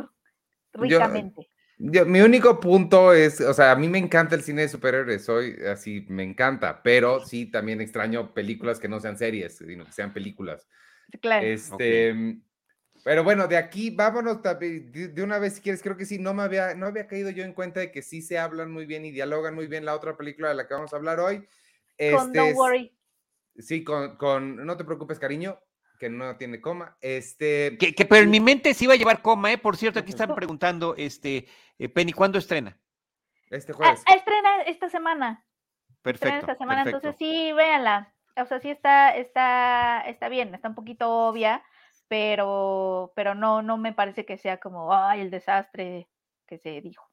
ricamente. 0.73 1.49
mi 1.79 2.21
único 2.21 2.59
punto 2.59 3.13
es, 3.13 3.41
o 3.41 3.55
sea, 3.55 3.73
a 3.73 3.77
mí 3.77 3.89
me 3.89 3.99
encanta 3.99 4.35
el 4.35 4.43
cine 4.43 4.63
de 4.63 4.69
superhéroes, 4.69 5.25
soy 5.25 5.57
así, 5.67 6.05
me 6.09 6.25
encanta, 6.25 6.83
pero 6.83 7.25
sí 7.25 7.47
también 7.47 7.81
extraño 7.81 8.35
películas 8.35 8.81
que 8.81 8.89
no 8.89 8.99
sean 8.99 9.19
series, 9.19 9.59
sino 9.59 9.85
que 9.85 9.93
sean 9.93 10.13
películas. 10.13 10.69
Claro. 11.21 11.47
Este, 11.47 12.41
pero 13.05 13.25
bueno, 13.25 13.49
de 13.49 13.57
aquí 13.57 13.91
vámonos 13.91 14.41
de 14.43 15.23
una 15.23 15.39
vez 15.39 15.55
si 15.55 15.61
quieres, 15.61 15.83
creo 15.83 15.97
que 15.97 16.07
sí, 16.07 16.19
no 16.19 16.35
me 16.35 16.43
había, 16.43 16.75
no 16.75 16.87
había 16.87 17.07
caído 17.07 17.31
yo 17.31 17.43
en 17.43 17.53
cuenta 17.53 17.81
de 17.81 17.91
que 17.91 18.03
sí 18.03 18.23
se 18.23 18.39
hablan 18.39 18.71
muy 18.71 18.87
bien 18.87 19.05
y 19.05 19.11
dialogan 19.11 19.55
muy 19.55 19.67
bien 19.67 19.85
la 19.85 19.95
otra 19.95 20.17
película 20.17 20.49
de 20.49 20.55
la 20.55 20.69
que 20.69 20.75
vamos 20.75 20.93
a 20.93 20.97
hablar 20.97 21.19
hoy. 21.19 21.39
con 21.99 22.33
Don't 22.33 22.37
este, 22.37 22.55
Worry. 22.55 22.97
Sí, 23.57 23.83
con, 23.83 24.17
con 24.17 24.65
No 24.65 24.77
te 24.77 24.85
preocupes, 24.85 25.19
cariño, 25.19 25.59
que 25.99 26.09
no 26.09 26.37
tiene 26.37 26.61
coma. 26.61 26.97
Este. 27.01 27.77
Que, 27.77 28.05
pero 28.05 28.23
en 28.23 28.31
mi 28.31 28.41
mente 28.41 28.73
sí 28.73 28.87
va 28.87 28.95
a 28.95 28.97
llevar 28.97 29.21
coma, 29.21 29.53
¿eh? 29.53 29.59
Por 29.59 29.77
cierto, 29.77 29.99
aquí 29.99 30.11
están 30.11 30.35
preguntando, 30.35 30.95
este, 30.97 31.49
eh, 31.79 31.89
Penny, 31.89 32.13
¿cuándo 32.13 32.39
estrena? 32.39 32.79
Este 33.51 33.73
jueves. 33.73 34.03
estrena 34.07 34.63
esta 34.63 34.89
semana. 34.89 35.45
Perfecto. 36.03 36.39
esta 36.39 36.55
semana, 36.57 36.83
entonces 36.83 37.15
sí, 37.19 37.53
véanla. 37.53 38.15
O 38.37 38.47
sea, 38.47 38.61
sí 38.61 38.71
está, 38.71 39.15
está, 39.17 40.03
está 40.07 40.29
bien, 40.29 40.55
está 40.55 40.69
un 40.69 40.75
poquito 40.75 41.11
obvia 41.11 41.63
pero, 42.13 43.11
pero 43.17 43.35
no, 43.35 43.63
no 43.63 43.79
me 43.79 43.95
parece 43.95 44.27
que 44.27 44.37
sea 44.37 44.59
como, 44.59 44.93
ay, 44.93 45.23
el 45.23 45.31
desastre 45.31 46.11
que 46.47 46.59
se 46.59 46.83
dijo. 46.83 47.11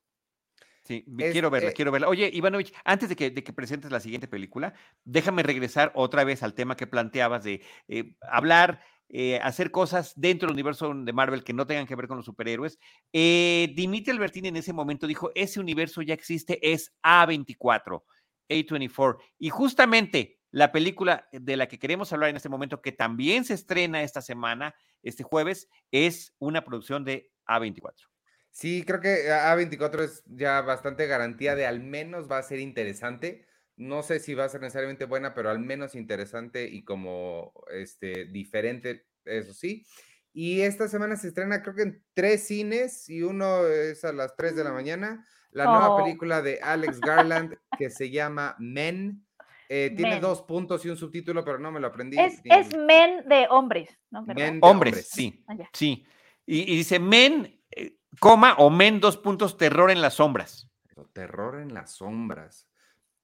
Sí, 0.83 1.05
quiero 1.17 1.49
verla, 1.49 1.71
quiero 1.71 1.93
verla. 1.93 2.09
Oye, 2.09 2.29
Ivanovich, 2.33 2.73
antes 2.83 3.07
de 3.07 3.15
que, 3.15 3.31
de 3.31 3.41
que, 3.41 3.53
presentes 3.53 3.93
la 3.93 4.01
siguiente 4.01 4.27
película, 4.27 4.73
déjame 5.05 5.41
regresar 5.41 5.93
otra 5.95 6.25
vez 6.25 6.43
al 6.43 6.53
tema 6.53 6.75
que 6.75 6.85
planteabas 6.85 7.45
de 7.45 7.61
eh, 7.87 8.17
hablar, 8.23 8.83
eh, 9.07 9.39
hacer 9.41 9.71
cosas 9.71 10.11
dentro 10.17 10.47
del 10.47 10.55
universo 10.55 10.93
de 10.93 11.13
Marvel 11.13 11.45
que 11.45 11.53
no 11.53 11.65
tengan 11.65 11.87
que 11.87 11.95
ver 11.95 12.09
con 12.09 12.17
los 12.17 12.25
superhéroes. 12.25 12.77
Eh, 13.13 13.71
Dimitri 13.77 14.11
Albertini 14.11 14.49
en 14.49 14.57
ese 14.57 14.73
momento 14.73 15.07
dijo, 15.07 15.31
ese 15.33 15.61
universo 15.61 16.01
ya 16.01 16.13
existe, 16.13 16.59
es 16.73 16.93
A24, 17.03 18.03
A24. 18.49 19.17
Y 19.37 19.49
justamente 19.49 20.38
la 20.51 20.71
película 20.71 21.27
de 21.31 21.57
la 21.57 21.67
que 21.67 21.79
queremos 21.79 22.11
hablar 22.11 22.29
en 22.29 22.35
este 22.35 22.49
momento, 22.49 22.81
que 22.81 22.91
también 22.91 23.45
se 23.45 23.53
estrena 23.53 24.03
esta 24.03 24.21
semana, 24.21 24.75
este 25.03 25.23
jueves, 25.23 25.69
es 25.91 26.33
una 26.39 26.63
producción 26.63 27.03
de 27.03 27.31
A24. 27.45 28.09
Sí, 28.51 28.83
creo 28.85 28.99
que 28.99 29.29
A24 29.29 30.01
es 30.01 30.23
ya 30.25 30.61
bastante 30.61 31.05
garantía 31.07 31.55
de 31.55 31.67
al 31.67 31.81
menos 31.81 32.29
va 32.29 32.39
a 32.39 32.43
ser 32.43 32.59
interesante. 32.59 33.45
No 33.75 34.03
sé 34.03 34.19
si 34.19 34.33
va 34.33 34.45
a 34.45 34.49
ser 34.49 34.61
necesariamente 34.61 35.05
buena, 35.05 35.33
pero 35.33 35.49
al 35.49 35.59
menos 35.59 35.95
interesante 35.95 36.67
y 36.67 36.83
como 36.83 37.53
este, 37.71 38.25
diferente, 38.25 39.05
eso 39.23 39.53
sí. 39.53 39.85
Y 40.33 40.61
esta 40.61 40.87
semana 40.87 41.15
se 41.15 41.29
estrena 41.29 41.61
creo 41.61 41.75
que 41.75 41.81
en 41.83 42.03
tres 42.13 42.47
cines 42.47 43.07
y 43.09 43.23
uno 43.23 43.65
es 43.67 44.03
a 44.03 44.13
las 44.13 44.35
3 44.35 44.55
de 44.55 44.63
la 44.63 44.71
mm. 44.71 44.73
mañana, 44.73 45.27
la 45.51 45.65
nueva 45.65 46.03
película 46.03 46.41
de 46.41 46.59
Alex 46.61 46.99
Garland 46.99 47.57
que 47.77 47.89
se 47.89 48.09
llama 48.09 48.55
Men 48.59 49.25
eh, 49.71 49.93
tiene 49.95 50.19
dos 50.19 50.41
puntos 50.41 50.83
y 50.83 50.89
un 50.89 50.97
subtítulo, 50.97 51.45
pero 51.45 51.59
no 51.59 51.71
me 51.71 51.79
lo 51.79 51.87
aprendí. 51.87 52.17
Es, 52.19 52.75
men 52.75 53.23
de 53.29 53.45
hombres, 53.51 53.95
¿no? 54.09 54.23
Men 54.23 54.59
de 54.59 54.67
hombres, 54.67 55.07
sí. 55.07 55.43
Ah, 55.47 55.55
sí. 55.71 56.07
Y, 56.47 56.75
dice 56.77 56.97
men, 56.97 57.61
eh, 57.69 57.97
coma, 58.19 58.55
o 58.57 58.71
men 58.71 58.99
dos 58.99 59.15
puntos, 59.17 59.57
terror 59.57 59.91
en 59.91 60.01
las 60.01 60.15
sombras. 60.15 60.67
Terror 61.13 61.59
en 61.59 61.75
las 61.75 61.91
sombras. 61.91 62.67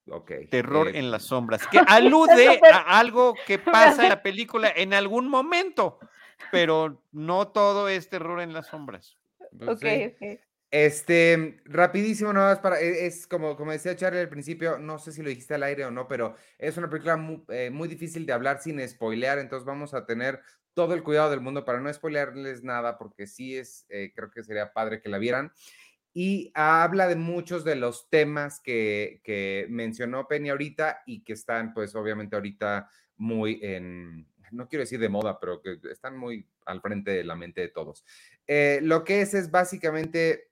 Okay. 0.08 0.46
Terror 0.46 0.86
eh, 0.86 1.00
en 1.00 1.10
las 1.10 1.24
sombras, 1.24 1.66
que 1.66 1.78
alude 1.88 2.60
a 2.72 2.96
algo 2.96 3.34
que 3.44 3.58
pasa 3.58 4.04
en 4.04 4.10
la 4.10 4.22
película 4.22 4.72
en 4.74 4.94
algún 4.94 5.28
momento, 5.28 5.98
pero 6.52 7.02
no 7.10 7.48
todo 7.48 7.88
es 7.88 8.08
terror 8.08 8.40
en 8.40 8.52
las 8.52 8.68
sombras. 8.68 9.16
Pues 9.58 9.70
ok, 9.70 9.84
ok. 10.14 10.40
Este, 10.70 11.60
rapidísimo, 11.64 12.32
nada 12.32 12.50
más 12.50 12.58
para, 12.58 12.80
e, 12.80 13.06
es, 13.06 13.26
como, 13.26 13.56
como 13.56 13.70
decía 13.70 13.94
Charlie 13.94 14.20
al 14.20 14.28
principio, 14.28 14.78
no 14.78 14.98
sé 14.98 15.12
si 15.12 15.22
lo 15.22 15.28
dijiste 15.28 15.54
al 15.54 15.62
aire 15.62 15.84
o 15.84 15.90
no, 15.90 16.08
pero 16.08 16.34
es 16.58 16.76
una 16.76 16.90
película 16.90 17.16
muy, 17.16 17.42
eh, 17.48 17.70
muy 17.70 17.88
difícil 17.88 18.26
de 18.26 18.32
hablar 18.32 18.60
sin 18.60 18.86
spoilear, 18.86 19.38
entonces 19.38 19.64
vamos 19.64 19.94
a 19.94 20.04
tener 20.04 20.40
todo 20.74 20.94
el 20.94 21.02
cuidado 21.02 21.30
del 21.30 21.40
mundo 21.40 21.64
para 21.64 21.80
no 21.80 21.92
spoilearles 21.92 22.64
nada, 22.64 22.98
porque 22.98 23.26
sí 23.26 23.56
es, 23.56 23.86
eh, 23.88 24.12
creo 24.14 24.30
que 24.30 24.42
sería 24.42 24.72
padre 24.72 25.00
que 25.00 25.08
la 25.08 25.18
vieran. 25.18 25.52
Y 26.12 26.50
habla 26.54 27.08
de 27.08 27.16
muchos 27.16 27.62
de 27.64 27.76
los 27.76 28.08
temas 28.10 28.60
que, 28.60 29.20
que 29.22 29.66
mencionó 29.68 30.26
Penny 30.26 30.48
ahorita 30.50 31.02
y 31.06 31.22
que 31.22 31.34
están, 31.34 31.72
pues, 31.74 31.94
obviamente 31.94 32.36
ahorita 32.36 32.88
muy 33.16 33.60
en, 33.62 34.26
no 34.50 34.68
quiero 34.68 34.82
decir 34.82 35.00
de 35.00 35.08
moda, 35.08 35.38
pero 35.38 35.60
que 35.60 35.78
están 35.90 36.16
muy 36.16 36.46
al 36.64 36.80
frente 36.80 37.10
de 37.10 37.24
la 37.24 37.36
mente 37.36 37.60
de 37.60 37.68
todos. 37.68 38.04
Eh, 38.46 38.80
lo 38.82 39.04
que 39.04 39.20
es 39.20 39.34
es 39.34 39.50
básicamente 39.50 40.50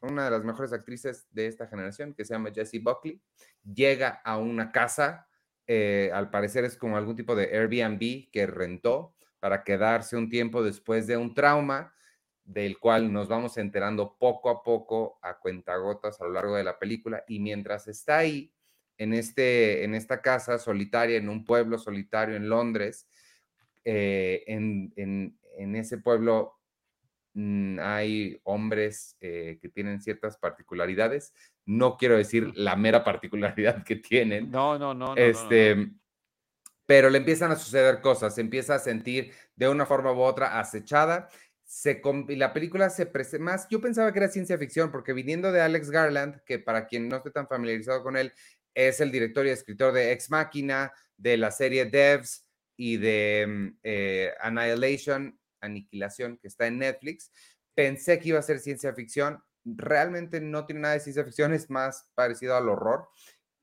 una 0.00 0.24
de 0.24 0.30
las 0.30 0.44
mejores 0.44 0.72
actrices 0.72 1.26
de 1.30 1.46
esta 1.46 1.66
generación, 1.66 2.14
que 2.14 2.24
se 2.24 2.34
llama 2.34 2.52
Jessie 2.54 2.80
Buckley, 2.80 3.20
llega 3.64 4.20
a 4.24 4.38
una 4.38 4.72
casa, 4.72 5.28
eh, 5.66 6.10
al 6.12 6.30
parecer 6.30 6.64
es 6.64 6.76
como 6.76 6.96
algún 6.96 7.16
tipo 7.16 7.34
de 7.34 7.56
Airbnb 7.56 8.30
que 8.30 8.46
rentó 8.46 9.14
para 9.40 9.64
quedarse 9.64 10.16
un 10.16 10.28
tiempo 10.28 10.62
después 10.62 11.06
de 11.06 11.16
un 11.16 11.34
trauma 11.34 11.92
del 12.44 12.78
cual 12.78 13.12
nos 13.12 13.28
vamos 13.28 13.56
enterando 13.58 14.16
poco 14.18 14.48
a 14.50 14.62
poco 14.62 15.18
a 15.20 15.38
cuentagotas 15.38 16.20
a 16.20 16.24
lo 16.24 16.32
largo 16.32 16.56
de 16.56 16.62
la 16.62 16.78
película 16.78 17.24
y 17.26 17.40
mientras 17.40 17.88
está 17.88 18.18
ahí 18.18 18.52
en, 18.98 19.12
este, 19.12 19.84
en 19.84 19.94
esta 19.94 20.22
casa 20.22 20.58
solitaria, 20.58 21.16
en 21.16 21.28
un 21.28 21.44
pueblo 21.44 21.76
solitario 21.76 22.36
en 22.36 22.48
Londres, 22.48 23.08
eh, 23.84 24.44
en, 24.46 24.92
en, 24.96 25.76
ese 25.76 25.98
pueblo 25.98 26.55
hay 27.82 28.40
hombres 28.44 29.16
eh, 29.20 29.58
que 29.60 29.68
tienen 29.68 30.00
ciertas 30.00 30.38
particularidades. 30.38 31.34
No 31.66 31.96
quiero 31.96 32.16
decir 32.16 32.52
la 32.54 32.76
mera 32.76 33.04
particularidad 33.04 33.84
que 33.84 33.96
tienen. 33.96 34.50
No, 34.50 34.78
no, 34.78 34.94
no. 34.94 35.14
este, 35.16 35.90
Pero 36.86 37.10
le 37.10 37.18
empiezan 37.18 37.50
a 37.50 37.56
suceder 37.56 38.00
cosas, 38.00 38.34
se 38.34 38.40
empieza 38.40 38.76
a 38.76 38.78
sentir 38.78 39.32
de 39.54 39.68
una 39.68 39.84
forma 39.84 40.12
u 40.12 40.20
otra 40.20 40.58
acechada. 40.58 41.28
Se, 41.64 42.00
y 42.28 42.36
la 42.36 42.52
película 42.52 42.88
se 42.90 43.06
presenta 43.06 43.44
más, 43.44 43.68
yo 43.68 43.80
pensaba 43.80 44.12
que 44.12 44.20
era 44.20 44.28
ciencia 44.28 44.56
ficción, 44.56 44.92
porque 44.92 45.12
viniendo 45.12 45.50
de 45.50 45.60
Alex 45.60 45.90
Garland, 45.90 46.40
que 46.44 46.60
para 46.60 46.86
quien 46.86 47.08
no 47.08 47.16
esté 47.16 47.32
tan 47.32 47.48
familiarizado 47.48 48.04
con 48.04 48.16
él, 48.16 48.32
es 48.72 49.00
el 49.00 49.10
director 49.10 49.44
y 49.46 49.50
escritor 49.50 49.92
de 49.92 50.12
Ex 50.12 50.30
Machina, 50.30 50.92
de 51.16 51.36
la 51.36 51.50
serie 51.50 51.86
Devs 51.86 52.46
y 52.76 52.98
de 52.98 53.46
mm, 53.48 53.78
eh, 53.82 54.32
Annihilation 54.40 55.36
Aniquilación, 55.66 56.38
que 56.38 56.48
está 56.48 56.66
en 56.66 56.78
Netflix. 56.78 57.30
Pensé 57.74 58.18
que 58.18 58.30
iba 58.30 58.38
a 58.38 58.42
ser 58.42 58.58
ciencia 58.58 58.94
ficción. 58.94 59.42
Realmente 59.64 60.40
no 60.40 60.64
tiene 60.64 60.80
nada 60.80 60.94
de 60.94 61.00
ciencia 61.00 61.24
ficción, 61.24 61.52
es 61.52 61.68
más 61.70 62.10
parecido 62.14 62.56
al 62.56 62.68
horror 62.68 63.08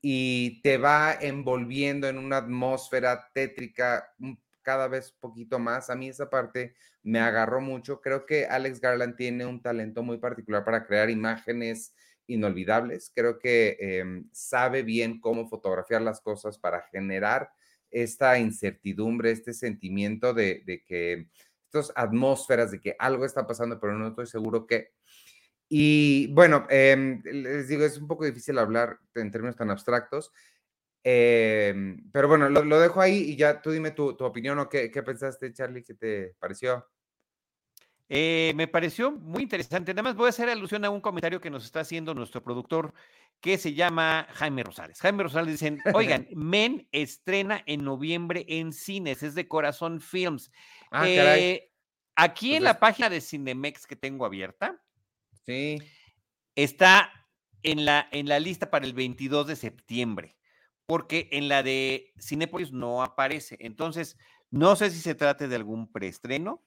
y 0.06 0.60
te 0.60 0.76
va 0.76 1.16
envolviendo 1.18 2.06
en 2.08 2.18
una 2.18 2.36
atmósfera 2.36 3.30
tétrica 3.32 4.12
cada 4.60 4.86
vez 4.86 5.12
poquito 5.12 5.58
más. 5.58 5.88
A 5.88 5.94
mí 5.94 6.10
esa 6.10 6.28
parte 6.28 6.74
me 7.02 7.20
agarró 7.20 7.62
mucho. 7.62 8.02
Creo 8.02 8.26
que 8.26 8.44
Alex 8.44 8.80
Garland 8.80 9.16
tiene 9.16 9.46
un 9.46 9.62
talento 9.62 10.02
muy 10.02 10.18
particular 10.18 10.62
para 10.62 10.86
crear 10.86 11.08
imágenes 11.08 11.94
inolvidables. 12.26 13.10
Creo 13.14 13.38
que 13.38 13.78
em, 13.80 14.28
sabe 14.30 14.82
bien 14.82 15.20
cómo 15.20 15.48
fotografiar 15.48 16.02
las 16.02 16.20
cosas 16.20 16.58
para 16.58 16.82
generar 16.82 17.48
esta 17.90 18.38
incertidumbre, 18.38 19.30
este 19.30 19.54
sentimiento 19.54 20.34
de 20.34 20.84
que 20.86 21.28
atmósferas 21.94 22.70
de 22.70 22.80
que 22.80 22.96
algo 22.98 23.24
está 23.24 23.46
pasando, 23.46 23.78
pero 23.80 23.94
no 23.94 24.08
estoy 24.08 24.26
seguro 24.26 24.66
qué. 24.66 24.92
Y 25.68 26.32
bueno, 26.32 26.66
em, 26.70 27.22
les 27.24 27.68
digo, 27.68 27.84
es 27.84 27.98
un 27.98 28.06
poco 28.06 28.24
difícil 28.24 28.58
hablar 28.58 28.98
en 29.14 29.30
términos 29.30 29.56
tan 29.56 29.70
abstractos, 29.70 30.32
em, 31.02 32.10
pero 32.12 32.28
bueno, 32.28 32.48
lo, 32.48 32.80
dejo 32.80 33.00
ahí 33.00 33.30
y 33.30 33.36
ya 33.36 33.60
tú 33.60 33.70
dime 33.70 33.90
tu, 33.90 34.08
opinión 34.20 34.58
o 34.58 34.68
qué, 34.68 34.90
qué, 34.90 35.02
pensaste, 35.02 35.52
Charlie, 35.52 35.82
qué 35.82 35.94
te 35.94 36.36
pareció. 36.38 36.86
Eh, 38.08 38.52
me 38.54 38.68
pareció 38.68 39.12
muy 39.12 39.42
interesante. 39.42 39.94
Nada 39.94 40.02
más 40.02 40.16
voy 40.16 40.26
a 40.26 40.30
hacer 40.30 40.48
alusión 40.48 40.84
a 40.84 40.90
un 40.90 41.00
comentario 41.00 41.40
que 41.40 41.50
nos 41.50 41.64
está 41.64 41.80
haciendo 41.80 42.14
nuestro 42.14 42.42
productor 42.42 42.92
que 43.40 43.58
se 43.58 43.74
llama 43.74 44.26
Jaime 44.32 44.62
Rosales. 44.62 45.00
Jaime 45.00 45.22
Rosales 45.22 45.52
dicen, 45.52 45.80
oigan, 45.94 46.28
Men 46.34 46.88
estrena 46.92 47.62
en 47.66 47.84
noviembre 47.84 48.44
en 48.48 48.72
cines, 48.72 49.22
es 49.22 49.34
de 49.34 49.48
Corazón 49.48 50.00
Films. 50.00 50.50
Ah, 50.90 51.08
eh, 51.08 51.70
aquí 52.14 52.54
en 52.54 52.64
la 52.64 52.78
página 52.78 53.08
de 53.08 53.20
Cinemex 53.20 53.86
que 53.86 53.96
tengo 53.96 54.26
abierta, 54.26 54.80
sí. 55.46 55.78
está 56.54 57.10
en 57.62 57.84
la, 57.84 58.08
en 58.12 58.28
la 58.28 58.38
lista 58.38 58.70
para 58.70 58.84
el 58.84 58.92
22 58.92 59.46
de 59.46 59.56
septiembre, 59.56 60.36
porque 60.86 61.28
en 61.32 61.48
la 61.48 61.62
de 61.62 62.12
Cinepolis 62.20 62.70
no 62.70 63.02
aparece. 63.02 63.56
Entonces, 63.60 64.18
no 64.50 64.76
sé 64.76 64.90
si 64.90 65.00
se 65.00 65.14
trate 65.14 65.48
de 65.48 65.56
algún 65.56 65.90
preestreno 65.90 66.62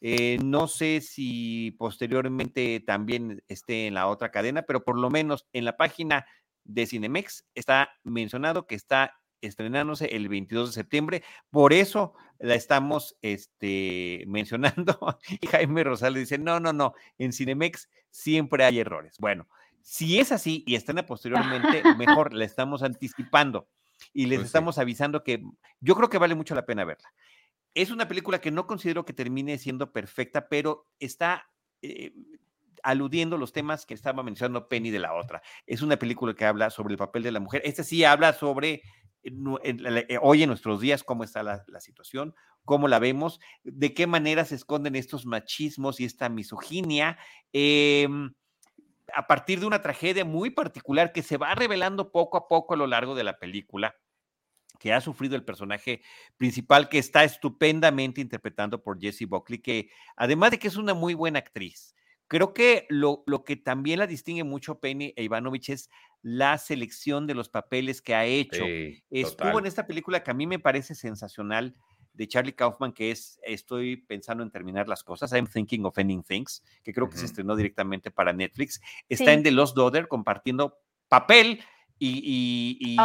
eh, 0.00 0.38
no 0.42 0.66
sé 0.68 1.00
si 1.00 1.72
posteriormente 1.78 2.80
también 2.80 3.42
esté 3.48 3.86
en 3.86 3.94
la 3.94 4.06
otra 4.06 4.30
cadena, 4.30 4.62
pero 4.62 4.82
por 4.82 4.98
lo 4.98 5.10
menos 5.10 5.46
en 5.52 5.64
la 5.64 5.76
página 5.76 6.26
de 6.64 6.86
Cinemex 6.86 7.46
está 7.54 7.90
mencionado 8.02 8.66
que 8.66 8.74
está 8.74 9.20
estrenándose 9.40 10.06
el 10.16 10.28
22 10.28 10.70
de 10.70 10.74
septiembre. 10.74 11.22
Por 11.50 11.72
eso 11.72 12.14
la 12.38 12.54
estamos 12.54 13.16
este, 13.22 14.24
mencionando. 14.28 14.98
Y 15.40 15.46
Jaime 15.46 15.84
Rosales 15.84 16.20
dice, 16.20 16.38
no, 16.38 16.60
no, 16.60 16.72
no, 16.72 16.94
en 17.18 17.32
Cinemex 17.32 17.88
siempre 18.10 18.64
hay 18.64 18.80
errores. 18.80 19.16
Bueno, 19.18 19.48
si 19.82 20.18
es 20.18 20.32
así 20.32 20.64
y 20.66 20.74
estrena 20.74 21.06
posteriormente, 21.06 21.82
mejor 21.98 22.32
la 22.32 22.44
estamos 22.44 22.82
anticipando 22.82 23.68
y 24.12 24.26
les 24.26 24.38
pues 24.38 24.46
estamos 24.46 24.78
avisando 24.78 25.22
que 25.22 25.42
yo 25.80 25.94
creo 25.94 26.08
que 26.08 26.18
vale 26.18 26.34
mucho 26.34 26.54
la 26.54 26.64
pena 26.64 26.84
verla 26.84 27.12
es 27.74 27.90
una 27.90 28.08
película 28.08 28.40
que 28.40 28.50
no 28.50 28.66
considero 28.66 29.04
que 29.04 29.12
termine 29.12 29.58
siendo 29.58 29.92
perfecta, 29.92 30.48
pero 30.48 30.88
está 30.98 31.48
eh, 31.82 32.12
aludiendo 32.82 33.36
los 33.36 33.52
temas 33.52 33.86
que 33.86 33.94
estaba 33.94 34.22
mencionando 34.22 34.68
Penny 34.68 34.90
de 34.90 34.98
la 34.98 35.14
otra. 35.14 35.42
Es 35.66 35.82
una 35.82 35.96
película 35.98 36.34
que 36.34 36.44
habla 36.44 36.70
sobre 36.70 36.92
el 36.92 36.98
papel 36.98 37.22
de 37.22 37.32
la 37.32 37.40
mujer. 37.40 37.62
Esta 37.64 37.84
sí 37.84 38.04
habla 38.04 38.32
sobre 38.32 38.82
eh, 39.22 40.06
eh, 40.08 40.18
hoy 40.20 40.42
en 40.42 40.48
nuestros 40.48 40.80
días 40.80 41.04
cómo 41.04 41.24
está 41.24 41.42
la, 41.42 41.64
situación, 41.80 42.34
cómo 42.64 42.88
la 42.88 42.98
vemos, 42.98 43.40
de 43.62 43.94
qué 43.94 44.06
manera 44.06 44.44
se 44.44 44.54
esconden 44.56 44.96
estos 44.96 45.26
machismos 45.26 46.00
y 46.00 46.04
esta 46.04 46.28
misoginia. 46.28 47.18
Em, 47.52 48.32
a 49.14 49.26
partir 49.26 49.60
de 49.60 49.66
una 49.66 49.82
tragedia 49.82 50.24
muy 50.24 50.50
particular 50.50 51.12
que 51.12 51.22
se 51.22 51.36
va 51.36 51.54
revelando 51.54 52.12
poco 52.12 52.36
a 52.36 52.48
poco 52.48 52.74
a 52.74 52.76
lo 52.76 52.86
largo 52.86 53.14
de 53.14 53.24
la 53.24 53.38
película 53.38 53.94
que 54.80 54.92
ha 54.92 55.00
sufrido 55.00 55.36
el 55.36 55.44
personaje 55.44 56.00
principal, 56.38 56.88
que 56.88 56.98
está 56.98 57.22
estupendamente 57.22 58.20
interpretando 58.20 58.82
por 58.82 58.98
Jessie 58.98 59.26
Buckley, 59.26 59.60
que 59.60 59.90
además 60.16 60.50
de 60.50 60.58
que 60.58 60.68
es 60.68 60.76
una 60.76 60.94
muy 60.94 61.14
buena 61.14 61.38
actriz, 61.38 61.94
creo 62.26 62.54
que 62.54 62.86
lo, 62.88 63.22
lo 63.26 63.44
que 63.44 63.56
también 63.56 63.98
la 63.98 64.06
distingue 64.06 64.42
mucho 64.42 64.80
Penny 64.80 65.12
e 65.16 65.22
Ivanovich 65.22 65.68
es 65.68 65.90
la 66.22 66.56
selección 66.58 67.26
de 67.26 67.34
los 67.34 67.48
papeles 67.48 68.00
que 68.00 68.14
ha 68.14 68.24
hecho. 68.24 68.64
Estuvo 69.10 69.58
en 69.58 69.66
esta 69.66 69.86
película 69.86 70.22
que 70.22 70.30
a 70.30 70.34
mí 70.34 70.46
me 70.46 70.58
parece 70.58 70.94
sensacional 70.94 71.76
de 72.14 72.26
Charlie 72.26 72.54
Kaufman, 72.54 72.92
que 72.92 73.10
es 73.10 73.38
Estoy 73.42 73.96
pensando 73.96 74.42
en 74.42 74.50
terminar 74.50 74.88
las 74.88 75.04
cosas, 75.04 75.32
I'm 75.32 75.46
thinking 75.46 75.84
of 75.84 75.98
ending 75.98 76.22
things, 76.22 76.62
que 76.82 76.92
creo 76.94 77.08
que 77.08 77.18
se 77.18 77.26
estrenó 77.26 77.54
directamente 77.54 78.10
para 78.10 78.32
Netflix. 78.32 78.80
Está 79.08 79.32
en 79.34 79.42
The 79.42 79.50
Lost 79.50 79.76
Daughter 79.76 80.08
compartiendo 80.08 80.78
papel 81.08 81.60
y, 82.00 82.96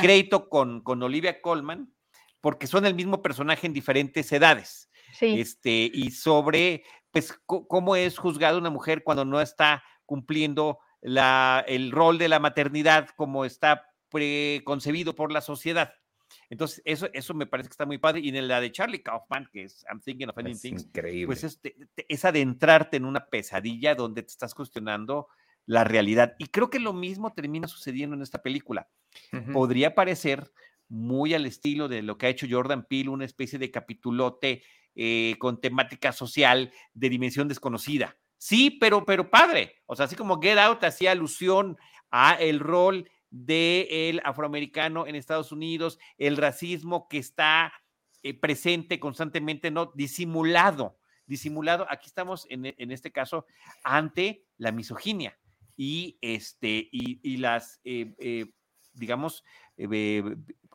crédito 0.00 0.48
con, 0.48 0.80
con 0.82 1.02
Olivia 1.02 1.40
Colman, 1.40 1.94
porque 2.40 2.66
son 2.66 2.84
el 2.84 2.94
mismo 2.94 3.22
personaje 3.22 3.66
en 3.66 3.72
diferentes 3.72 4.30
edades. 4.32 4.90
Este, 5.20 5.90
y 5.92 6.10
sobre 6.12 6.84
pues 7.10 7.38
cómo 7.44 7.96
es 7.96 8.16
juzgada 8.16 8.56
una 8.56 8.70
mujer 8.70 9.02
cuando 9.02 9.24
no 9.24 9.40
está 9.40 9.82
cumpliendo 10.06 10.78
la, 11.00 11.64
el 11.66 11.90
rol 11.90 12.18
de 12.18 12.28
la 12.28 12.38
maternidad 12.38 13.08
como 13.16 13.44
está 13.44 13.90
preconcebido 14.08 15.14
por 15.14 15.32
la 15.32 15.40
sociedad. 15.40 15.92
Entonces, 16.48 16.82
eso, 16.84 17.08
eso 17.12 17.34
me 17.34 17.46
parece 17.46 17.68
que 17.68 17.72
está 17.72 17.86
muy 17.86 17.98
padre. 17.98 18.20
Y 18.20 18.28
en 18.28 18.48
la 18.48 18.60
de 18.60 18.72
Charlie 18.72 19.02
Kaufman, 19.02 19.48
que 19.52 19.64
es 19.64 19.84
I'm 19.88 20.00
Thinking 20.00 20.28
of 20.28 20.38
Ending 20.38 20.58
Things, 20.58 20.88
pues 21.26 21.44
es, 21.44 21.60
es, 22.08 22.24
adentrarte 22.24 22.96
en 22.96 23.04
una 23.04 23.26
pesadilla 23.26 23.94
donde 23.94 24.22
te 24.22 24.28
estás 24.28 24.54
cuestionando 24.54 25.28
la 25.66 25.84
realidad. 25.84 26.34
Y 26.38 26.46
creo 26.46 26.70
que 26.70 26.80
lo 26.80 26.92
mismo 26.92 27.32
termina 27.32 27.68
sucediendo 27.68 28.16
en 28.16 28.22
esta 28.22 28.42
película. 28.42 28.88
Podría 29.52 29.94
parecer 29.94 30.52
muy 30.88 31.34
al 31.34 31.46
estilo 31.46 31.88
de 31.88 32.02
lo 32.02 32.18
que 32.18 32.26
ha 32.26 32.30
hecho 32.30 32.46
Jordan 32.50 32.86
Peele, 32.88 33.10
una 33.10 33.24
especie 33.24 33.58
de 33.58 33.70
capitulote 33.70 34.62
eh, 34.96 35.36
con 35.38 35.60
temática 35.60 36.12
social 36.12 36.72
de 36.94 37.08
dimensión 37.08 37.46
desconocida. 37.46 38.16
Sí, 38.38 38.70
pero, 38.70 39.04
pero 39.04 39.30
padre. 39.30 39.76
O 39.86 39.94
sea, 39.94 40.06
así 40.06 40.16
como 40.16 40.40
Get 40.40 40.58
Out 40.58 40.82
hacía 40.82 41.12
alusión 41.12 41.76
a 42.10 42.34
el 42.34 42.58
rol 42.58 43.08
del 43.30 44.20
afroamericano 44.24 45.06
en 45.06 45.14
Estados 45.14 45.52
Unidos, 45.52 45.98
el 46.18 46.36
racismo 46.36 47.06
que 47.08 47.18
está 47.18 47.72
eh, 48.22 48.34
presente 48.34 48.98
constantemente, 48.98 49.70
no 49.70 49.92
disimulado, 49.94 50.98
disimulado. 51.26 51.86
Aquí 51.88 52.08
estamos 52.08 52.46
en, 52.50 52.66
este 52.90 53.12
caso 53.12 53.46
ante 53.84 54.44
la 54.58 54.72
misoginia 54.72 55.38
y 55.82 56.18
este 56.20 56.90
y, 56.92 57.38
las 57.38 57.80
eh, 57.84 58.14
eh, 58.18 58.52
digamos 58.92 59.42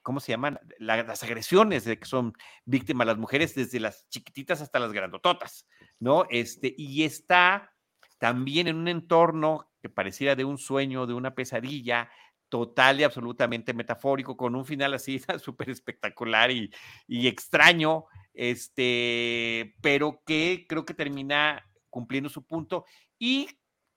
¿cómo 0.01 0.19
se 0.19 0.31
llaman? 0.31 0.59
las 0.79 1.21
agresiones 1.21 1.85
de 1.85 1.99
que 1.99 2.07
son 2.07 2.33
víctimas 2.65 3.05
las 3.05 3.19
mujeres, 3.19 3.53
desde 3.53 3.79
las 3.79 4.09
chiquititas 4.09 4.61
hasta 4.61 4.79
las 4.79 4.91
grandototas, 4.91 5.67
¿no? 5.99 6.25
Este, 6.31 6.73
y 6.75 7.03
está 7.03 7.71
también 8.17 8.67
en 8.67 8.77
un 8.77 8.87
entorno 8.87 9.71
que 9.79 9.89
pareciera 9.89 10.35
de 10.35 10.43
un 10.43 10.57
sueño, 10.57 11.05
de 11.05 11.13
una 11.13 11.35
pesadilla, 11.35 12.09
total 12.49 12.99
y 12.99 13.03
absolutamente 13.03 13.75
metafórico, 13.75 14.35
con 14.35 14.55
un 14.55 14.65
final 14.65 14.95
así 14.95 15.19
súper 15.39 15.69
espectacular 15.69 16.49
y, 16.49 16.71
extraño, 17.07 18.05
este, 18.33 19.75
pero 19.81 20.23
que 20.25 20.65
creo 20.67 20.83
que 20.83 20.95
termina 20.95 21.63
cumpliendo 21.91 22.27
su 22.27 22.43
punto. 22.43 22.85
Y 23.19 23.47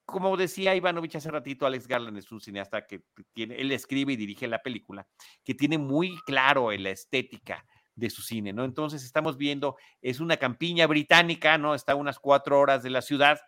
como 0.09 0.35
decía 0.39 0.75
Ivanovich 0.75 1.17
hace 1.17 1.31
ratito, 1.31 1.67
Alex 1.67 1.87
Garland 1.87 2.17
es 2.17 2.33
un 2.33 2.41
cineasta 2.41 2.87
que 2.87 3.03
tiene, 3.35 3.57
él 3.57 3.71
escribe 3.73 4.15
y 4.15 4.17
dirige 4.17 4.49
la 4.49 4.63
película, 4.63 5.07
que 5.45 5.55
tiene 5.55 5.77
muy 5.77 6.17
claro 6.25 6.73
la 6.73 6.89
estética 6.89 7.67
de 7.95 8.09
su 8.09 8.23
cine, 8.23 8.55
¿no? 8.55 8.65
Entonces 8.65 9.05
estamos 9.05 9.37
viendo, 9.37 9.77
es 10.01 10.21
una 10.21 10.39
campiña 10.39 10.87
británica, 10.87 11.59
¿no? 11.59 11.75
Está 11.75 11.93
a 11.93 11.97
unas 11.97 12.19
cuatro 12.19 12.59
horas 12.59 12.83
de 12.83 12.89
la 12.89 13.03
ciudad, 13.03 13.39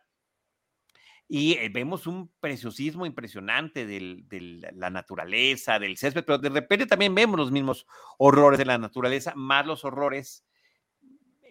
y 1.26 1.54
eh, 1.54 1.70
vemos 1.72 2.06
un 2.06 2.30
preciosismo 2.40 3.06
impresionante 3.06 3.86
de 3.86 4.70
la 4.74 4.90
naturaleza, 4.90 5.78
del 5.78 5.96
césped, 5.96 6.24
pero 6.26 6.36
de 6.36 6.50
repente 6.50 6.84
también 6.84 7.14
vemos 7.14 7.38
los 7.38 7.50
mismos 7.50 7.86
horrores 8.18 8.58
de 8.58 8.66
la 8.66 8.76
naturaleza, 8.76 9.32
más 9.34 9.64
los 9.64 9.86
horrores 9.86 10.44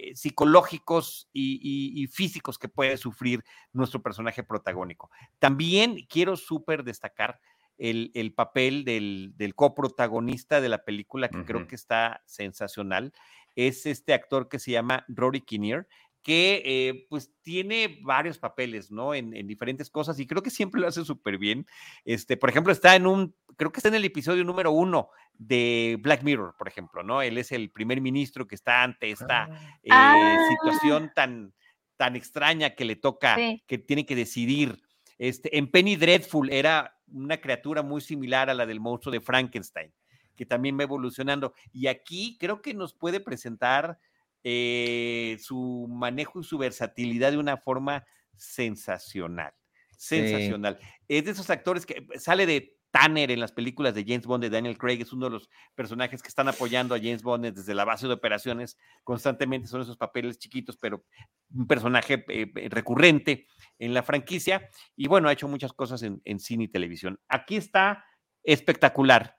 eh, 0.01 0.15
psicológicos 0.15 1.27
y, 1.33 2.07
físicos 2.07 2.57
que 2.57 2.69
puede 2.69 2.95
sufrir 2.95 3.43
nuestro 3.73 4.01
personaje 4.01 4.43
protagónico. 4.43 5.11
También 5.39 6.07
quiero 6.09 6.37
súper 6.37 6.85
destacar 6.85 7.41
el, 7.77 8.33
papel 8.33 8.85
del, 8.85 9.53
coprotagonista 9.55 10.61
de 10.61 10.69
la 10.69 10.85
película, 10.85 11.27
que 11.27 11.43
creo 11.43 11.67
que 11.67 11.75
está 11.75 12.21
sensacional. 12.25 13.11
Es 13.57 13.85
este 13.85 14.13
actor 14.13 14.47
que 14.47 14.59
se 14.59 14.71
llama 14.71 15.03
Rory 15.09 15.41
Kinnear 15.41 15.85
que 16.21 16.61
eh, 16.65 17.07
pues 17.09 17.31
tiene 17.41 17.99
varios 18.01 18.37
papeles, 18.37 18.91
¿no? 18.91 19.13
En, 19.13 19.31
diferentes 19.47 19.89
cosas 19.89 20.19
y 20.19 20.27
creo 20.27 20.43
que 20.43 20.49
siempre 20.49 20.81
lo 20.81 20.87
hace 20.87 21.05
súper 21.05 21.37
bien. 21.37 21.65
Este, 22.05 22.37
por 22.37 22.49
ejemplo, 22.49 22.73
está 22.73 22.95
en 22.95 23.07
un, 23.07 23.35
creo 23.55 23.71
que 23.71 23.79
está 23.79 23.89
en 23.89 23.95
el 23.95 24.05
episodio 24.05 24.43
número 24.43 24.71
uno 24.71 25.09
de 25.33 25.97
Black 26.01 26.23
Mirror, 26.23 26.55
por 26.57 26.67
ejemplo, 26.67 27.03
¿no? 27.03 27.21
Él 27.21 27.37
es 27.37 27.51
el 27.51 27.71
primer 27.71 28.01
ministro 28.01 28.47
que 28.47 28.55
está 28.55 28.83
ante 28.83 29.11
esta 29.11 29.49
ah. 29.89 30.17
eh, 30.17 30.37
situación 30.49 31.05
ah. 31.05 31.13
tan, 31.15 31.53
tan 31.97 32.15
extraña 32.15 32.71
que 32.71 32.85
le 32.85 32.95
toca, 32.95 33.37
que 33.65 33.77
tiene 33.77 34.05
que 34.05 34.15
decidir. 34.15 34.81
Este, 35.17 35.57
en 35.57 35.69
Penny 35.69 35.95
Dreadful 35.95 36.51
era 36.51 36.95
una 37.07 37.37
criatura 37.37 37.81
muy 37.81 38.01
similar 38.01 38.49
a 38.49 38.53
la 38.53 38.65
del 38.65 38.79
monstruo 38.79 39.11
de 39.11 39.21
Frankenstein, 39.21 39.93
que 40.35 40.45
también 40.45 40.77
va 40.77 40.83
evolucionando. 40.83 41.53
Y 41.73 41.87
aquí 41.87 42.37
creo 42.39 42.61
que 42.61 42.73
nos 42.73 42.93
puede 42.93 43.19
presentar 43.19 43.99
eh, 44.43 45.37
su 45.41 45.87
manejo 45.89 46.39
y 46.39 46.43
su 46.43 46.57
versatilidad 46.57 47.31
de 47.31 47.37
una 47.37 47.57
forma 47.57 48.05
sensacional. 48.35 49.53
Sensacional. 49.97 50.79
Es 51.07 51.25
de 51.25 51.31
esos 51.31 51.49
actores 51.49 51.85
que 51.85 52.07
sale 52.17 52.45
de 52.45 52.79
Tanner 52.91 53.29
en 53.29 53.39
las 53.39 53.51
películas 53.51 53.93
de 53.93 54.03
James 54.03 54.25
Bond 54.25 54.43
de 54.43 54.49
Daniel 54.49 54.77
Craig, 54.77 55.01
es 55.01 55.13
uno 55.13 55.27
de 55.27 55.31
los 55.33 55.49
personajes 55.75 56.21
que 56.23 56.27
están 56.27 56.47
apoyando 56.47 56.95
a 56.95 56.97
James 56.97 57.21
Bond 57.21 57.45
desde 57.45 57.75
la 57.75 57.85
base 57.85 58.07
de 58.07 58.13
operaciones 58.13 58.77
constantemente, 59.03 59.67
son 59.67 59.81
esos 59.81 59.97
papeles 59.97 60.39
chiquitos, 60.39 60.77
pero 60.77 61.05
un 61.53 61.67
personaje 61.67 62.25
eh, 62.29 62.51
eh, 62.55 62.67
recurrente 62.69 63.47
en 63.77 63.93
la 63.93 64.01
franquicia 64.01 64.69
y 64.95 65.07
bueno, 65.07 65.29
ha 65.29 65.33
hecho 65.33 65.47
muchas 65.47 65.73
cosas 65.73 66.01
en, 66.01 66.39
cine 66.39 66.63
y 66.63 66.67
televisión. 66.67 67.19
Aquí 67.27 67.57
está 67.57 68.05
espectacular 68.43 69.37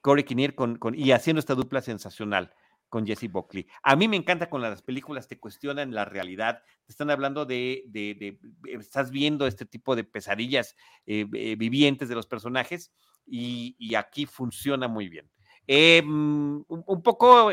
Corey 0.00 0.24
Kinnear 0.24 0.54
con, 0.54 0.78
y 0.94 1.10
haciendo 1.10 1.40
esta 1.40 1.54
dupla 1.54 1.80
sensacional 1.80 2.54
con 2.92 3.06
Jesse 3.06 3.32
Buckley. 3.32 3.66
A 3.82 3.96
mí 3.96 4.06
me 4.06 4.18
encanta 4.18 4.50
con 4.50 4.60
las 4.60 4.82
películas, 4.82 5.26
te 5.26 5.40
cuestionan 5.40 5.94
la 5.94 6.04
realidad, 6.04 6.62
te 6.84 6.92
están 6.92 7.08
hablando 7.08 7.46
de, 7.46 7.84
de, 7.86 8.38
estás 8.66 9.10
viendo 9.10 9.46
este 9.46 9.64
tipo 9.64 9.96
de 9.96 10.04
pesadillas 10.04 10.76
eh, 11.06 11.24
eh, 11.32 11.56
vivientes 11.56 12.10
de 12.10 12.14
los 12.14 12.26
personajes 12.26 12.92
y, 13.26 13.94
aquí 13.94 14.26
funciona 14.26 14.88
muy 14.88 15.08
bien. 15.08 15.30
Em, 15.66 16.62
un, 16.68 17.02
poco, 17.02 17.50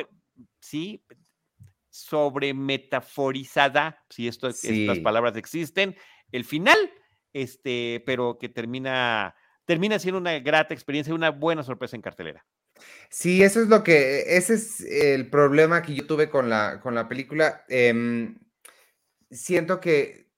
sí, 0.60 1.06
sobre 1.90 2.54
metaforizada, 2.54 4.04
si 4.10 4.28
esto, 4.28 4.50
estas 4.50 5.00
palabras 5.00 5.38
existen, 5.38 5.96
el 6.34 6.44
final, 6.44 6.78
este, 7.32 8.04
pero 8.06 8.38
que 8.38 8.50
termina, 8.50 9.34
termina 9.64 10.00
siendo 10.00 10.20
una 10.20 10.38
grata 10.40 10.74
experiencia 10.74 11.12
y 11.12 11.16
una 11.16 11.32
buena 11.32 11.64
sorpresa 11.64 11.96
en 11.96 12.02
cartelera. 12.02 12.46
Sí, 13.10 13.44
eso 13.44 13.62
es 13.62 13.68
lo 13.68 13.84
que, 13.84 14.38
ese 14.38 14.56
es 14.56 14.82
el 14.82 15.30
problema 15.30 15.82
que 15.82 15.96
yo 15.96 16.06
tuve 16.06 16.30
con 16.30 16.50
la, 16.50 16.80
con 16.82 16.96
la 16.96 17.08
película. 17.08 17.66
Em, 17.68 18.38
siento 19.32 19.80
que 19.80 20.30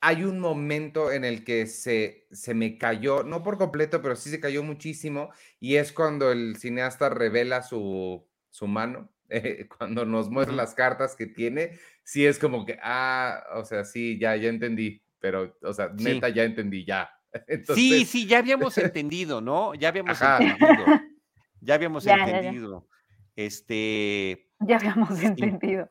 hay 0.00 0.24
un 0.24 0.40
momento 0.40 1.12
en 1.12 1.24
el 1.24 1.44
que 1.44 1.66
se, 1.66 2.26
se 2.30 2.54
me 2.54 2.78
cayó, 2.78 3.22
no 3.22 3.42
por 3.42 3.58
completo, 3.58 4.00
pero 4.00 4.16
sí 4.16 4.30
se 4.30 4.40
cayó 4.40 4.62
muchísimo, 4.62 5.30
y 5.58 5.76
es 5.76 5.92
cuando 5.92 6.32
el 6.32 6.56
cineasta 6.56 7.10
revela 7.10 7.62
su, 7.62 8.26
su 8.50 8.66
mano, 8.66 9.10
eh, 9.28 9.68
cuando 9.78 10.04
nos 10.04 10.30
muestra 10.30 10.56
las 10.56 10.74
cartas 10.74 11.16
que 11.16 11.26
tiene, 11.26 11.78
sí 12.02 12.26
es 12.26 12.38
como 12.38 12.64
que, 12.64 12.78
ah, 12.82 13.44
o 13.54 13.64
sea, 13.64 13.84
sí, 13.84 14.18
ya, 14.18 14.34
ya 14.36 14.48
entendí, 14.48 15.02
pero, 15.18 15.56
o 15.62 15.72
sea, 15.72 15.90
neta, 15.94 16.30
ya 16.30 16.44
entendí, 16.44 16.84
ya. 16.84 17.10
sí, 17.74 18.04
sí, 18.06 18.26
ya 18.26 18.38
habíamos 18.38 18.76
entendido, 18.78 19.40
¿no? 19.40 19.74
Ya 19.74 19.88
habíamos 19.88 20.18
entendido. 20.20 20.84
Ya 21.60 21.74
habíamos 21.74 22.06
entendido. 22.06 22.86
Este. 23.36 24.50
Ya 24.60 24.76
habíamos 24.76 25.10
entendido. 25.22 25.88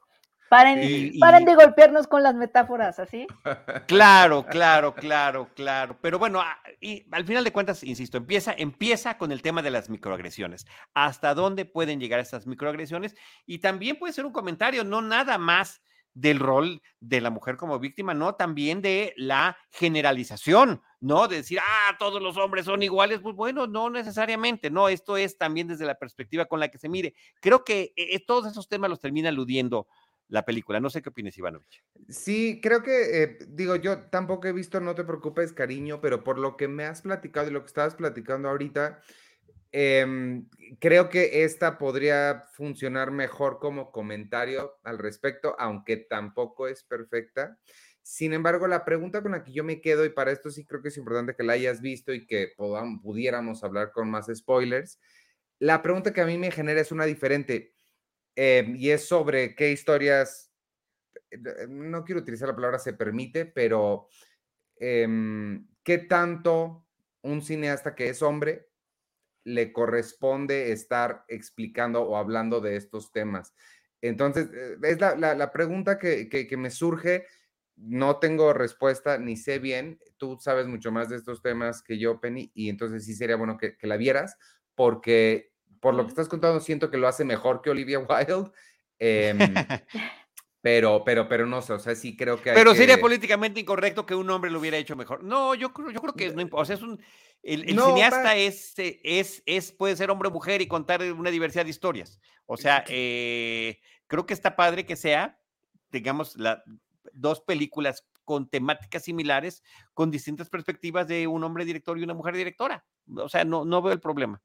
Paren, 0.50 1.46
de 1.46 1.56
golpearnos 1.56 2.08
con 2.08 2.24
las 2.24 2.34
metáforas, 2.34 3.00
¿así? 3.00 3.28
Claro, 3.88 4.46
claro, 4.48 4.96
claro, 4.96 5.50
claro. 5.56 5.98
Pero 6.02 6.18
bueno, 6.18 6.42
ah, 6.42 6.58
y 6.82 7.06
al 7.12 7.26
final 7.26 7.44
de 7.44 7.52
cuentas, 7.52 7.84
insisto, 7.84 8.18
empieza, 8.18 8.54
empieza 8.58 9.18
con 9.18 9.32
el 9.32 9.44
tema 9.44 9.62
de 9.62 9.70
las 9.70 9.90
microagresiones. 9.90 10.66
¿Hasta 10.94 11.36
dónde 11.36 11.66
pueden 11.66 12.00
llegar 12.00 12.20
estas 12.20 12.48
microagresiones? 12.48 13.16
Y 13.46 13.60
también 13.60 13.98
puede 14.00 14.14
ser 14.14 14.26
un 14.26 14.32
comentario, 14.32 14.84
no 14.84 15.02
nada 15.02 15.38
más 15.38 15.82
del 16.14 16.40
rol 16.40 16.82
de 17.00 17.22
la 17.22 17.30
mujer 17.30 17.56
como 17.56 17.80
víctima, 17.80 18.14
no, 18.14 18.34
también 18.36 18.82
de 18.82 19.14
la 19.18 19.58
generalización, 19.70 20.82
¿no? 21.00 21.28
De 21.28 21.38
decir, 21.38 21.60
ah, 21.62 21.96
todos 21.98 22.22
los 22.22 22.38
hombres 22.38 22.66
son 22.66 22.84
iguales, 22.84 23.20
pues 23.22 23.36
bueno, 23.36 23.68
no 23.68 23.90
necesariamente, 23.90 24.70
no, 24.70 24.90
esto 24.90 25.18
es 25.18 25.38
también 25.38 25.68
desde 25.68 25.86
la 25.86 25.96
perspectiva 25.96 26.46
con 26.46 26.60
la 26.60 26.70
que 26.70 26.78
se 26.78 26.90
mire. 26.90 27.14
Creo 27.42 27.64
que 27.64 27.94
eh, 27.96 28.16
eh, 28.16 28.26
todos 28.26 28.52
esos 28.52 28.68
temas 28.68 28.90
los 28.90 29.00
termina 29.00 29.30
aludiendo 29.30 29.88
la 30.28 30.46
película. 30.46 30.80
No 30.80 30.90
sé 30.90 31.02
qué 31.02 31.10
opinas, 31.10 31.38
Ivanovich. 31.38 31.84
Sí, 32.08 32.60
creo 32.62 32.84
que, 32.84 33.24
eh, 33.24 33.38
digo, 33.48 33.76
yo 33.76 34.10
tampoco 34.10 34.48
he 34.48 34.54
visto 34.54 34.80
No 34.80 34.94
te 34.94 35.04
preocupes, 35.04 35.54
cariño, 35.54 36.02
pero 36.02 36.24
por 36.24 36.38
lo 36.38 36.56
que 36.56 36.68
me 36.68 36.86
has 36.86 37.02
platicado 37.02 37.50
y 37.50 37.54
lo 37.54 37.62
que 37.62 37.68
estabas 37.68 37.96
platicando 37.96 38.50
ahorita, 38.50 39.02
Em, 39.72 40.50
creo 40.80 41.10
que 41.10 41.44
esta 41.44 41.78
podría 41.78 42.46
funcionar 42.54 43.12
mejor 43.12 43.60
como 43.60 43.92
comentario 43.92 44.80
al 44.84 44.98
respecto, 44.98 45.56
aunque 45.60 45.98
tampoco 45.98 46.68
es 46.68 46.84
perfecta. 46.84 47.60
Sin 48.10 48.34
embargo, 48.34 48.68
la 48.68 48.86
pregunta 48.86 49.22
con 49.22 49.34
la 49.34 49.44
que 49.44 49.54
yo 49.54 49.64
me 49.64 49.82
quedo, 49.82 50.04
y 50.04 50.10
para 50.10 50.32
esto 50.32 50.50
sí 50.50 50.66
creo 50.66 50.82
que 50.82 50.88
es 50.88 50.98
importante 50.98 51.36
que 51.36 51.44
la 51.44 51.54
hayas 51.54 51.80
visto 51.80 52.12
y 52.12 52.26
que 52.26 52.52
podamos, 52.58 53.04
pudiéramos 53.04 53.64
hablar 53.64 53.92
con 53.92 54.10
más 54.10 54.32
spoilers, 54.34 55.00
la 55.60 55.84
pregunta 55.84 56.12
que 56.12 56.22
a 56.22 56.26
mí 56.26 56.36
me 56.36 56.50
genera 56.50 56.82
es 56.82 56.92
una 56.92 57.06
diferente, 57.06 57.76
em, 58.36 58.76
y 58.76 58.90
es 58.90 59.08
sobre 59.08 59.54
qué 59.54 59.72
historias, 59.72 60.52
eh, 61.30 61.68
no 61.70 62.04
quiero 62.04 62.22
utilizar 62.22 62.48
la 62.48 62.56
palabra 62.56 62.80
se 62.80 62.94
permite, 62.94 63.46
pero 63.46 64.10
em, 64.78 65.68
qué 65.84 66.00
tanto 66.00 66.88
un 67.22 67.44
cineasta 67.44 67.94
que 67.94 68.10
es 68.10 68.24
hombre 68.24 68.70
le 69.44 69.72
corresponde 69.72 70.72
estar 70.72 71.26
explicando 71.28 72.02
o 72.02 72.18
hablando 72.18 72.60
de 72.60 72.76
estos 72.76 73.12
temas. 73.12 73.54
Entonces, 74.02 74.50
eh, 74.52 74.78
es 74.82 75.00
la, 75.00 75.52
pregunta 75.52 76.00
que, 76.00 76.56
me 76.58 76.72
surge. 76.72 77.28
No 77.82 78.18
tengo 78.18 78.54
respuesta 78.54 79.18
ni 79.18 79.38
sé 79.38 79.60
bien. 79.60 80.00
Tú 80.18 80.38
sabes 80.40 80.68
mucho 80.68 80.92
más 80.92 81.10
de 81.10 81.16
estos 81.16 81.42
temas 81.42 81.82
que 81.82 81.98
yo, 81.98 82.20
Penny, 82.20 82.52
y 82.54 82.70
entonces 82.70 83.06
sí 83.06 83.14
sería 83.14 83.36
bueno 83.36 83.58
que, 83.58 83.76
la 83.82 83.98
vieras, 83.98 84.38
porque 84.76 85.52
por 85.80 85.96
lo 85.96 86.04
que 86.04 86.10
estás 86.10 86.28
contando 86.28 86.60
siento 86.60 86.92
que 86.92 86.98
lo 86.98 87.08
hace 87.08 87.26
mejor 87.26 87.62
que 87.62 87.70
Olivia 87.70 88.00
Wilde. 88.10 88.52
Em, 89.00 89.38
Pero, 90.62 91.04
pero, 91.06 91.30
pero 91.30 91.46
no 91.46 91.62
sé, 91.62 91.72
o 91.74 91.80
sea, 91.80 91.96
sí 91.96 92.18
creo 92.18 92.42
que. 92.42 92.52
pero 92.52 92.76
sería 92.76 93.00
políticamente 93.00 93.62
incorrecto 93.62 94.06
que 94.06 94.14
un 94.14 94.30
hombre 94.30 94.52
lo 94.52 94.60
hubiera 94.60 94.78
hecho 94.78 94.96
mejor. 94.96 95.24
No, 95.24 95.56
yo 95.56 95.72
creo, 95.72 95.90
yo 95.90 96.02
creo 96.02 96.14
que 96.14 96.32
no 96.32 96.46
O 96.52 96.66
sea, 96.66 96.76
es 96.76 96.82
un. 96.82 97.02
El, 97.42 97.66
cineasta 97.66 98.36
es, 98.36 98.74
es, 98.78 99.42
es, 99.46 99.72
puede 99.72 99.96
ser 99.96 100.12
hombre 100.12 100.28
o 100.28 100.32
mujer 100.32 100.62
y 100.62 100.68
contar 100.68 101.02
una 101.14 101.30
diversidad 101.30 101.64
de 101.64 101.70
historias. 101.70 102.20
O 102.46 102.58
sea, 102.58 102.84
eh, 102.90 103.80
creo 104.08 104.26
que 104.26 104.34
está 104.34 104.58
padre 104.58 104.86
que 104.86 104.98
sea, 104.98 105.40
digamos, 105.90 106.36
la, 106.36 106.62
dos 107.14 107.42
películas 107.42 108.06
con 108.24 108.50
temáticas 108.50 109.04
similares, 109.04 109.64
con 109.94 110.12
distintas 110.12 110.50
perspectivas 110.50 111.08
de 111.08 111.28
un 111.28 111.44
hombre 111.44 111.66
director 111.66 111.98
y 111.98 112.04
una 112.04 112.14
mujer 112.14 112.36
directora. 112.36 112.86
O 113.16 113.30
sea, 113.30 113.44
no, 113.44 113.66
no 113.66 113.82
veo 113.82 113.94
el 113.94 114.00
problema. 114.00 114.42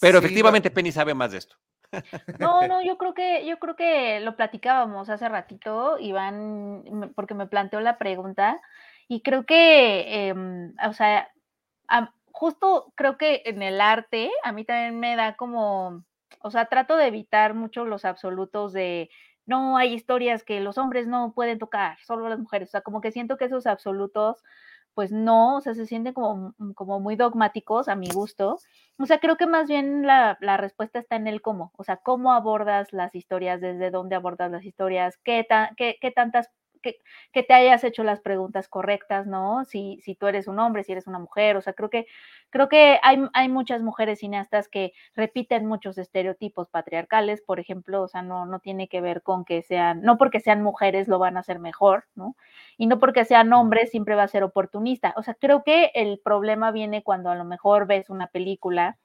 Pero 0.00 0.18
efectivamente 0.18 0.70
Penny 0.70 0.92
sabe 0.92 1.14
más 1.14 1.32
de 1.32 1.38
esto. 1.38 1.56
No, 2.38 2.66
no, 2.68 2.82
yo 2.82 2.96
creo 2.96 3.14
que, 3.14 3.46
yo 3.46 3.58
creo 3.58 3.76
que 3.76 4.20
lo 4.20 4.36
platicábamos 4.36 5.08
hace 5.10 5.28
ratito, 5.28 5.98
Iván, 5.98 7.12
porque 7.14 7.34
me 7.34 7.46
planteó 7.46 7.80
la 7.80 7.98
pregunta, 7.98 8.60
y 9.08 9.22
creo 9.22 9.44
que, 9.44 10.28
em, 10.28 10.72
o 10.86 10.92
sea, 10.92 11.30
justo 12.32 12.92
creo 12.94 13.18
que 13.18 13.42
en 13.44 13.62
el 13.62 13.80
arte 13.80 14.30
a 14.44 14.52
mí 14.52 14.64
también 14.64 14.98
me 15.00 15.16
da 15.16 15.36
como, 15.36 16.04
o 16.40 16.50
sea, 16.50 16.66
trato 16.66 16.96
de 16.96 17.08
evitar 17.08 17.54
mucho 17.54 17.84
los 17.84 18.04
absolutos 18.04 18.72
de 18.72 19.10
no 19.46 19.76
hay 19.76 19.94
historias 19.94 20.44
que 20.44 20.60
los 20.60 20.78
hombres 20.78 21.06
no 21.06 21.32
pueden 21.34 21.58
tocar, 21.58 21.98
solo 22.04 22.28
las 22.28 22.38
mujeres. 22.38 22.68
O 22.70 22.72
sea, 22.72 22.80
como 22.82 23.00
que 23.00 23.12
siento 23.12 23.36
que 23.36 23.46
esos 23.46 23.66
absolutos, 23.66 24.42
pues 24.94 25.12
no, 25.12 25.56
o 25.56 25.60
sea, 25.60 25.74
se 25.74 25.86
sienten 25.86 26.14
como, 26.14 26.54
mm, 26.58 26.72
como 26.72 27.00
muy 27.00 27.16
dogmáticos 27.16 27.88
a 27.88 27.96
mi 27.96 28.08
gusto. 28.10 28.58
O 28.98 29.06
sea, 29.06 29.18
creo 29.18 29.36
que 29.36 29.46
más 29.46 29.68
bien 29.68 30.06
la, 30.06 30.38
la, 30.40 30.56
respuesta 30.56 30.98
está 30.98 31.16
en 31.16 31.26
el 31.26 31.42
cómo, 31.42 31.72
o 31.76 31.84
sea, 31.84 31.96
cómo 31.98 32.32
abordas 32.32 32.92
las 32.92 33.14
historias, 33.14 33.60
desde 33.60 33.90
dónde 33.90 34.16
abordas 34.16 34.50
las 34.50 34.64
historias, 34.64 35.18
qué, 35.24 35.46
qué, 35.76 35.96
qué 36.00 36.10
tantas 36.10 36.50
que, 36.80 37.00
te 37.32 37.54
hayas 37.54 37.84
hecho 37.84 38.04
las 38.04 38.20
preguntas 38.20 38.68
correctas, 38.68 39.26
¿no? 39.26 39.64
Si, 39.64 40.00
si 40.02 40.14
tú 40.14 40.26
eres 40.26 40.48
un 40.48 40.58
hombre, 40.58 40.84
si 40.84 40.92
eres 40.92 41.06
una 41.06 41.18
mujer, 41.18 41.56
o 41.56 41.60
sea, 41.60 41.72
creo 41.72 41.90
que, 41.90 42.06
creo 42.50 42.68
que 42.68 42.98
hay, 43.02 43.22
hay 43.32 43.48
muchas 43.48 43.82
mujeres 43.82 44.20
cineastas 44.20 44.68
que 44.68 44.92
repiten 45.14 45.66
muchos 45.66 45.98
estereotipos 45.98 46.68
patriarcales, 46.68 47.42
por 47.42 47.60
ejemplo, 47.60 48.02
o 48.02 48.08
sea, 48.08 48.22
no, 48.22 48.46
no 48.46 48.60
tiene 48.60 48.88
que 48.88 49.00
ver 49.00 49.22
con 49.22 49.44
que 49.44 49.62
sean, 49.62 50.02
no 50.02 50.18
porque 50.18 50.40
sean 50.40 50.62
mujeres 50.62 51.08
lo 51.08 51.18
van 51.18 51.36
a 51.36 51.40
hacer 51.40 51.58
mejor, 51.58 52.04
¿no? 52.14 52.36
Y 52.76 52.86
no 52.86 52.98
porque 52.98 53.24
sean 53.24 53.52
hombres 53.52 53.90
siempre 53.90 54.14
va 54.14 54.24
a 54.24 54.28
ser 54.28 54.42
oportunista. 54.42 55.14
O 55.16 55.22
sea, 55.22 55.34
creo 55.34 55.62
que 55.64 55.90
el 55.94 56.20
problema 56.20 56.70
viene 56.72 57.02
cuando 57.02 57.30
a 57.30 57.34
lo 57.34 57.44
mejor 57.44 57.86
ves 57.86 58.10
una 58.10 58.28
película 58.28 58.98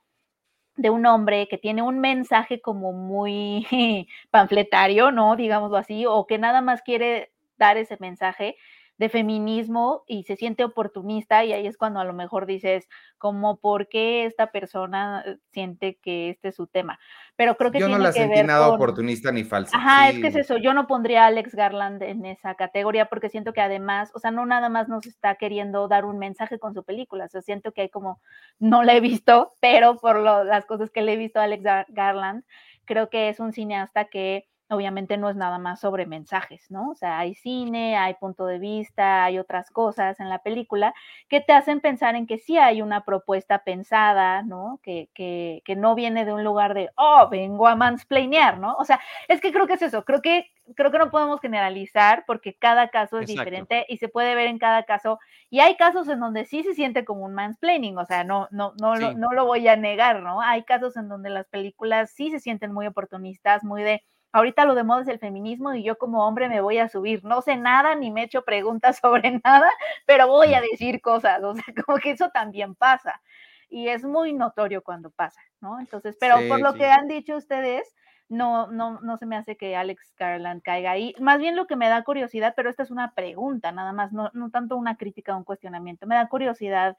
de 0.78 0.90
un 0.90 1.06
hombre 1.06 1.48
que 1.48 1.58
tiene 1.58 1.82
un 1.82 2.00
mensaje 2.00 2.62
como 2.62 2.92
muy 2.94 3.66
panfletario, 4.32 5.12
¿no? 5.12 5.36
Digámoslo 5.36 5.78
así, 5.78 6.06
o 6.06 6.28
que 6.28 6.38
nada 6.38 6.62
más 6.62 6.82
quiere 6.82 7.32
dar 7.58 7.78
ese 7.78 7.98
mensaje 8.00 8.56
de 8.98 9.10
feminismo 9.10 10.04
y 10.08 10.24
se 10.24 10.38
siente 10.38 10.64
oportunista 10.64 11.44
y 11.44 11.52
ahí 11.52 11.68
es 11.68 11.78
cuando 11.78 12.00
a 12.00 12.06
lo 12.06 12.14
mejor 12.14 12.46
dices 12.46 12.88
como 13.18 13.58
por 13.58 13.90
qué 13.90 14.26
esta 14.26 14.52
persona 14.52 15.22
eh, 15.26 15.38
siente 15.52 15.98
que 16.02 16.30
este 16.30 16.50
es 16.50 16.56
su 16.56 16.68
tema. 16.68 16.98
Pero 17.36 17.58
creo 17.58 17.72
que 17.72 17.80
yo 17.80 17.90
no 17.90 17.98
la 17.98 18.14
sentí 18.14 18.42
nada 18.44 18.70
oportunista 18.70 19.32
ni 19.34 19.44
falsa. 19.44 19.76
Ajá, 19.76 20.10
es 20.10 20.20
que 20.20 20.28
es 20.28 20.36
eso. 20.36 20.58
Yo 20.58 20.74
no 20.74 20.88
pondría 20.88 21.24
a 21.24 21.28
Alex 21.28 21.54
Garland 21.56 22.02
en 22.04 22.26
esa 22.26 22.56
categoría 22.56 23.08
porque 23.08 23.30
siento 23.30 23.52
que 23.52 23.62
además, 23.62 24.12
o 24.14 24.20
sea, 24.20 24.32
no 24.32 24.46
nada 24.46 24.70
más 24.70 24.88
nos 24.88 25.06
está 25.06 25.36
queriendo 25.36 25.90
dar 25.90 26.06
un 26.06 26.18
mensaje 26.18 26.58
con 26.58 26.74
su 26.74 26.86
película. 26.86 27.26
O 27.26 27.30
sea, 27.30 27.42
siento 27.42 27.74
que 27.74 27.82
hay 27.82 27.90
como 27.90 28.22
no 28.60 28.84
la 28.84 28.96
he 28.96 29.02
visto, 29.02 29.52
pero 29.60 29.98
por 29.98 30.22
las 30.22 30.66
cosas 30.66 30.90
que 30.90 31.02
le 31.02 31.14
he 31.14 31.18
visto 31.18 31.40
a 31.42 31.44
Alex 31.44 31.64
Garland, 31.90 32.46
creo 32.86 33.10
que 33.10 33.28
es 33.28 33.42
un 33.42 33.52
cineasta 33.52 34.06
que 34.06 34.48
obviamente 34.70 35.18
no 35.18 35.30
es 35.30 35.36
nada 35.36 35.60
más 35.60 35.80
sobre 35.80 36.06
mensajes, 36.06 36.72
¿no? 36.72 36.90
O 36.90 36.96
sea, 36.96 37.20
hay 37.20 37.36
cine, 37.36 37.98
hay 37.98 38.16
punto 38.16 38.46
de 38.46 38.58
vista, 38.58 39.24
hay 39.24 39.38
otras 39.38 39.70
cosas 39.70 40.20
en 40.20 40.30
la 40.30 40.40
película 40.40 40.94
que 41.30 41.42
te 41.42 41.54
hacen 41.54 41.82
pensar 41.82 42.16
en 42.16 42.26
que 42.26 42.40
sí 42.40 42.58
hay 42.58 42.82
una 42.82 43.06
propuesta 43.06 43.64
pensada, 43.64 44.42
¿no? 44.42 44.80
Que, 44.84 45.10
que, 45.14 45.62
que 45.66 45.76
no 45.76 45.94
viene 45.94 46.26
de 46.26 46.34
un 46.34 46.44
lugar 46.44 46.74
de, 46.74 46.90
oh, 46.96 47.28
vengo 47.30 47.68
a 47.68 47.76
mansplainear, 47.76 48.58
¿no? 48.60 48.76
O 48.76 48.86
sea, 48.86 49.00
es 49.28 49.40
que 49.42 49.52
creo 49.52 49.68
que 49.68 49.74
es 49.74 49.82
eso, 49.84 50.04
creo 50.04 50.22
que, 50.22 50.52
creo 50.76 50.92
que 50.92 50.98
no 50.98 51.12
podemos 51.12 51.40
generalizar 51.42 52.24
porque 52.26 52.56
cada 52.56 52.90
caso 52.90 53.20
es 53.20 53.28
diferente 53.28 53.86
y 53.88 53.98
se 53.98 54.08
puede 54.08 54.34
ver 54.34 54.48
en 54.48 54.58
cada 54.58 54.84
caso. 54.84 55.20
Y 55.52 55.60
hay 55.60 55.76
casos 55.78 56.08
en 56.10 56.20
donde 56.20 56.46
sí 56.46 56.64
se 56.64 56.74
siente 56.74 57.06
como 57.06 57.24
un 57.26 57.36
mansplaining, 57.36 57.98
o 57.98 58.06
sea, 58.06 58.24
no, 58.24 58.48
no, 58.52 58.74
no, 58.80 58.96
no 58.96 59.32
lo 59.32 59.46
voy 59.46 59.68
a 59.68 59.76
negar, 59.76 60.24
¿no? 60.24 60.42
Hay 60.42 60.64
casos 60.64 60.98
en 60.98 61.08
donde 61.08 61.30
las 61.30 61.48
películas 61.48 62.12
sí 62.12 62.32
se 62.32 62.40
sienten 62.40 62.74
muy 62.74 62.88
oportunistas, 62.88 63.64
muy 63.64 63.84
de 63.84 64.04
ahorita 64.36 64.66
lo 64.66 64.76
de 64.76 64.84
moda 64.84 65.02
es 65.02 65.08
el 65.08 65.20
feminismo 65.20 65.74
y 65.74 65.84
yo 65.84 65.98
como 65.98 66.28
hombre 66.28 66.50
me 66.50 66.60
voy 66.60 66.78
a 66.78 66.90
subir. 66.90 67.24
No 67.24 67.42
sé 67.42 67.56
nada 67.56 67.96
ni 67.96 68.12
me 68.12 68.24
echo 68.24 68.44
preguntas 68.44 68.98
sobre 69.02 69.40
nada, 69.44 69.70
pero 70.06 70.28
voy 70.28 70.54
a 70.54 70.62
decir 70.62 71.02
cosas. 71.02 71.42
O 71.44 71.56
sea, 71.56 71.64
como 71.86 71.98
que 72.00 72.12
eso 72.12 72.30
también 72.30 72.76
pasa. 72.76 73.22
Y 73.70 73.88
es 73.88 74.04
muy 74.04 74.34
notorio 74.34 74.84
cuando 74.84 75.10
pasa, 75.10 75.42
¿no? 75.62 75.80
Entonces, 75.80 76.18
pero 76.20 76.36
por 76.48 76.60
lo 76.60 76.76
que 76.76 76.86
han 76.86 77.08
dicho 77.08 77.36
ustedes, 77.36 77.96
no, 78.30 78.68
no, 78.68 79.00
no 79.02 79.18
se 79.18 79.26
me 79.26 79.38
hace 79.38 79.58
que 79.58 79.76
Alex 79.76 80.14
Garland 80.18 80.62
caiga 80.62 80.92
ahí. 80.92 81.16
Más 81.20 81.40
bien 81.40 81.56
lo 81.56 81.66
que 81.66 81.76
me 81.76 81.90
da 81.90 82.04
curiosidad, 82.04 82.54
pero 82.56 82.70
esta 82.70 82.84
es 82.84 82.92
una 82.92 83.14
pregunta, 83.14 83.72
nada 83.72 83.92
más, 83.92 84.12
no, 84.12 84.30
no 84.34 84.52
tanto 84.52 84.76
una 84.76 84.98
crítica 84.98 85.34
o 85.34 85.38
un 85.38 85.44
cuestionamiento. 85.44 86.06
Me 86.08 86.16
da 86.16 86.28
curiosidad 86.28 86.96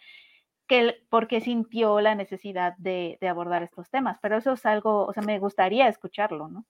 que 0.66 0.96
por 1.08 1.28
qué 1.28 1.40
sintió 1.40 2.00
la 2.00 2.14
necesidad 2.14 2.74
de, 2.78 3.18
de 3.20 3.28
abordar 3.28 3.62
estos 3.62 3.88
temas, 3.88 4.18
pero 4.20 4.36
eso 4.36 4.54
es 4.54 4.66
algo, 4.66 5.06
o 5.06 5.12
sea, 5.12 5.22
me 5.22 5.38
gustaría 5.38 5.86
escucharlo, 5.86 6.48
¿no? 6.48 6.64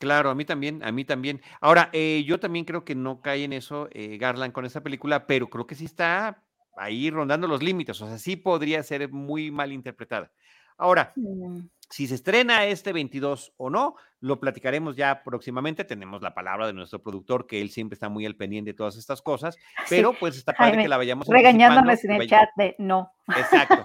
Claro, 0.00 0.30
a 0.30 0.34
mí 0.34 0.46
también, 0.46 0.82
a 0.82 0.90
mí 0.92 1.04
también. 1.04 1.42
Ahora, 1.60 1.90
eh, 1.92 2.24
yo 2.26 2.40
también 2.40 2.64
creo 2.64 2.86
que 2.86 2.94
no 2.94 3.20
cae 3.20 3.44
en 3.44 3.52
eso 3.52 3.86
eh, 3.92 4.16
Garland 4.16 4.54
con 4.54 4.64
esta 4.64 4.82
película, 4.82 5.26
pero 5.26 5.50
creo 5.50 5.66
que 5.66 5.74
sí 5.74 5.84
está 5.84 6.42
ahí 6.74 7.10
rondando 7.10 7.46
los 7.46 7.62
límites, 7.62 8.00
o 8.00 8.06
sea, 8.06 8.18
sí 8.18 8.36
podría 8.36 8.82
ser 8.82 9.10
muy 9.12 9.50
mal 9.50 9.72
interpretada. 9.72 10.32
Ahora, 10.78 11.12
mm. 11.16 11.58
si 11.90 12.06
se 12.06 12.14
estrena 12.14 12.64
este 12.64 12.94
22 12.94 13.52
o 13.58 13.68
no, 13.68 13.96
lo 14.20 14.40
platicaremos 14.40 14.96
ya 14.96 15.22
próximamente. 15.22 15.84
Tenemos 15.84 16.22
la 16.22 16.32
palabra 16.32 16.66
de 16.66 16.72
nuestro 16.72 17.02
productor, 17.02 17.46
que 17.46 17.60
él 17.60 17.68
siempre 17.68 17.94
está 17.94 18.08
muy 18.08 18.24
al 18.24 18.36
pendiente 18.36 18.70
de 18.70 18.76
todas 18.78 18.96
estas 18.96 19.20
cosas, 19.20 19.58
pero 19.90 20.14
pues 20.14 20.38
está 20.38 20.54
padre 20.54 20.80
que 20.80 20.88
la 20.88 20.96
vayamos 20.96 21.28
regañándonos 21.28 22.02
en 22.04 22.12
el 22.12 22.26
chat 22.26 22.48
de 22.56 22.74
no. 22.78 23.12
Exacto, 23.28 23.84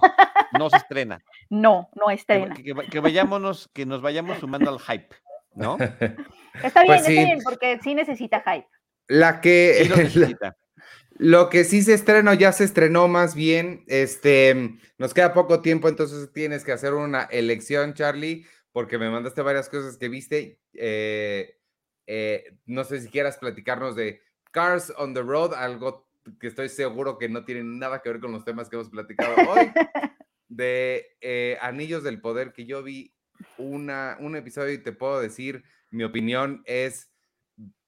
no 0.58 0.70
se 0.70 0.78
estrena. 0.78 1.22
No, 1.48 1.88
no 1.94 2.10
estrena. 2.10 2.56
Que, 2.56 2.74
que 2.90 2.98
vayámonos, 2.98 3.68
que 3.68 3.86
nos 3.86 4.02
vayamos 4.02 4.38
sumando 4.38 4.68
al 4.68 4.80
hype. 4.80 5.14
¿No? 5.56 5.76
Está 6.62 6.84
bien, 6.84 6.94
pues 6.94 7.00
está 7.00 7.10
bien, 7.10 7.38
porque 7.44 7.78
sí 7.82 7.94
necesita 7.94 8.42
hype. 8.46 8.66
La 9.08 9.42
que. 9.42 9.90
lo 11.18 11.50
que 11.50 11.64
sí 11.64 11.82
se 11.82 11.92
estrenó, 11.92 12.32
ya 12.32 12.50
se 12.52 12.64
estrenó 12.64 13.08
más 13.08 13.34
bien. 13.34 13.84
Este, 13.88 14.78
nos 14.96 15.12
queda 15.12 15.34
poco 15.34 15.60
tiempo, 15.60 15.88
entonces 15.88 16.32
tienes 16.32 16.64
que 16.64 16.72
hacer 16.72 16.94
una 16.94 17.24
elección, 17.24 17.92
Charlie, 17.92 18.46
porque 18.72 18.96
me 18.96 19.10
mandaste 19.10 19.42
varias 19.42 19.68
cosas 19.68 19.98
que 19.98 20.08
viste. 20.08 20.60
Eh, 20.72 21.58
eh, 22.06 22.56
no 22.64 22.84
sé 22.84 23.00
si 23.00 23.08
quieras 23.08 23.36
platicarnos 23.36 23.96
de 23.96 24.22
Cars 24.52 24.92
on 24.96 25.12
the 25.12 25.22
Road, 25.22 25.52
algo 25.54 26.08
que 26.40 26.46
estoy 26.46 26.68
seguro 26.68 27.18
que 27.18 27.28
no 27.28 27.44
tiene 27.44 27.62
nada 27.64 28.00
que 28.00 28.10
ver 28.10 28.20
con 28.20 28.32
los 28.32 28.44
temas 28.44 28.68
que 28.68 28.76
hemos 28.76 28.90
platicado 28.90 29.34
hoy. 29.50 29.70
De 30.48 31.16
eh, 31.20 31.58
Anillos 31.60 32.04
del 32.04 32.20
Poder, 32.20 32.52
que 32.52 32.66
yo 32.66 32.80
vi 32.82 33.15
una, 33.58 34.16
un 34.20 34.36
episodio 34.36 34.72
y 34.72 34.82
te 34.82 34.92
puedo 34.92 35.20
decir, 35.20 35.64
mi 35.90 36.04
opinión 36.04 36.62
es, 36.66 37.10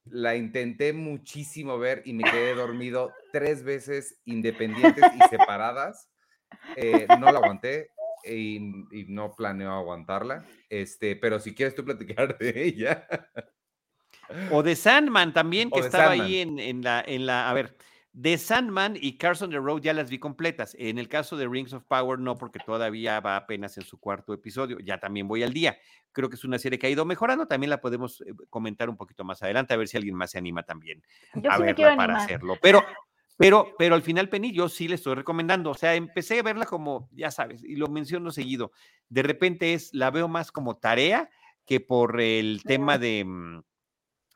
la 0.05 0.37
intenté 0.37 0.93
muchísimo 0.93 1.79
ver 1.79 2.03
y 2.05 2.13
me 2.15 2.25
quedé 2.25 2.55
dormido 2.55 3.13
tres 3.33 3.63
veces 3.63 4.21
independientes 4.25 5.05
y 5.15 5.19
separadas. 5.31 6.09
Eh, 6.77 7.07
no 7.19 7.31
la 7.31 7.41
aguanté 7.41 7.91
y, 8.25 8.59
no 9.09 9.35
planeo 9.35 9.73
aguantarla, 9.73 10.45
este, 10.69 11.17
pero 11.17 11.39
si 11.41 11.55
quieres 11.55 11.75
tú 11.75 11.85
platicar 11.85 12.39
de 12.39 12.65
ella. 12.65 13.07
O 14.51 14.63
de 14.63 14.77
Sandman 14.77 15.33
también, 15.33 15.71
que 15.71 15.81
estaba 15.81 16.13
ahí 16.13 16.39
en, 16.39 16.59
en, 16.59 16.83
la, 16.83 17.03
en 17.07 17.27
la, 17.27 17.49
a 17.49 17.55
ver, 17.55 17.77
de 18.19 18.37
Sandman 18.37 18.99
y 19.01 19.17
Carson 19.17 19.49
the 19.49 19.59
Road 19.59 19.81
ya 19.81 19.93
las 19.93 20.11
vi 20.11 20.19
completas. 20.19 20.75
En 20.77 20.99
el 20.99 21.09
caso 21.09 21.37
de 21.37 21.47
Rings 21.47 21.73
of 21.73 21.85
Power 21.85 22.19
no, 22.19 22.37
porque 22.37 22.59
todavía 22.59 23.21
va 23.21 23.37
apenas 23.37 23.79
en 23.79 23.85
su 23.85 24.01
cuarto 24.01 24.35
episodio. 24.35 24.81
Ya 24.81 24.99
también 24.99 25.29
voy 25.29 25.45
al 25.45 25.53
día. 25.53 25.79
Creo 26.11 26.29
que 26.29 26.35
es 26.35 26.45
una 26.45 26.59
serie 26.59 26.81
que 26.81 26.89
ha 26.89 26.91
ido 26.91 27.05
mejorando. 27.05 27.47
También 27.47 27.71
la 27.71 27.81
podemos 27.81 28.21
eh, 28.23 28.35
comentar 28.51 28.91
un 28.91 28.97
poquito 28.97 29.23
más 29.23 29.41
adelante, 29.45 29.73
a 29.73 29.77
ver 29.77 29.87
si 29.87 29.99
alguien 29.99 30.17
más 30.17 30.33
se 30.33 30.39
anima 30.39 30.65
también 30.65 31.01
a 31.49 31.59
verla 31.59 31.95
para 31.95 32.17
hacerlo. 32.17 32.57
Pero, 32.61 32.83
pero, 33.37 33.73
pero 33.79 33.95
al 33.95 34.03
final, 34.03 34.29
Penny, 34.29 34.51
yo 34.51 34.69
sí 34.69 34.89
le 34.89 34.97
estoy 34.97 35.15
recomendando. 35.15 35.71
O 35.71 35.75
sea, 35.75 35.95
empecé 35.95 36.41
a 36.41 36.43
verla 36.43 36.67
como, 36.67 37.09
ya 37.13 37.31
sabes, 37.31 37.63
y 37.63 37.77
lo 37.77 37.87
menciono 37.87 38.33
seguido. 38.33 38.73
De 39.09 39.23
repente 39.23 39.75
es, 39.75 39.95
la 39.95 40.11
veo 40.11 40.27
más 40.27 40.51
como 40.51 40.77
tarea 40.77 41.31
que 41.65 41.79
por 41.79 42.21
el 42.21 42.65
tema 42.65 42.99
de 42.99 43.25
mm, 43.25 43.63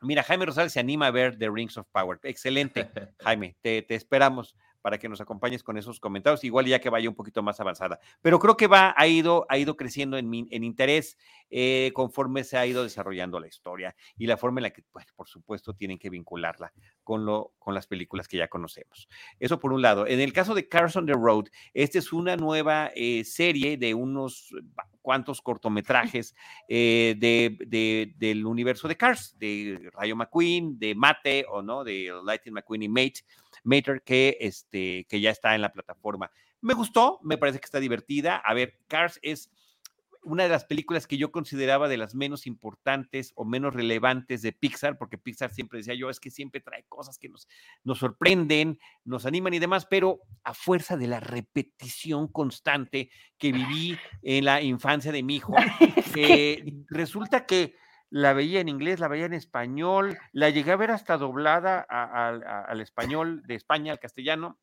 Mira, 0.03 0.23
Jaime 0.23 0.45
Rosales 0.45 0.73
se 0.73 0.79
anima 0.79 1.07
a 1.07 1.11
ver 1.11 1.37
The 1.37 1.49
Rings 1.49 1.77
of 1.77 1.87
Power. 1.91 2.19
Excelente, 2.23 2.89
Jaime, 3.23 3.55
te, 3.61 3.85
esperamos 3.89 4.55
para 4.83 4.97
que 4.97 5.07
nos 5.07 5.21
acompañes 5.21 5.63
con 5.63 5.77
esos 5.77 6.01
comentarios, 6.01 6.43
igual 6.43 6.65
ya 6.65 6.79
que 6.79 6.89
vaya 6.89 7.07
un 7.07 7.15
poquito 7.15 7.41
más 7.41 7.57
avanzada. 7.61 8.01
Pero 8.21 8.37
creo 8.37 8.57
que 8.57 8.67
va, 8.67 8.93
ha 8.97 9.07
ido, 9.07 9.45
ha 9.47 9.57
ido 9.57 9.77
creciendo 9.77 10.17
en, 10.17 10.33
interés 10.33 11.17
eh, 11.49 11.91
conforme 11.95 12.43
se 12.43 12.57
ha 12.57 12.65
ido 12.65 12.83
desarrollando 12.83 13.39
la 13.39 13.47
historia 13.47 13.95
y 14.17 14.27
la 14.27 14.35
forma 14.35 14.59
en 14.59 14.63
la 14.63 14.69
que, 14.71 14.83
pues, 14.91 15.05
por 15.15 15.29
supuesto, 15.29 15.73
tienen 15.73 15.97
que 15.97 16.09
vincularla 16.09 16.73
con, 17.01 17.25
lo, 17.25 17.53
con 17.59 17.73
las 17.73 17.87
películas 17.87 18.27
que 18.27 18.35
ya 18.35 18.49
conocemos. 18.49 19.07
Eso 19.39 19.57
por 19.57 19.71
un 19.71 19.81
lado. 19.81 20.05
En 20.05 20.19
el 20.19 20.33
caso 20.33 20.53
de 20.53 20.67
Cars 20.67 20.97
on 20.97 21.05
the 21.05 21.13
Road, 21.13 21.45
esta 21.73 21.97
es 21.97 22.11
una 22.11 22.35
nueva 22.35 22.91
eh, 22.93 23.23
serie 23.23 23.77
de 23.77 23.93
unos 23.93 24.53
cuantos 25.01 25.41
cortometrajes 25.41 26.35
eh, 26.67 27.15
de, 27.19 28.13
del 28.17 28.45
universo 28.45 28.87
de 28.87 28.97
Cars, 28.97 29.37
de 29.37 29.89
Rayo 29.93 30.15
McQueen, 30.15 30.79
de 30.79 30.95
Mate 30.95 31.45
o 31.49 31.61
no, 31.61 31.83
de 31.83 32.11
Lightning 32.25 32.53
McQueen 32.53 32.83
y 32.83 32.89
Mate, 32.89 33.21
Mater, 33.63 34.01
que, 34.03 34.37
este, 34.39 35.05
que 35.09 35.21
ya 35.21 35.31
está 35.31 35.55
en 35.55 35.61
la 35.61 35.71
plataforma. 35.71 36.31
Me 36.61 36.73
gustó, 36.73 37.19
me 37.23 37.37
parece 37.37 37.59
que 37.59 37.65
está 37.65 37.79
divertida. 37.79 38.37
A 38.37 38.53
ver, 38.53 38.79
Cars 38.87 39.19
es 39.21 39.49
una 40.23 40.43
de 40.43 40.49
las 40.49 40.65
películas 40.65 41.07
que 41.07 41.17
yo 41.17 41.31
consideraba 41.31 41.87
de 41.87 41.97
las 41.97 42.15
menos 42.15 42.47
importantes 42.47 43.33
o 43.35 43.45
menos 43.45 43.73
relevantes 43.73 44.41
de 44.41 44.53
Pixar, 44.53 44.97
porque 44.97 45.17
Pixar 45.17 45.53
siempre 45.53 45.79
decía 45.79 45.93
yo, 45.93 46.09
es 46.09 46.19
que 46.19 46.31
siempre 46.31 46.61
trae 46.61 46.85
cosas 46.87 47.17
que 47.17 47.29
nos, 47.29 47.47
nos 47.83 47.99
sorprenden, 47.99 48.79
nos 49.03 49.25
animan 49.25 49.53
y 49.53 49.59
demás, 49.59 49.85
pero 49.85 50.21
a 50.43 50.53
fuerza 50.53 50.97
de 50.97 51.07
la 51.07 51.19
repetición 51.19 52.27
constante 52.27 53.09
que 53.37 53.51
viví 53.51 53.97
en 54.21 54.45
la 54.45 54.61
infancia 54.61 55.11
de 55.11 55.23
mi 55.23 55.35
hijo, 55.35 55.53
eh, 56.15 56.63
resulta 56.87 57.45
que 57.45 57.75
la 58.13 58.33
veía 58.33 58.59
en 58.59 58.69
inglés, 58.69 58.99
la 58.99 59.07
veía 59.07 59.25
en 59.25 59.33
español, 59.33 60.19
la 60.33 60.51
llegué 60.51 60.71
a 60.71 60.75
ver 60.75 60.91
hasta 60.91 61.17
doblada 61.17 61.79
al 61.79 62.79
español 62.79 63.41
de 63.47 63.55
España 63.55 63.91
al 63.91 63.97
castellano, 63.97 64.59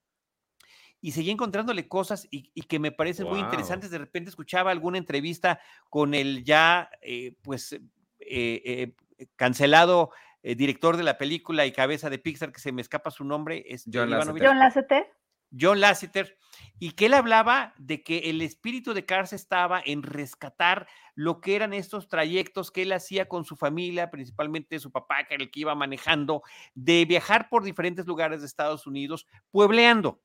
y 1.00 1.10
seguía 1.10 1.32
encontrándole 1.32 1.88
cosas 1.88 2.28
y, 2.30 2.48
que 2.62 2.78
me 2.78 2.92
parecen 2.92 3.26
muy 3.26 3.40
interesantes. 3.40 3.90
De 3.90 3.98
repente 3.98 4.30
escuchaba 4.30 4.70
alguna 4.70 4.98
entrevista 4.98 5.58
con 5.88 6.14
el 6.14 6.44
ya, 6.44 6.90
eh, 7.02 7.34
pues, 7.42 7.72
eh, 7.72 7.80
eh, 8.20 8.94
cancelado 9.34 10.10
director 10.42 10.96
de 10.96 11.02
la 11.02 11.18
película 11.18 11.66
y 11.66 11.72
cabeza 11.72 12.08
de 12.08 12.20
Pixar, 12.20 12.52
que 12.52 12.60
se 12.60 12.70
me 12.70 12.82
escapa 12.82 13.10
su 13.10 13.24
nombre, 13.24 13.64
es 13.66 13.84
John 13.92 14.10
Lasseter. 14.10 15.12
John 15.58 15.80
Lasseter. 15.80 16.36
Y 16.78 16.92
que 16.92 17.06
él 17.06 17.14
hablaba 17.14 17.74
de 17.78 18.02
que 18.02 18.30
el 18.30 18.40
espíritu 18.40 18.94
de 18.94 19.04
Cars 19.04 19.32
estaba 19.32 19.82
en 19.84 20.02
rescatar 20.02 20.88
lo 21.14 21.40
que 21.40 21.54
eran 21.54 21.74
estos 21.74 22.08
trayectos 22.08 22.70
que 22.70 22.82
él 22.82 22.92
hacía 22.92 23.28
con 23.28 23.44
su 23.44 23.56
familia, 23.56 24.10
principalmente 24.10 24.78
su 24.78 24.90
papá, 24.90 25.24
que 25.24 25.34
era 25.34 25.44
el 25.44 25.50
que 25.50 25.60
iba 25.60 25.74
manejando, 25.74 26.42
de 26.74 27.04
viajar 27.04 27.50
por 27.50 27.64
diferentes 27.64 28.06
lugares 28.06 28.40
de 28.40 28.46
Estados 28.46 28.86
Unidos, 28.86 29.26
puebleando 29.50 30.22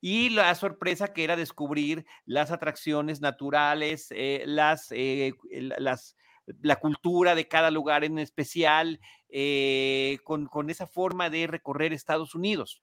y 0.00 0.30
la 0.30 0.54
sorpresa 0.54 1.12
que 1.12 1.24
era 1.24 1.36
descubrir 1.36 2.06
las 2.24 2.50
atracciones 2.50 3.20
naturales, 3.20 4.08
eh, 4.10 4.42
las, 4.46 4.88
eh, 4.92 5.34
las, 5.50 6.16
la 6.46 6.76
cultura 6.76 7.34
de 7.34 7.48
cada 7.48 7.70
lugar 7.70 8.04
en 8.04 8.18
especial, 8.18 9.00
eh, 9.28 10.18
con, 10.24 10.46
con, 10.46 10.70
esa 10.70 10.86
forma 10.86 11.28
de 11.30 11.46
recorrer 11.46 11.92
Estados 11.92 12.34
Unidos. 12.34 12.82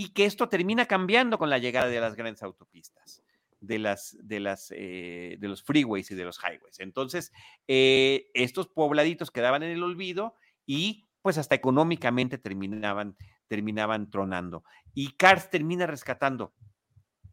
Y 0.00 0.12
que 0.12 0.24
esto 0.24 0.48
termina 0.48 0.86
cambiando 0.86 1.36
con 1.36 1.50
la 1.50 1.58
llegada 1.58 1.88
de 1.88 2.00
las 2.00 2.14
grandes 2.14 2.42
autopistas, 2.42 3.22
de, 3.60 3.78
las, 3.78 4.16
de, 4.22 4.40
las, 4.40 4.68
de 4.68 5.38
los 5.40 5.62
freeways 5.62 6.10
y 6.10 6.14
de 6.14 6.24
los 6.24 6.38
highways. 6.38 6.80
Entonces, 6.80 7.32
estos 7.66 8.68
pobladitos 8.68 9.30
quedaban 9.30 9.62
en 9.62 9.72
el 9.72 9.82
olvido 9.82 10.36
y 10.64 11.06
pues 11.20 11.36
hasta 11.36 11.54
económicamente 11.54 12.38
terminaban 12.38 13.16
terminaban 13.50 14.10
tronando. 14.10 14.64
Y 14.94 15.16
Cars 15.16 15.50
termina 15.50 15.84
rescatando, 15.86 16.54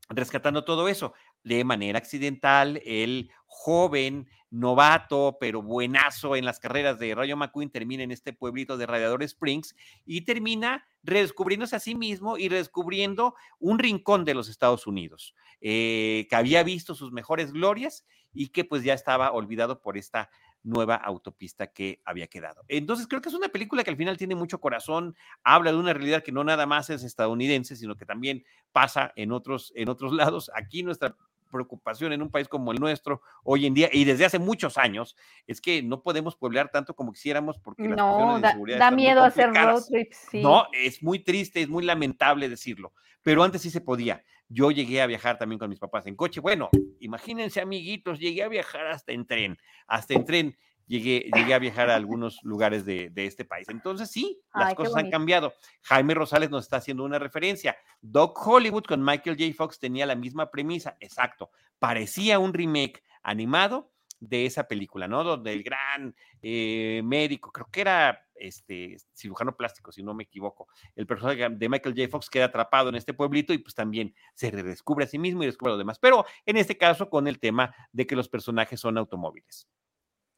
rescatando 0.09 0.65
todo 0.65 0.87
eso. 0.87 1.13
De 1.43 1.63
manera 1.63 1.99
accidental, 1.99 2.81
el 2.83 3.29
joven, 3.45 4.27
novato, 4.49 5.37
pero 5.39 5.61
buenazo 5.61 6.35
en 6.35 6.45
las 6.45 6.59
carreras 6.59 6.99
de 6.99 7.13
Rayo 7.13 7.35
McQueen 7.35 7.69
termina 7.69 8.03
en 8.03 8.11
este 8.11 8.33
pueblito 8.33 8.77
de 8.77 8.85
Radiador 8.85 9.23
Springs 9.23 9.75
y 10.05 10.21
termina 10.21 10.85
redescubriéndose 11.03 11.75
a 11.75 11.79
sí 11.79 11.95
mismo 11.95 12.37
y 12.37 12.49
redescubriendo 12.49 13.35
un 13.59 13.79
rincón 13.79 14.25
de 14.25 14.33
los 14.33 14.49
Estados 14.49 14.87
Unidos, 14.87 15.35
eh, 15.61 16.27
que 16.29 16.35
había 16.35 16.63
visto 16.63 16.95
sus 16.95 17.11
mejores 17.11 17.51
glorias 17.51 18.05
y 18.33 18.49
que 18.49 18.65
pues 18.65 18.83
ya 18.83 18.93
estaba 18.93 19.31
olvidado 19.31 19.81
por 19.81 19.97
esta 19.97 20.29
nueva 20.63 20.95
autopista 20.95 21.67
que 21.67 22.01
había 22.03 22.27
quedado. 22.27 22.63
Entonces 22.67 23.07
creo 23.07 23.21
que 23.21 23.29
es 23.29 23.35
una 23.35 23.47
película 23.47 23.83
que 23.83 23.89
al 23.89 23.97
final 23.97 24.17
tiene 24.17 24.35
mucho 24.35 24.59
corazón, 24.59 25.15
habla 25.43 25.71
de 25.71 25.77
una 25.77 25.93
realidad 25.93 26.23
que 26.23 26.31
no 26.31 26.43
nada 26.43 26.65
más 26.65 26.89
es 26.89 27.03
estadounidense, 27.03 27.75
sino 27.75 27.95
que 27.95 28.05
también 28.05 28.43
pasa 28.71 29.13
en 29.15 29.31
otros, 29.31 29.71
en 29.75 29.89
otros 29.89 30.11
lados. 30.13 30.51
Aquí 30.53 30.83
nuestra 30.83 31.15
preocupación 31.47 32.13
en 32.13 32.21
un 32.21 32.29
país 32.29 32.47
como 32.47 32.71
el 32.71 32.79
nuestro 32.79 33.21
hoy 33.43 33.65
en 33.65 33.73
día 33.73 33.89
y 33.91 34.03
desde 34.03 34.25
hace 34.25 34.39
muchos 34.39 34.77
años 34.77 35.15
es 35.47 35.61
que 35.61 35.81
no 35.81 36.01
podemos 36.01 36.35
pueblar 36.35 36.69
tanto 36.69 36.95
como 36.95 37.11
quisiéramos 37.11 37.57
porque 37.59 37.87
no, 37.87 38.39
da, 38.39 38.55
da 38.77 38.91
miedo 38.91 39.23
hacer 39.23 39.53
road 39.53 39.83
trips. 39.87 40.29
No, 40.33 40.67
es 40.73 41.01
muy 41.01 41.19
triste, 41.19 41.61
es 41.61 41.69
muy 41.69 41.83
lamentable 41.83 42.49
decirlo, 42.49 42.93
pero 43.21 43.43
antes 43.43 43.61
sí 43.61 43.69
se 43.69 43.81
podía. 43.81 44.23
Yo 44.49 44.71
llegué 44.71 45.01
a 45.01 45.07
viajar 45.07 45.37
también 45.37 45.59
con 45.59 45.69
mis 45.69 45.79
papás 45.79 46.07
en 46.07 46.15
coche. 46.15 46.39
Bueno, 46.39 46.69
imagínense, 46.99 47.59
amiguitos, 47.59 48.19
llegué 48.19 48.43
a 48.43 48.47
viajar 48.47 48.87
hasta 48.87 49.11
en 49.11 49.25
tren, 49.25 49.57
hasta 49.87 50.13
en 50.13 50.25
tren. 50.25 50.57
Llegué, 50.87 51.29
llegué 51.33 51.53
a 51.53 51.59
viajar 51.59 51.89
a 51.89 51.95
algunos 51.95 52.39
lugares 52.43 52.85
de, 52.85 53.11
este 53.15 53.45
país. 53.45 53.67
Entonces, 53.69 54.09
sí, 54.09 54.41
las 54.53 54.73
cosas 54.73 54.95
han 54.95 55.11
cambiado. 55.11 55.53
Jaime 55.83 56.13
Rosales 56.13 56.49
nos 56.49 56.63
está 56.63 56.77
haciendo 56.77 57.03
una 57.03 57.19
referencia. 57.19 57.77
Doc 58.01 58.39
Hollywood 58.45 58.85
con 58.85 59.03
Michael 59.03 59.37
J. 59.37 59.53
Fox 59.55 59.79
tenía 59.79 60.05
la 60.05 60.15
misma 60.15 60.49
premisa, 60.49 60.97
exacto. 60.99 61.51
Parecía 61.79 62.39
un 62.39 62.53
remake 62.53 63.03
animado, 63.21 63.91
de 64.19 64.45
esa 64.45 64.67
película, 64.67 65.07
¿no? 65.07 65.23
Donde 65.23 65.53
el 65.53 65.63
gran 65.63 66.15
eh, 66.41 67.01
médico, 67.03 67.51
creo 67.51 67.67
que 67.71 67.81
era 67.81 68.23
este 68.35 68.97
cirujano 69.13 69.55
plástico, 69.55 69.91
si 69.91 70.03
no 70.03 70.13
me 70.13 70.23
equivoco, 70.23 70.67
el 70.95 71.07
personaje 71.07 71.49
de 71.49 71.69
Michael 71.69 71.95
J. 71.95 72.09
Fox 72.09 72.29
queda 72.29 72.45
atrapado 72.45 72.89
en 72.89 72.95
este 72.95 73.13
pueblito 73.13 73.53
y 73.53 73.57
pues 73.59 73.75
también 73.75 74.13
se 74.33 74.51
redescubre 74.51 75.05
a 75.05 75.07
sí 75.07 75.17
mismo 75.17 75.43
y 75.43 75.47
descubre 75.47 75.73
lo 75.73 75.77
demás. 75.77 75.99
Pero 75.99 76.25
en 76.45 76.57
este 76.57 76.77
caso 76.77 77.09
con 77.09 77.27
el 77.27 77.39
tema 77.39 77.73
de 77.91 78.07
que 78.07 78.15
los 78.15 78.29
personajes 78.29 78.79
son 78.79 78.97
automóviles. 78.97 79.67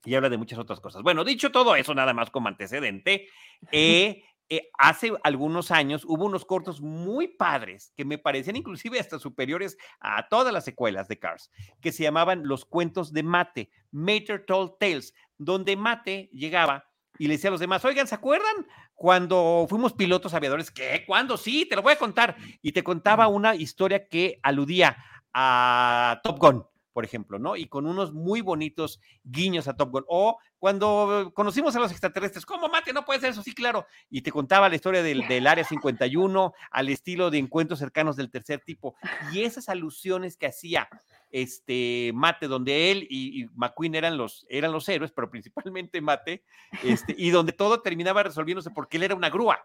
Y 0.10 0.16
habla 0.16 0.30
de 0.30 0.40
muchas 0.40 0.58
otras 0.58 0.80
cosas. 0.80 1.04
Bueno, 1.04 1.24
dicho 1.24 1.52
todo 1.52 1.76
eso, 1.76 1.94
nada 1.94 2.16
más 2.16 2.32
como 2.32 2.48
antecedente, 2.48 3.28
eh, 3.72 4.24
eh, 4.50 4.72
hace 4.80 5.14
algunos 5.24 5.70
años 5.70 6.04
hubo 6.04 6.26
unos 6.26 6.46
cortos 6.46 6.82
muy 6.82 7.28
padres 7.28 7.94
que 7.96 8.06
me 8.06 8.18
parecían 8.18 8.56
inclusive 8.56 9.00
hasta 9.00 9.20
superiores 9.20 9.78
a 10.00 10.28
todas 10.28 10.52
las 10.52 10.66
secuelas 10.66 11.08
de 11.08 11.20
Cars, 11.20 11.52
que 11.80 11.92
se 11.92 12.02
llamaban 12.02 12.48
Los 12.48 12.66
Cuentos 12.66 13.14
de 13.14 13.22
Mate, 13.22 13.70
Mater 13.92 14.48
Told 14.48 14.80
Tales, 14.80 15.14
donde 15.38 15.76
Mate 15.76 16.32
llegaba 16.34 16.90
y 17.20 17.28
le 17.28 17.36
decía 17.36 17.50
a 17.50 17.52
los 17.52 17.60
demás, 17.60 17.86
oigan, 17.86 18.08
¿se 18.08 18.16
acuerdan 18.16 18.66
cuando 18.96 19.68
fuimos 19.70 19.94
pilotos 19.94 20.34
aviadores? 20.34 20.72
¿Qué? 20.72 21.04
¿Cuándo? 21.06 21.38
Sí, 21.38 21.68
te 21.70 21.76
lo 21.76 21.84
voy 21.84 21.94
a 21.94 22.00
contar. 22.00 22.36
Y 22.64 22.72
te 22.72 22.82
contaba 22.82 23.28
una 23.28 23.54
historia 23.54 24.08
que 24.08 24.40
aludía 24.42 24.98
a 25.34 26.20
Top 26.24 26.40
Gun 26.40 26.66
por 27.00 27.06
ejemplo, 27.06 27.40
¿no? 27.40 27.56
Y 27.56 27.68
con 27.68 27.86
unos 27.86 28.12
muy 28.12 28.42
bonitos 28.42 29.00
guiños 29.24 29.70
a 29.70 29.78
Top 29.78 29.90
Gun. 29.90 30.04
O 30.10 30.38
cuando 30.58 31.32
conocimos 31.34 31.74
a 31.78 31.80
los 31.80 31.92
extraterrestres, 31.92 32.46
¿cómo 32.46 32.68
mate? 32.68 32.92
No 32.92 33.06
puede 33.06 33.22
ser 33.22 33.30
eso, 33.30 33.42
sí, 33.42 33.54
claro. 33.54 33.86
Y 34.10 34.22
te 34.22 34.34
contaba 34.34 34.68
la 34.68 34.76
historia 34.76 35.02
del, 35.02 35.26
del 35.30 35.48
Área 35.48 35.64
51 35.64 36.54
al 36.70 36.90
estilo 36.90 37.32
de 37.32 37.38
encuentros 37.38 37.80
cercanos 37.80 38.18
del 38.18 38.30
tercer 38.30 38.60
tipo. 38.66 38.96
Y 39.32 39.44
esas 39.44 39.70
alusiones 39.70 40.36
que 40.36 40.48
hacía 40.48 40.90
este 41.32 42.12
Mate, 42.14 42.50
donde 42.50 42.92
él 42.92 43.08
y, 43.10 43.46
McQueen 43.56 43.96
eran 43.96 44.18
los, 44.18 44.46
eran 44.50 44.74
los 44.74 44.90
héroes, 44.90 45.14
pero 45.14 45.32
principalmente 45.32 46.02
Mate, 46.02 46.44
este, 46.84 47.16
y 47.18 47.30
donde 47.30 47.54
todo 47.54 47.82
terminaba 47.82 48.24
resolviéndose 48.24 48.72
porque 48.72 48.98
él 48.98 49.04
era 49.04 49.16
una 49.16 49.30
grúa. 49.30 49.64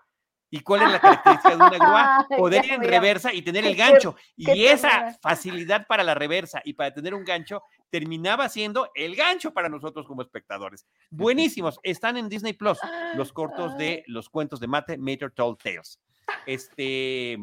¿Y 0.54 0.60
cuál 0.60 0.82
es 0.82 0.92
la 0.92 1.00
característica 1.00 1.50
de 1.50 1.56
una 1.56 1.68
grúa? 1.70 2.26
Poder 2.38 2.64
ir 2.64 2.74
en 2.74 2.82
reversa 2.84 3.34
y 3.34 3.42
tener 3.42 3.64
el 3.66 3.74
gancho. 3.74 4.14
Y 4.36 4.66
esa 4.66 5.12
facilidad 5.20 5.84
para 5.88 6.04
la 6.04 6.14
reversa 6.14 6.62
y 6.64 6.74
para 6.74 6.94
tener 6.94 7.12
un 7.12 7.24
gancho 7.24 7.64
terminaba 7.90 8.48
siendo 8.48 8.88
el 8.94 9.16
gancho 9.16 9.52
para 9.52 9.68
nosotros 9.68 10.06
como 10.06 10.22
espectadores. 10.22 10.86
Buenísimos. 11.10 11.80
Están 11.82 12.16
en 12.18 12.28
Disney 12.28 12.52
Plus 12.52 12.78
los 13.16 13.32
cortos 13.32 13.76
de 13.78 14.04
los 14.06 14.28
cuentos 14.28 14.60
de 14.60 14.68
Mate, 14.68 14.96
Mater 14.96 15.32
Told 15.32 15.58
Tales. 15.58 15.98
Este. 16.46 17.36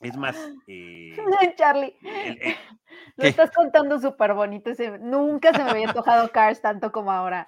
Es 0.00 0.16
más. 0.16 0.34
Eh, 0.66 1.14
Charlie. 1.56 1.94
lo 3.16 3.24
estás 3.24 3.50
contando 3.50 4.00
súper 4.00 4.32
bonito. 4.32 4.70
nunca 4.98 5.52
se 5.52 5.62
me 5.62 5.70
había 5.70 5.88
antojado 5.88 6.30
Cars 6.32 6.62
tanto 6.62 6.90
como 6.90 7.12
ahora. 7.12 7.46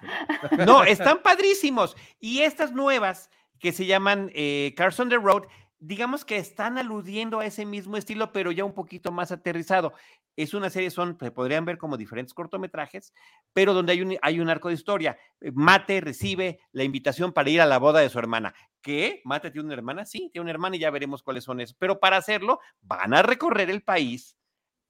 No, 0.67 0.83
están 0.83 1.23
padrísimos. 1.23 1.97
Y 2.19 2.41
estas 2.41 2.71
nuevas 2.71 3.31
que 3.59 3.71
se 3.71 3.85
llaman 3.85 4.31
eh, 4.33 4.73
Cars 4.75 4.99
on 4.99 5.09
the 5.09 5.17
Road, 5.17 5.43
digamos 5.79 6.25
que 6.25 6.37
están 6.37 6.77
aludiendo 6.77 7.39
a 7.39 7.45
ese 7.45 7.65
mismo 7.65 7.97
estilo, 7.97 8.31
pero 8.31 8.51
ya 8.51 8.65
un 8.65 8.73
poquito 8.73 9.11
más 9.11 9.31
aterrizado. 9.31 9.93
es 10.35 10.53
una 10.53 10.69
serie, 10.69 10.91
son, 10.91 11.17
se 11.19 11.31
podrían 11.31 11.65
ver 11.65 11.77
como 11.77 11.97
diferentes 11.97 12.33
cortometrajes, 12.33 13.13
pero 13.53 13.73
donde 13.73 13.93
hay 13.93 14.01
un, 14.01 14.17
hay 14.21 14.39
un 14.39 14.49
arco 14.49 14.67
de 14.69 14.75
historia. 14.75 15.17
Eh, 15.41 15.51
Mate 15.53 16.01
recibe 16.01 16.59
la 16.71 16.83
invitación 16.83 17.33
para 17.33 17.49
ir 17.49 17.61
a 17.61 17.65
la 17.65 17.79
boda 17.79 17.99
de 18.01 18.09
su 18.09 18.19
hermana. 18.19 18.53
¿Qué? 18.81 19.21
¿Mate 19.25 19.51
tiene 19.51 19.65
una 19.65 19.73
hermana? 19.73 20.05
Sí, 20.05 20.29
tiene 20.31 20.43
una 20.43 20.51
hermana 20.51 20.75
y 20.75 20.79
ya 20.79 20.91
veremos 20.91 21.23
cuáles 21.23 21.43
son 21.43 21.59
esos. 21.59 21.75
Pero 21.79 21.99
para 21.99 22.17
hacerlo, 22.17 22.59
van 22.81 23.13
a 23.13 23.23
recorrer 23.23 23.69
el 23.69 23.81
país 23.81 24.37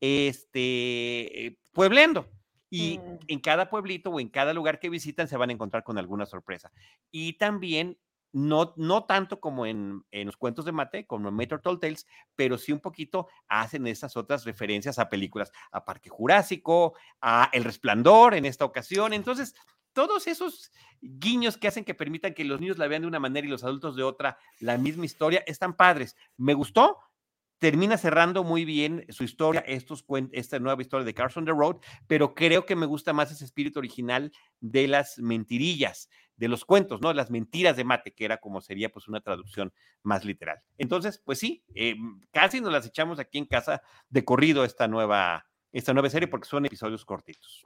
este, 0.01 1.57
puebleando. 1.73 2.29
Y 2.69 2.99
mm. 2.99 3.19
en 3.27 3.39
cada 3.39 3.69
pueblito 3.69 4.09
o 4.09 4.19
en 4.19 4.29
cada 4.29 4.53
lugar 4.53 4.79
que 4.79 4.89
visitan 4.89 5.27
se 5.27 5.37
van 5.37 5.49
a 5.49 5.53
encontrar 5.53 5.83
con 5.83 5.97
alguna 5.97 6.25
sorpresa. 6.25 6.71
Y 7.11 7.33
también 7.33 7.97
no, 8.37 8.73
no 8.77 9.05
tanto 9.05 9.39
como 9.39 9.65
en, 9.65 10.05
los 10.11 10.37
cuentos 10.37 10.63
de 10.65 10.71
Mate, 10.71 11.07
como 11.07 11.29
en 11.29 11.35
Metro 11.35 11.59
Tall 11.59 11.79
Tales, 11.79 12.05
pero 12.35 12.59
sí 12.59 12.71
un 12.71 12.79
poquito 12.79 13.27
hacen 13.47 13.87
esas 13.87 14.15
otras 14.15 14.45
referencias 14.45 14.99
a 14.99 15.09
películas, 15.09 15.51
a 15.71 15.83
Parque 15.83 16.11
Jurásico, 16.11 16.93
a 17.19 17.49
El 17.51 17.63
Resplandor 17.63 18.35
en 18.35 18.45
esta 18.45 18.63
ocasión. 18.63 19.13
Entonces, 19.13 19.55
todos 19.91 20.27
esos 20.27 20.71
guiños 21.01 21.57
que 21.57 21.67
hacen 21.67 21.83
que 21.83 21.95
permitan 21.95 22.35
que 22.35 22.45
los 22.45 22.61
niños 22.61 22.77
la 22.77 22.87
vean 22.87 23.01
de 23.01 23.07
una 23.07 23.19
manera 23.19 23.47
y 23.47 23.49
los 23.49 23.63
adultos 23.63 23.95
de 23.95 24.03
otra, 24.03 24.37
la 24.59 24.77
misma 24.77 25.05
historia, 25.05 25.43
están 25.47 25.75
padres. 25.75 26.15
Me 26.37 26.53
gustó, 26.53 26.99
termina 27.59 27.97
cerrando 27.97 28.43
muy 28.43 28.65
bien 28.65 29.05
su 29.09 29.23
historia, 29.23 29.61
estos 29.67 30.05
esta 30.31 30.59
nueva 30.59 30.81
historia 30.81 31.05
de 31.05 31.13
Carson 31.13 31.45
the 31.45 31.51
Road, 31.51 31.77
pero 32.07 32.33
creo 32.35 32.65
que 32.65 32.75
me 32.75 32.85
gusta 32.85 33.13
más 33.13 33.31
ese 33.31 33.45
espíritu 33.45 33.79
original 33.79 34.31
de 34.59 34.87
las 34.87 35.17
mentirillas, 35.19 36.09
de 36.35 36.47
los 36.47 36.65
cuentos, 36.65 37.01
¿no? 37.01 37.13
Las 37.13 37.31
mentiras 37.31 37.75
de 37.75 37.83
mate, 37.83 38.13
que 38.13 38.25
era 38.25 38.37
como 38.37 38.61
sería 38.61 38.89
pues 38.89 39.07
una 39.07 39.21
traducción 39.21 39.73
más 40.03 40.23
literal. 40.23 40.59
Entonces, 40.77 41.21
pues 41.23 41.39
sí, 41.39 41.63
eh, 41.73 41.95
casi 42.31 42.61
nos 42.61 42.71
las 42.71 42.85
echamos 42.85 43.19
aquí 43.19 43.37
en 43.37 43.45
casa 43.45 43.81
de 44.09 44.23
corrido 44.23 44.63
esta 44.63 44.87
nueva, 44.87 45.47
esta 45.71 45.93
nueva 45.93 46.09
serie 46.09 46.27
porque 46.27 46.47
son 46.47 46.65
episodios 46.65 47.05
cortitos. 47.05 47.65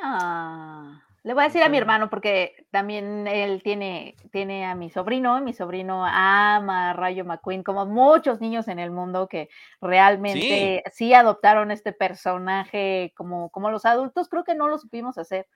Ah. 0.00 1.02
Le 1.24 1.32
voy 1.32 1.42
a 1.42 1.46
decir 1.46 1.62
a 1.62 1.70
mi 1.70 1.78
hermano 1.78 2.10
porque 2.10 2.66
también 2.70 3.26
él 3.26 3.62
tiene, 3.62 4.14
tiene 4.30 4.66
a 4.66 4.74
mi 4.74 4.90
sobrino, 4.90 5.40
mi 5.40 5.54
sobrino 5.54 6.04
ama 6.04 6.90
a 6.90 6.92
Rayo 6.92 7.24
McQueen, 7.24 7.62
como 7.62 7.86
muchos 7.86 8.42
niños 8.42 8.68
en 8.68 8.78
el 8.78 8.90
mundo 8.90 9.26
que 9.26 9.48
realmente 9.80 10.84
sí, 10.92 11.14
adoptaron 11.14 11.70
este 11.70 11.94
personaje 11.94 13.14
como, 13.16 13.48
como 13.48 13.70
los 13.70 13.86
adultos, 13.86 14.28
creo 14.28 14.44
que 14.44 14.54
no 14.54 14.68
lo 14.68 14.76
supimos 14.76 15.16
hacer. 15.16 15.46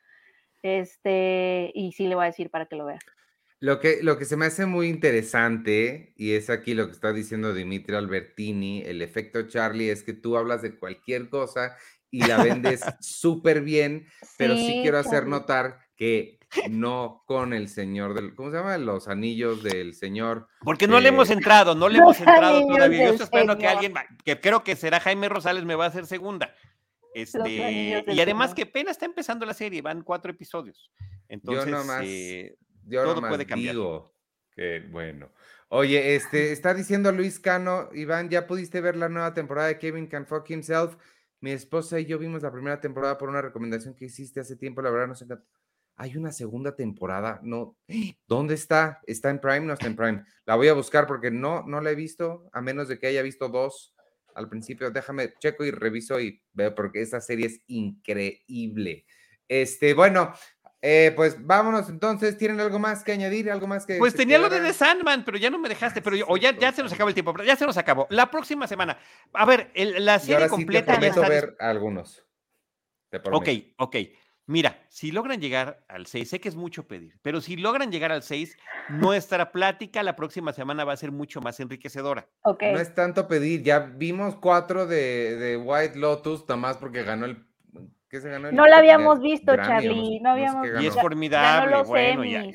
Este, 0.63 1.71
y 1.75 1.93
sí 1.93 2.07
le 2.07 2.15
voy 2.15 2.25
a 2.25 2.29
decir 2.29 2.49
para 2.49 2.65
que 2.65 2.77
lo 2.77 2.87
vea. 2.87 2.99
Lo 3.61 3.79
que, 3.79 4.03
lo 4.03 4.17
que 4.17 4.25
se 4.25 4.39
me 4.39 4.47
hace 4.47 4.65
muy 4.65 4.89
interesante, 4.89 6.15
y 6.17 6.33
es 6.33 6.49
aquí 6.49 6.73
lo 6.73 6.87
que 6.87 6.93
está 6.93 7.13
diciendo 7.13 7.53
Dimitri 7.53 7.95
Albertini, 7.95 8.83
el 8.87 9.03
efecto 9.03 9.47
Charlie, 9.49 9.91
es 9.91 10.03
que 10.03 10.15
tú 10.15 10.39
hablas 10.39 10.63
de 10.63 10.79
cualquier 10.79 11.29
cosa 11.29 11.77
y 12.11 12.27
la 12.27 12.43
vendes 12.43 12.81
súper 13.01 13.63
bien, 13.63 14.07
pero 14.37 14.57
sí, 14.57 14.81
quiero 14.83 14.99
hacer 14.99 15.27
notar 15.27 15.79
que 15.97 16.39
no 16.71 17.25
con 17.27 17.53
el 17.53 17.69
señor 17.69 18.15
del, 18.15 18.35
¿cómo 18.35 18.51
se 18.51 18.57
llama? 18.57 18.79
Los 18.79 19.09
anillos 19.09 19.63
del 19.63 19.95
señor. 19.95 20.49
Porque 20.61 20.89
no 20.89 21.01
le 21.01 21.09
hemos 21.09 21.31
entrado, 21.31 21.75
no 21.75 21.89
le 21.89 21.99
hemos 21.99 22.19
entrado 22.19 22.67
todavía. 22.67 23.07
Yo 23.07 23.11
estoy 23.11 23.25
esperando 23.25 23.59
que 23.59 23.67
alguien, 23.67 23.95
que 24.25 24.41
creo 24.41 24.65
que 24.65 24.77
será 24.77 25.01
Jaime 25.01 25.29
Rosales, 25.29 25.65
me 25.65 25.75
va 25.75 25.87
a 25.87 25.89
hacer 25.89 26.07
segunda. 26.07 26.55
Este, 27.15 28.05
y 28.07 28.21
además 28.21 28.55
que 28.55 28.67
pena 28.67 28.91
está 28.91 29.07
empezando 29.07 29.45
la 29.45 29.55
serie, 29.55 29.83
van 29.83 30.03
cuatro 30.03 30.31
episodios. 30.31 30.91
Entonces, 31.29 31.65
yo 31.65 31.71
nomás, 31.71 32.03
eh, 32.05 32.57
yo 32.87 33.03
todo 33.03 33.21
puede 33.21 33.45
cambiar. 33.47 33.75
Digo 33.75 34.15
que 34.55 34.81
bueno. 34.91 35.31
Oye, 35.71 36.15
este, 36.15 36.53
está 36.53 36.73
diciendo 36.73 37.13
Luis 37.13 37.41
Cano, 37.41 37.91
Iván, 37.93 38.31
¿ya 38.31 38.47
pudiste 38.47 38.81
ver 38.81 38.97
la 38.97 39.11
nueva 39.11 39.35
temporada 39.35 39.69
de 39.69 39.79
Kevin 39.79 40.07
Can 40.07 40.27
Fuck 40.27 40.49
Himself? 40.49 40.97
Mi 41.41 41.53
esposa 41.53 42.01
y 42.01 42.07
yo 42.07 42.19
vimos 42.19 42.43
la 42.43 42.51
primera 42.51 42.81
temporada 42.81 43.17
por 43.17 43.29
una 43.29 43.43
recomendación 43.43 43.95
que 43.95 44.07
hiciste 44.07 44.41
hace 44.41 44.57
tiempo, 44.57 44.83
la 44.83 44.91
verdad 44.91 45.09
nos 45.09 45.23
encanta. 45.23 45.45
Hay 45.97 46.17
una 46.17 46.33
segunda 46.33 46.77
temporada, 46.77 47.41
no. 47.43 47.77
¿Dónde 48.27 48.55
está? 48.55 49.01
¿Está 49.07 49.31
en 49.31 49.41
Prime? 49.41 49.61
No 49.61 49.73
está 49.73 49.87
en 49.87 49.97
Prime. 49.97 50.25
La 50.47 50.55
voy 50.55 50.69
a 50.69 50.75
buscar 50.75 51.07
porque 51.07 51.31
no, 51.31 51.65
no 51.67 51.81
la 51.81 51.91
he 51.91 51.97
visto, 51.97 52.49
a 52.53 52.61
menos 52.61 52.89
de 52.89 52.99
que 52.99 53.09
haya 53.09 53.23
visto 53.23 53.49
dos 53.49 53.95
al 54.35 54.49
principio. 54.49 54.91
Déjame, 54.91 55.35
checo 55.41 55.65
y 55.65 55.73
reviso 55.73 56.21
y 56.21 56.41
veo 56.53 56.75
porque 56.75 57.03
esta 57.03 57.21
serie 57.21 57.47
es 57.47 57.61
increíble. 57.67 59.05
Este, 59.49 59.95
bueno, 59.95 60.33
eh, 60.81 61.13
pues 61.17 61.45
vámonos 61.45 61.89
entonces. 61.89 62.39
¿Tienen 62.39 62.61
algo 62.61 62.79
más 62.79 63.03
que 63.03 63.13
añadir? 63.13 63.51
¿Algo 63.51 63.67
más 63.67 63.85
que.? 63.85 63.99
Pues 63.99 64.15
tenía 64.15 64.39
lo 64.39 64.49
de 64.49 64.61
The 64.61 64.73
Sandman, 64.73 65.25
pero 65.25 65.37
ya 65.37 65.51
no 65.51 65.59
me 65.59 65.69
dejaste. 65.69 66.03
Pero 66.03 66.17
o 66.29 66.37
ya, 66.37 66.57
ya 66.57 66.73
se 66.73 66.83
nos 66.83 66.93
acabó 66.93 67.09
el 67.09 67.15
tiempo. 67.15 67.35
Ya 67.45 67.57
se 67.57 67.67
nos 67.67 67.77
acabó. 67.77 68.07
La 68.11 68.31
próxima 68.31 68.67
semana. 68.67 68.99
A 69.33 69.45
ver, 69.45 69.73
la 69.75 70.19
serie 70.19 70.49
completa. 70.49 70.95
Sí 70.95 71.01
te 71.01 71.13
prometo 71.13 71.29
ver 71.29 71.57
algunos. 71.59 72.25
ok, 73.33 73.49
ok. 73.77 73.97
Mira, 74.49 74.83
si 74.89 75.13
logran 75.13 75.43
llegar 75.43 75.85
al 75.89 76.07
6, 76.07 76.27
sé 76.27 76.41
que 76.41 76.49
es 76.49 76.57
mucho 76.57 76.89
pedir, 76.89 77.19
pero 77.21 77.43
si 77.43 77.57
logran 77.59 77.93
llegar 77.93 78.13
al 78.13 78.23
6, 78.23 78.57
nuestra 78.89 79.53
plática 79.53 80.03
la 80.03 80.17
próxima 80.17 80.55
semana 80.55 80.85
va 80.85 80.95
a 80.95 80.97
ser 80.97 81.13
mucho 81.13 81.43
más 81.43 81.61
enriquecedora. 81.61 82.31
Okay. 82.45 82.73
No 82.73 82.81
es 82.81 82.95
tanto 82.95 83.29
pedir, 83.29 83.63
ya 83.63 83.81
vimos 83.81 84.37
cuatro 84.37 84.87
de, 84.87 85.37
de 85.37 85.59
White 85.59 85.99
Lotus, 85.99 86.49
nada 86.49 86.57
más 86.57 86.79
porque 86.79 87.03
ganó 87.03 87.27
el 87.27 87.48
no 88.53 88.67
la 88.67 88.79
habíamos 88.79 89.21
visto, 89.21 89.55
Charlie. 89.57 90.21
No 90.21 90.31
habíamos 90.31 90.67
Y 90.81 90.87
es 90.87 90.95
formidable, 90.95 91.83
bueno, 91.83 92.25
y, 92.25 92.55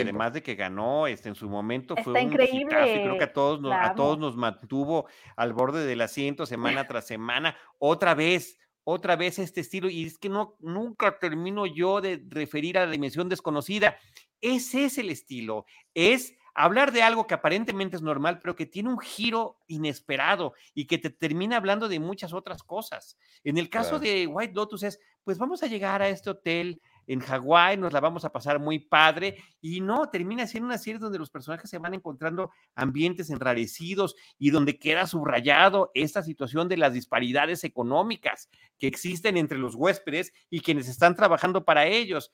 además 0.00 0.32
de 0.32 0.42
que 0.42 0.54
ganó, 0.54 1.06
este, 1.06 1.28
en 1.28 1.34
su 1.34 1.48
momento 1.48 1.96
fue 1.96 2.12
un 2.12 2.20
increíble. 2.20 2.66
creo 2.68 3.18
que 3.18 3.24
a 3.24 3.32
todos, 3.32 3.60
nos, 3.60 3.72
a 3.72 3.94
todos 3.94 4.18
nos 4.18 4.36
mantuvo 4.36 5.06
al 5.36 5.52
borde 5.52 5.84
del 5.86 6.00
asiento 6.00 6.46
semana 6.46 6.86
tras 6.88 7.06
semana. 7.06 7.56
Otra 7.78 8.14
vez, 8.14 8.58
otra 8.84 9.16
vez 9.16 9.38
este 9.38 9.60
estilo, 9.60 9.88
y 9.88 10.04
es 10.04 10.18
que 10.18 10.28
no, 10.28 10.56
nunca 10.60 11.18
termino 11.18 11.66
yo 11.66 12.00
de 12.00 12.22
referir 12.28 12.78
a 12.78 12.86
la 12.86 12.92
dimensión 12.92 13.28
desconocida. 13.28 13.96
Ese 14.40 14.84
es 14.84 14.98
el 14.98 15.10
estilo, 15.10 15.64
es 15.94 16.36
hablar 16.54 16.92
de 16.92 17.02
algo 17.02 17.26
que 17.26 17.34
aparentemente 17.34 17.96
es 17.96 18.02
normal, 18.02 18.38
pero 18.40 18.54
que 18.54 18.66
tiene 18.66 18.88
un 18.88 18.98
giro 18.98 19.58
inesperado 19.66 20.54
y 20.74 20.86
que 20.86 20.98
te 20.98 21.10
termina 21.10 21.56
hablando 21.56 21.88
de 21.88 21.98
muchas 21.98 22.32
otras 22.32 22.62
cosas. 22.62 23.18
En 23.42 23.58
el 23.58 23.68
caso 23.68 23.98
de 23.98 24.26
White 24.26 24.54
Lotus 24.54 24.84
es, 24.84 25.00
pues 25.24 25.38
vamos 25.38 25.62
a 25.62 25.66
llegar 25.66 26.02
a 26.02 26.08
este 26.08 26.30
hotel 26.30 26.80
en 27.06 27.20
Hawái, 27.20 27.76
nos 27.76 27.92
la 27.92 28.00
vamos 28.00 28.24
a 28.24 28.32
pasar 28.32 28.58
muy 28.58 28.78
padre 28.78 29.36
y 29.60 29.80
no, 29.80 30.08
termina 30.08 30.46
siendo 30.46 30.66
una 30.66 30.78
serie 30.78 30.98
donde 30.98 31.18
los 31.18 31.30
personajes 31.30 31.68
se 31.68 31.78
van 31.78 31.94
encontrando 31.94 32.50
ambientes 32.74 33.30
enrarecidos 33.30 34.14
y 34.38 34.50
donde 34.50 34.78
queda 34.78 35.06
subrayado 35.06 35.90
esta 35.94 36.22
situación 36.22 36.68
de 36.68 36.76
las 36.76 36.92
disparidades 36.92 37.64
económicas 37.64 38.48
que 38.78 38.86
existen 38.86 39.36
entre 39.36 39.58
los 39.58 39.74
huéspedes 39.74 40.32
y 40.50 40.60
quienes 40.60 40.88
están 40.88 41.14
trabajando 41.14 41.64
para 41.64 41.86
ellos. 41.86 42.30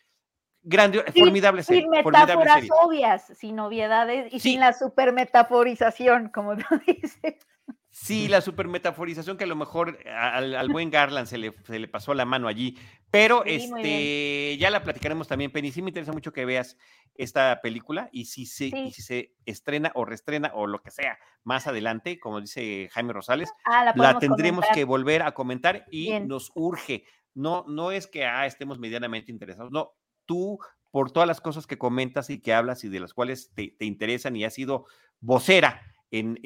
Grande, 0.63 1.03
formidable 1.17 1.63
serie. 1.63 1.83
Sin 1.83 1.91
metáforas 1.91 2.65
obvias, 2.83 3.27
sin 3.39 3.59
obviedades 3.61 4.33
y 4.33 4.41
sin 4.41 4.61
la 4.61 4.73
supermetaforización, 4.73 6.29
como 6.29 6.57
tú 6.57 6.65
dices. 6.87 7.37
Sí, 7.93 8.29
la 8.29 8.41
supermetaforización 8.41 9.37
que 9.37 9.45
a 9.45 9.49
lo 9.49 9.57
mejor 9.57 9.99
al, 10.07 10.69
buen 10.69 10.91
Garland 10.91 11.27
se 11.27 11.39
le, 11.39 11.53
se 11.67 11.79
le, 11.79 11.89
pasó 11.89 12.15
la 12.15 12.25
mano 12.25 12.47
allí, 12.47 12.79
pero 13.11 13.45
este 13.45 14.57
ya 14.59 14.71
la 14.71 14.85
platicaremos 14.85 15.27
también, 15.27 15.51
Penny. 15.51 15.73
Sí 15.73 15.83
me 15.83 15.91
interesa 15.91 16.13
mucho 16.13 16.33
que 16.33 16.45
veas 16.45 16.77
esta 17.17 17.61
película 17.61 18.09
y 18.13 18.27
si, 18.27 18.47
se, 18.47 18.67
y 18.67 18.93
si 18.93 19.03
se 19.03 19.35
estrena 19.45 19.91
o 19.97 20.05
reestrena 20.05 20.53
o 20.55 20.69
lo 20.69 20.81
que 20.83 20.93
sea 20.93 21.19
más 21.43 21.67
adelante, 21.67 22.21
como 22.21 22.41
dice 22.41 22.89
Jaime 22.93 23.13
Rosales, 23.13 23.53
ah, 23.65 23.93
la, 23.97 24.19
tendremos 24.19 24.65
que 24.73 24.85
volver 24.85 25.23
a 25.23 25.33
comentar 25.33 25.85
y 25.91 26.19
nos 26.21 26.53
urge. 26.55 27.05
No, 27.35 27.65
no 27.67 27.91
es 27.91 28.07
que 28.07 28.25
ah, 28.25 28.47
estemos 28.47 28.79
medianamente 28.79 29.33
interesados, 29.33 29.73
no, 29.73 29.95
tú, 30.31 30.61
por 30.93 31.11
todas 31.11 31.26
las 31.26 31.41
cosas 31.41 31.66
que 31.66 31.76
comentas 31.76 32.31
y 32.31 32.41
que 32.41 32.55
hablas 32.55 32.85
y 32.85 32.89
de 32.89 33.01
las 33.01 33.12
cuales 33.12 33.51
te, 33.53 33.74
interesan 33.81 34.37
y 34.37 34.45
has 34.45 34.55
sido 34.55 34.87
vocera 35.18 35.83
en, 36.12 36.37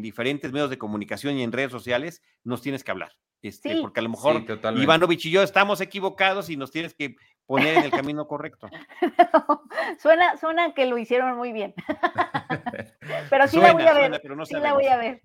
diferentes 0.00 0.52
medios 0.52 0.70
de 0.70 0.78
comunicación 0.78 1.36
y 1.36 1.42
en 1.42 1.50
redes 1.50 1.72
sociales, 1.72 2.22
nos 2.44 2.62
tienes 2.62 2.84
que 2.84 2.92
hablar. 2.92 3.10
Este, 3.42 3.80
porque 3.80 3.98
a 3.98 4.04
lo 4.04 4.10
mejor 4.10 4.44
Ivanovich 4.76 5.26
y 5.26 5.32
yo 5.32 5.42
estamos 5.42 5.80
equivocados 5.80 6.48
y 6.50 6.56
nos 6.56 6.70
tienes 6.70 6.94
que 6.94 7.16
poner 7.44 7.78
en 7.78 7.82
el 7.82 7.90
camino 7.90 8.28
correcto. 8.28 8.68
suena, 9.98 10.36
suena 10.36 10.72
que 10.72 10.86
lo 10.86 10.98
hicieron 10.98 11.36
muy 11.36 11.50
bien. 11.52 11.74
pero 13.30 13.48
sí 13.48 13.58
la 13.58 13.72
voy 13.72 13.82
a 13.82 13.94
ver. 13.94 14.22
sí 14.44 14.54
la 14.54 14.74
voy 14.74 14.86
a 14.86 14.96
ver. 14.96 15.22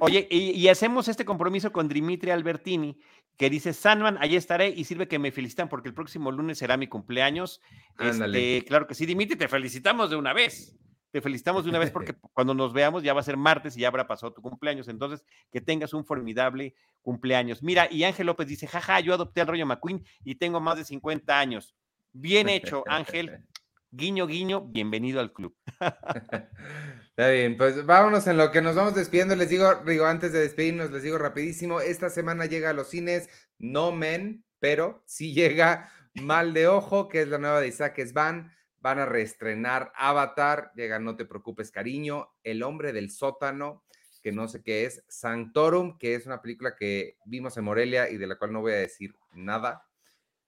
Oye, 0.00 0.26
y, 0.30 0.66
hacemos 0.68 1.08
este 1.08 1.24
compromiso 1.24 1.70
con 1.70 1.88
Dimitri 1.88 2.30
Albertini, 2.30 2.98
que 3.38 3.48
dice, 3.48 3.72
Sandman, 3.72 4.18
ahí 4.20 4.34
estaré 4.34 4.68
y 4.68 4.82
sirve 4.82 5.06
que 5.06 5.20
me 5.20 5.30
felicitan 5.30 5.68
porque 5.68 5.88
el 5.88 5.94
próximo 5.94 6.32
lunes 6.32 6.58
será 6.58 6.76
mi 6.76 6.88
cumpleaños. 6.88 7.60
Este, 8.00 8.64
claro 8.66 8.88
que 8.88 8.96
sí, 8.96 9.06
Dimitri, 9.06 9.38
te 9.38 9.46
felicitamos 9.46 10.10
de 10.10 10.16
una 10.16 10.32
vez. 10.32 10.76
Te 11.12 11.22
felicitamos 11.22 11.62
de 11.62 11.70
una 11.70 11.78
vez 11.78 11.92
porque 11.92 12.14
cuando 12.34 12.52
nos 12.52 12.72
veamos 12.72 13.04
ya 13.04 13.14
va 13.14 13.20
a 13.20 13.22
ser 13.22 13.36
martes 13.36 13.76
y 13.76 13.80
ya 13.80 13.88
habrá 13.88 14.08
pasado 14.08 14.32
tu 14.32 14.42
cumpleaños. 14.42 14.88
Entonces, 14.88 15.24
que 15.52 15.60
tengas 15.60 15.94
un 15.94 16.04
formidable 16.04 16.74
cumpleaños. 17.00 17.62
Mira, 17.62 17.86
y 17.88 18.02
Ángel 18.02 18.26
López 18.26 18.48
dice, 18.48 18.66
jaja, 18.66 18.98
yo 18.98 19.14
adopté 19.14 19.40
al 19.40 19.46
rollo 19.46 19.66
McQueen 19.66 20.04
y 20.24 20.34
tengo 20.34 20.60
más 20.60 20.76
de 20.76 20.84
50 20.84 21.38
años. 21.38 21.76
Bien 22.12 22.48
hecho, 22.48 22.82
Ángel. 22.88 23.44
Guiño, 23.90 24.26
guiño, 24.26 24.66
bienvenido 24.66 25.18
al 25.18 25.32
club. 25.32 25.56
Está 25.80 27.30
bien, 27.30 27.56
pues 27.56 27.86
vámonos 27.86 28.26
en 28.26 28.36
lo 28.36 28.50
que 28.50 28.60
nos 28.60 28.76
vamos 28.76 28.94
despidiendo. 28.94 29.34
Les 29.34 29.48
digo, 29.48 29.76
digo, 29.86 30.04
antes 30.04 30.30
de 30.30 30.40
despedirnos, 30.40 30.90
les 30.90 31.02
digo 31.02 31.16
rapidísimo, 31.16 31.80
esta 31.80 32.10
semana 32.10 32.44
llega 32.44 32.68
a 32.68 32.74
los 32.74 32.90
cines 32.90 33.30
No 33.58 33.90
Men, 33.90 34.44
pero 34.58 35.02
sí 35.06 35.32
llega 35.34 35.90
Mal 36.12 36.52
de 36.52 36.68
Ojo, 36.68 37.08
que 37.08 37.22
es 37.22 37.28
la 37.28 37.38
nueva 37.38 37.62
de 37.62 37.68
Isaac 37.68 37.98
Svan. 38.06 38.52
Van 38.80 38.98
a 38.98 39.06
reestrenar 39.06 39.90
Avatar, 39.96 40.70
llega 40.76 40.98
No 40.98 41.16
Te 41.16 41.24
Preocupes 41.24 41.70
Cariño, 41.70 42.28
El 42.42 42.62
Hombre 42.62 42.92
del 42.92 43.10
Sótano, 43.10 43.84
que 44.22 44.32
no 44.32 44.48
sé 44.48 44.62
qué 44.62 44.84
es, 44.84 45.02
Sanctorum, 45.08 45.96
que 45.96 46.14
es 46.14 46.26
una 46.26 46.42
película 46.42 46.76
que 46.76 47.16
vimos 47.24 47.56
en 47.56 47.64
Morelia 47.64 48.10
y 48.10 48.18
de 48.18 48.26
la 48.26 48.36
cual 48.36 48.52
no 48.52 48.60
voy 48.60 48.72
a 48.72 48.76
decir 48.76 49.14
nada, 49.32 49.87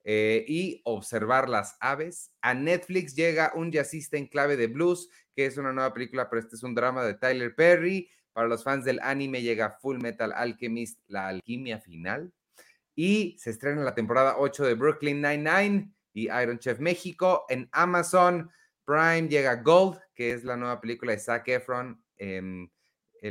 eh, 0.05 0.45
y 0.49 0.81
Observar 0.85 1.49
las 1.49 1.77
Aves. 1.81 2.33
A 2.41 2.55
Netflix 2.55 3.15
llega 3.15 3.53
Un 3.55 3.71
Jazzista 3.71 4.17
en 4.17 4.27
Clave 4.27 4.57
de 4.57 4.67
Blues, 4.67 5.09
que 5.35 5.47
es 5.47 5.57
una 5.57 5.73
nueva 5.73 5.93
película, 5.93 6.29
pero 6.29 6.41
este 6.41 6.57
es 6.57 6.63
un 6.63 6.75
drama 6.75 7.05
de 7.05 7.15
Tyler 7.15 7.55
Perry. 7.55 8.09
Para 8.33 8.49
los 8.49 8.65
fans 8.65 8.85
del 8.85 9.01
anime 9.01 9.43
llega 9.43 9.71
Full 9.71 9.99
Metal 9.99 10.33
Alchemist, 10.33 11.01
La 11.09 11.29
Alquimia 11.29 11.81
Final. 11.81 12.33
Y 12.95 13.37
se 13.39 13.51
estrena 13.51 13.83
la 13.83 13.95
temporada 13.95 14.37
8 14.39 14.65
de 14.65 14.75
Brooklyn 14.75 15.21
Nine-Nine 15.23 15.93
y 16.13 16.25
Iron 16.25 16.59
Chef 16.59 16.81
México. 16.81 17.45
En 17.49 17.69
Amazon 17.73 18.51
Prime 18.85 19.29
llega 19.29 19.57
Gold, 19.57 20.01
que 20.15 20.33
es 20.33 20.45
la 20.45 20.57
nueva 20.57 20.81
película 20.81 21.13
de 21.13 21.19
Zac 21.19 21.47
Efron. 21.49 22.03
él 22.17 22.71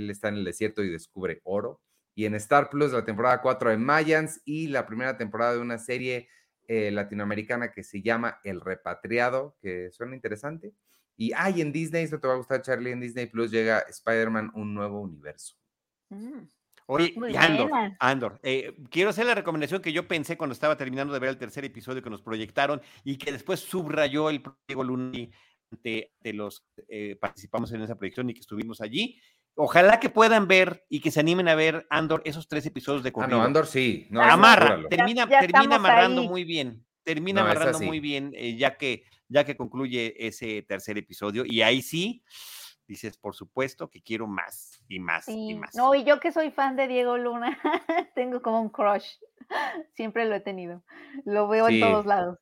está 0.10 0.30
en 0.30 0.36
el 0.36 0.46
desierto 0.46 0.84
y 0.84 0.90
descubre 0.90 1.42
oro. 1.44 1.82
Y 2.16 2.26
en 2.26 2.36
Star 2.36 2.70
Plus, 2.70 2.92
la 2.92 3.06
temporada 3.06 3.42
4 3.42 3.72
de 3.72 3.78
Mayans 3.78 4.42
y 4.44 4.68
la 4.68 4.86
primera 4.86 5.18
temporada 5.18 5.54
de 5.54 5.60
una 5.60 5.78
serie 5.78 6.28
eh, 6.72 6.92
latinoamericana 6.92 7.72
que 7.72 7.84
se 7.84 8.00
llama 8.00 8.40
El 8.44 8.62
Repatriado, 8.62 9.58
que 9.60 9.90
suena 9.90 10.14
interesante. 10.14 10.72
Y 11.18 11.32
ay, 11.36 11.62
en 11.62 11.72
Disney, 11.72 12.04
esto 12.04 12.20
te 12.20 12.28
va 12.28 12.36
a 12.36 12.38
gustar, 12.38 12.62
Charlie, 12.62 12.92
en 12.92 13.00
Disney 13.00 13.26
Plus 13.26 13.50
llega 13.50 13.80
Spider-Man, 13.80 14.52
un 14.54 14.76
nuevo 14.76 15.02
universo. 15.02 15.56
Mm. 16.10 16.44
Oye, 16.86 17.16
Andor, 17.38 17.72
Andor 18.00 18.40
eh, 18.44 18.76
quiero 18.92 19.10
hacer 19.10 19.26
la 19.26 19.34
recomendación 19.34 19.82
que 19.82 19.92
yo 19.92 20.08
pensé 20.08 20.38
cuando 20.38 20.54
estaba 20.54 20.78
terminando 20.78 21.12
de 21.12 21.20
ver 21.20 21.30
el 21.30 21.38
tercer 21.40 21.66
episodio 21.66 22.04
que 22.04 22.10
nos 22.12 22.22
proyectaron 22.22 22.82
y 23.04 23.18
que 23.18 23.32
después 23.32 23.62
subrayó 23.62 24.30
el 24.30 24.44
Diego 24.68 24.84
Luna 24.84 25.12
de, 25.84 26.12
los 26.34 26.68
eh, 26.88 27.16
participamos 27.20 27.72
en 27.74 27.82
esa 27.82 27.98
proyección 27.98 28.30
y 28.30 28.36
que 28.36 28.42
estuvimos 28.42 28.80
allí. 28.80 29.20
Ojalá 29.62 30.00
que 30.00 30.10
puedan 30.10 30.48
ver 30.48 30.86
y 30.88 31.02
que 31.02 31.12
se 31.12 31.20
animen 31.20 31.50
a 31.50 31.56
ver 31.56 31.86
Andor, 31.90 32.22
esos 32.24 32.48
tres 32.48 32.66
episodios 32.66 33.04
de 33.04 33.12
corrido. 33.12 33.36
Ah, 33.36 33.40
no, 33.40 33.46
Andor 33.46 33.68
sí. 33.68 34.08
Amarra, 34.18 34.80
termina, 34.90 35.28
termina 35.28 35.76
amarrando 35.76 36.24
muy 36.24 36.46
bien. 36.46 36.86
Termina 37.04 37.42
amarrando 37.42 37.82
muy 37.82 38.00
bien, 38.00 38.32
eh, 38.36 38.56
ya, 38.56 38.78
que, 38.78 39.04
ya 39.28 39.44
que 39.44 39.58
concluye 39.58 40.16
ese 40.26 40.62
tercer 40.62 40.98
episodio. 40.98 41.44
Y 41.46 41.62
ahí 41.62 41.82
sí, 41.82 42.24
dices, 42.88 43.18
por 43.18 43.36
supuesto 43.36 43.90
que 43.90 44.02
quiero 44.02 44.28
más 44.28 44.82
y 44.88 45.00
más 45.00 45.28
y 45.28 45.56
más. 45.56 45.76
No, 45.76 45.94
y 45.94 46.06
yo 46.06 46.22
que 46.22 46.32
soy 46.32 46.52
fan 46.52 46.78
de 46.78 46.88
Diego 46.88 47.18
Luna, 47.18 47.60
tengo 48.16 48.42
como 48.42 48.62
un 48.62 48.70
crush. 48.70 49.10
Siempre 49.96 50.26
lo 50.26 50.36
he 50.36 50.40
tenido. 50.40 50.84
Lo 51.26 51.48
veo 51.48 51.68
en 51.70 51.80
todos 51.80 52.06
lados. 52.06 52.40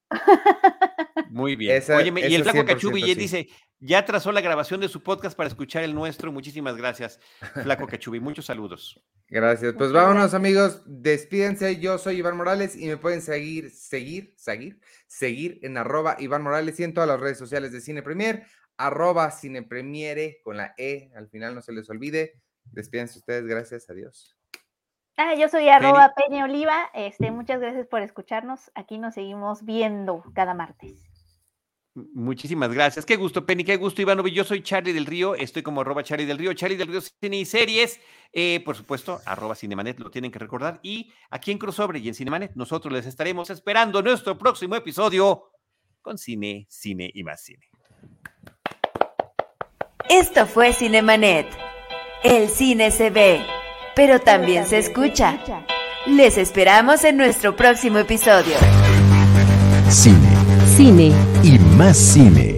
Muy 1.29 1.55
bien. 1.55 1.81
Oye, 1.95 2.29
y 2.29 2.35
el 2.35 2.43
flaco 2.43 2.65
Cachubi 2.65 3.13
dice, 3.15 3.47
ya 3.79 4.05
trazó 4.05 4.31
la 4.31 4.41
grabación 4.41 4.81
de 4.81 4.87
su 4.87 5.03
podcast 5.03 5.37
para 5.37 5.47
escuchar 5.47 5.83
el 5.83 5.93
nuestro. 5.93 6.31
Muchísimas 6.31 6.77
gracias, 6.77 7.19
flaco 7.63 7.87
Cachubi. 7.87 8.19
Muchos 8.19 8.45
saludos. 8.45 9.01
Gracias. 9.29 9.73
Pues 9.77 9.91
vámonos, 9.91 10.33
amigos. 10.33 10.81
Despídense. 10.85 11.79
Yo 11.79 11.97
soy 11.97 12.17
Iván 12.17 12.37
Morales 12.37 12.75
y 12.75 12.87
me 12.87 12.97
pueden 12.97 13.21
seguir, 13.21 13.69
seguir, 13.71 14.33
seguir, 14.37 14.79
seguir 15.07 15.59
en 15.63 15.77
arroba 15.77 16.15
Iván 16.19 16.43
Morales 16.43 16.79
y 16.79 16.83
en 16.83 16.93
todas 16.93 17.09
las 17.09 17.19
redes 17.19 17.37
sociales 17.37 17.71
de 17.71 17.81
Cine 17.81 18.01
Premier, 18.01 18.45
arroba 18.77 19.29
Cine 19.31 19.63
Premiere 19.63 20.39
con 20.43 20.57
la 20.57 20.73
E. 20.77 21.11
Al 21.15 21.29
final 21.29 21.55
no 21.55 21.61
se 21.61 21.73
les 21.73 21.89
olvide. 21.89 22.41
Despídense 22.71 23.19
ustedes. 23.19 23.45
Gracias. 23.45 23.89
Adiós. 23.89 24.36
Ah, 25.19 25.33
yo 25.33 25.49
soy 25.49 25.67
arroba 25.67 26.13
Peña 26.13 26.45
Oliva. 26.45 26.91
Este, 26.93 27.31
muchas 27.31 27.59
gracias 27.59 27.87
por 27.87 28.01
escucharnos. 28.03 28.71
Aquí 28.75 28.99
nos 28.99 29.15
seguimos 29.15 29.65
viendo 29.65 30.23
cada 30.35 30.53
martes. 30.53 30.93
Muchísimas 32.13 32.71
gracias. 32.71 33.03
Qué 33.03 33.15
gusto, 33.15 33.43
Penny, 33.43 33.63
qué 33.63 33.77
gusto, 33.77 33.99
Ivanovi. 34.03 34.31
Yo 34.31 34.43
soy 34.43 34.61
Charlie 34.61 34.93
del 34.93 35.07
Río, 35.07 35.33
estoy 35.33 35.63
como 35.63 35.81
arroba 35.81 36.03
Charlie 36.03 36.27
del 36.27 36.37
Río, 36.37 36.53
Charlie 36.53 36.77
del 36.77 36.89
Río 36.89 37.01
Cine 37.01 37.37
y 37.37 37.45
Series. 37.45 37.99
Eh, 38.31 38.61
por 38.63 38.75
supuesto, 38.75 39.19
arroba 39.25 39.55
Cinemanet, 39.55 39.99
lo 39.99 40.11
tienen 40.11 40.29
que 40.29 40.37
recordar. 40.37 40.79
Y 40.83 41.11
aquí 41.31 41.51
en 41.51 41.57
Crossover 41.57 41.97
y 41.97 42.07
en 42.07 42.13
Cinemanet, 42.13 42.51
nosotros 42.53 42.93
les 42.93 43.07
estaremos 43.07 43.49
esperando 43.49 44.03
nuestro 44.03 44.37
próximo 44.37 44.75
episodio 44.75 45.49
con 46.03 46.19
cine, 46.19 46.67
cine 46.69 47.09
y 47.11 47.23
más 47.23 47.41
cine. 47.41 47.65
Esto 50.07 50.45
fue 50.45 50.73
Cinemanet. 50.73 51.47
El 52.23 52.49
cine 52.49 52.91
se 52.91 53.09
ve 53.09 53.56
pero 53.97 54.19
también 54.19 54.67
se 54.67 54.77
escucha. 54.77 55.39
Les 56.05 56.37
esperamos 56.37 57.03
en 57.03 57.17
nuestro 57.17 57.55
próximo 57.55 57.97
episodio. 57.97 58.55
Cine. 59.89 60.29
Cine. 60.75 61.11
Y 61.41 61.57
más 61.57 61.97
cine. 61.97 62.55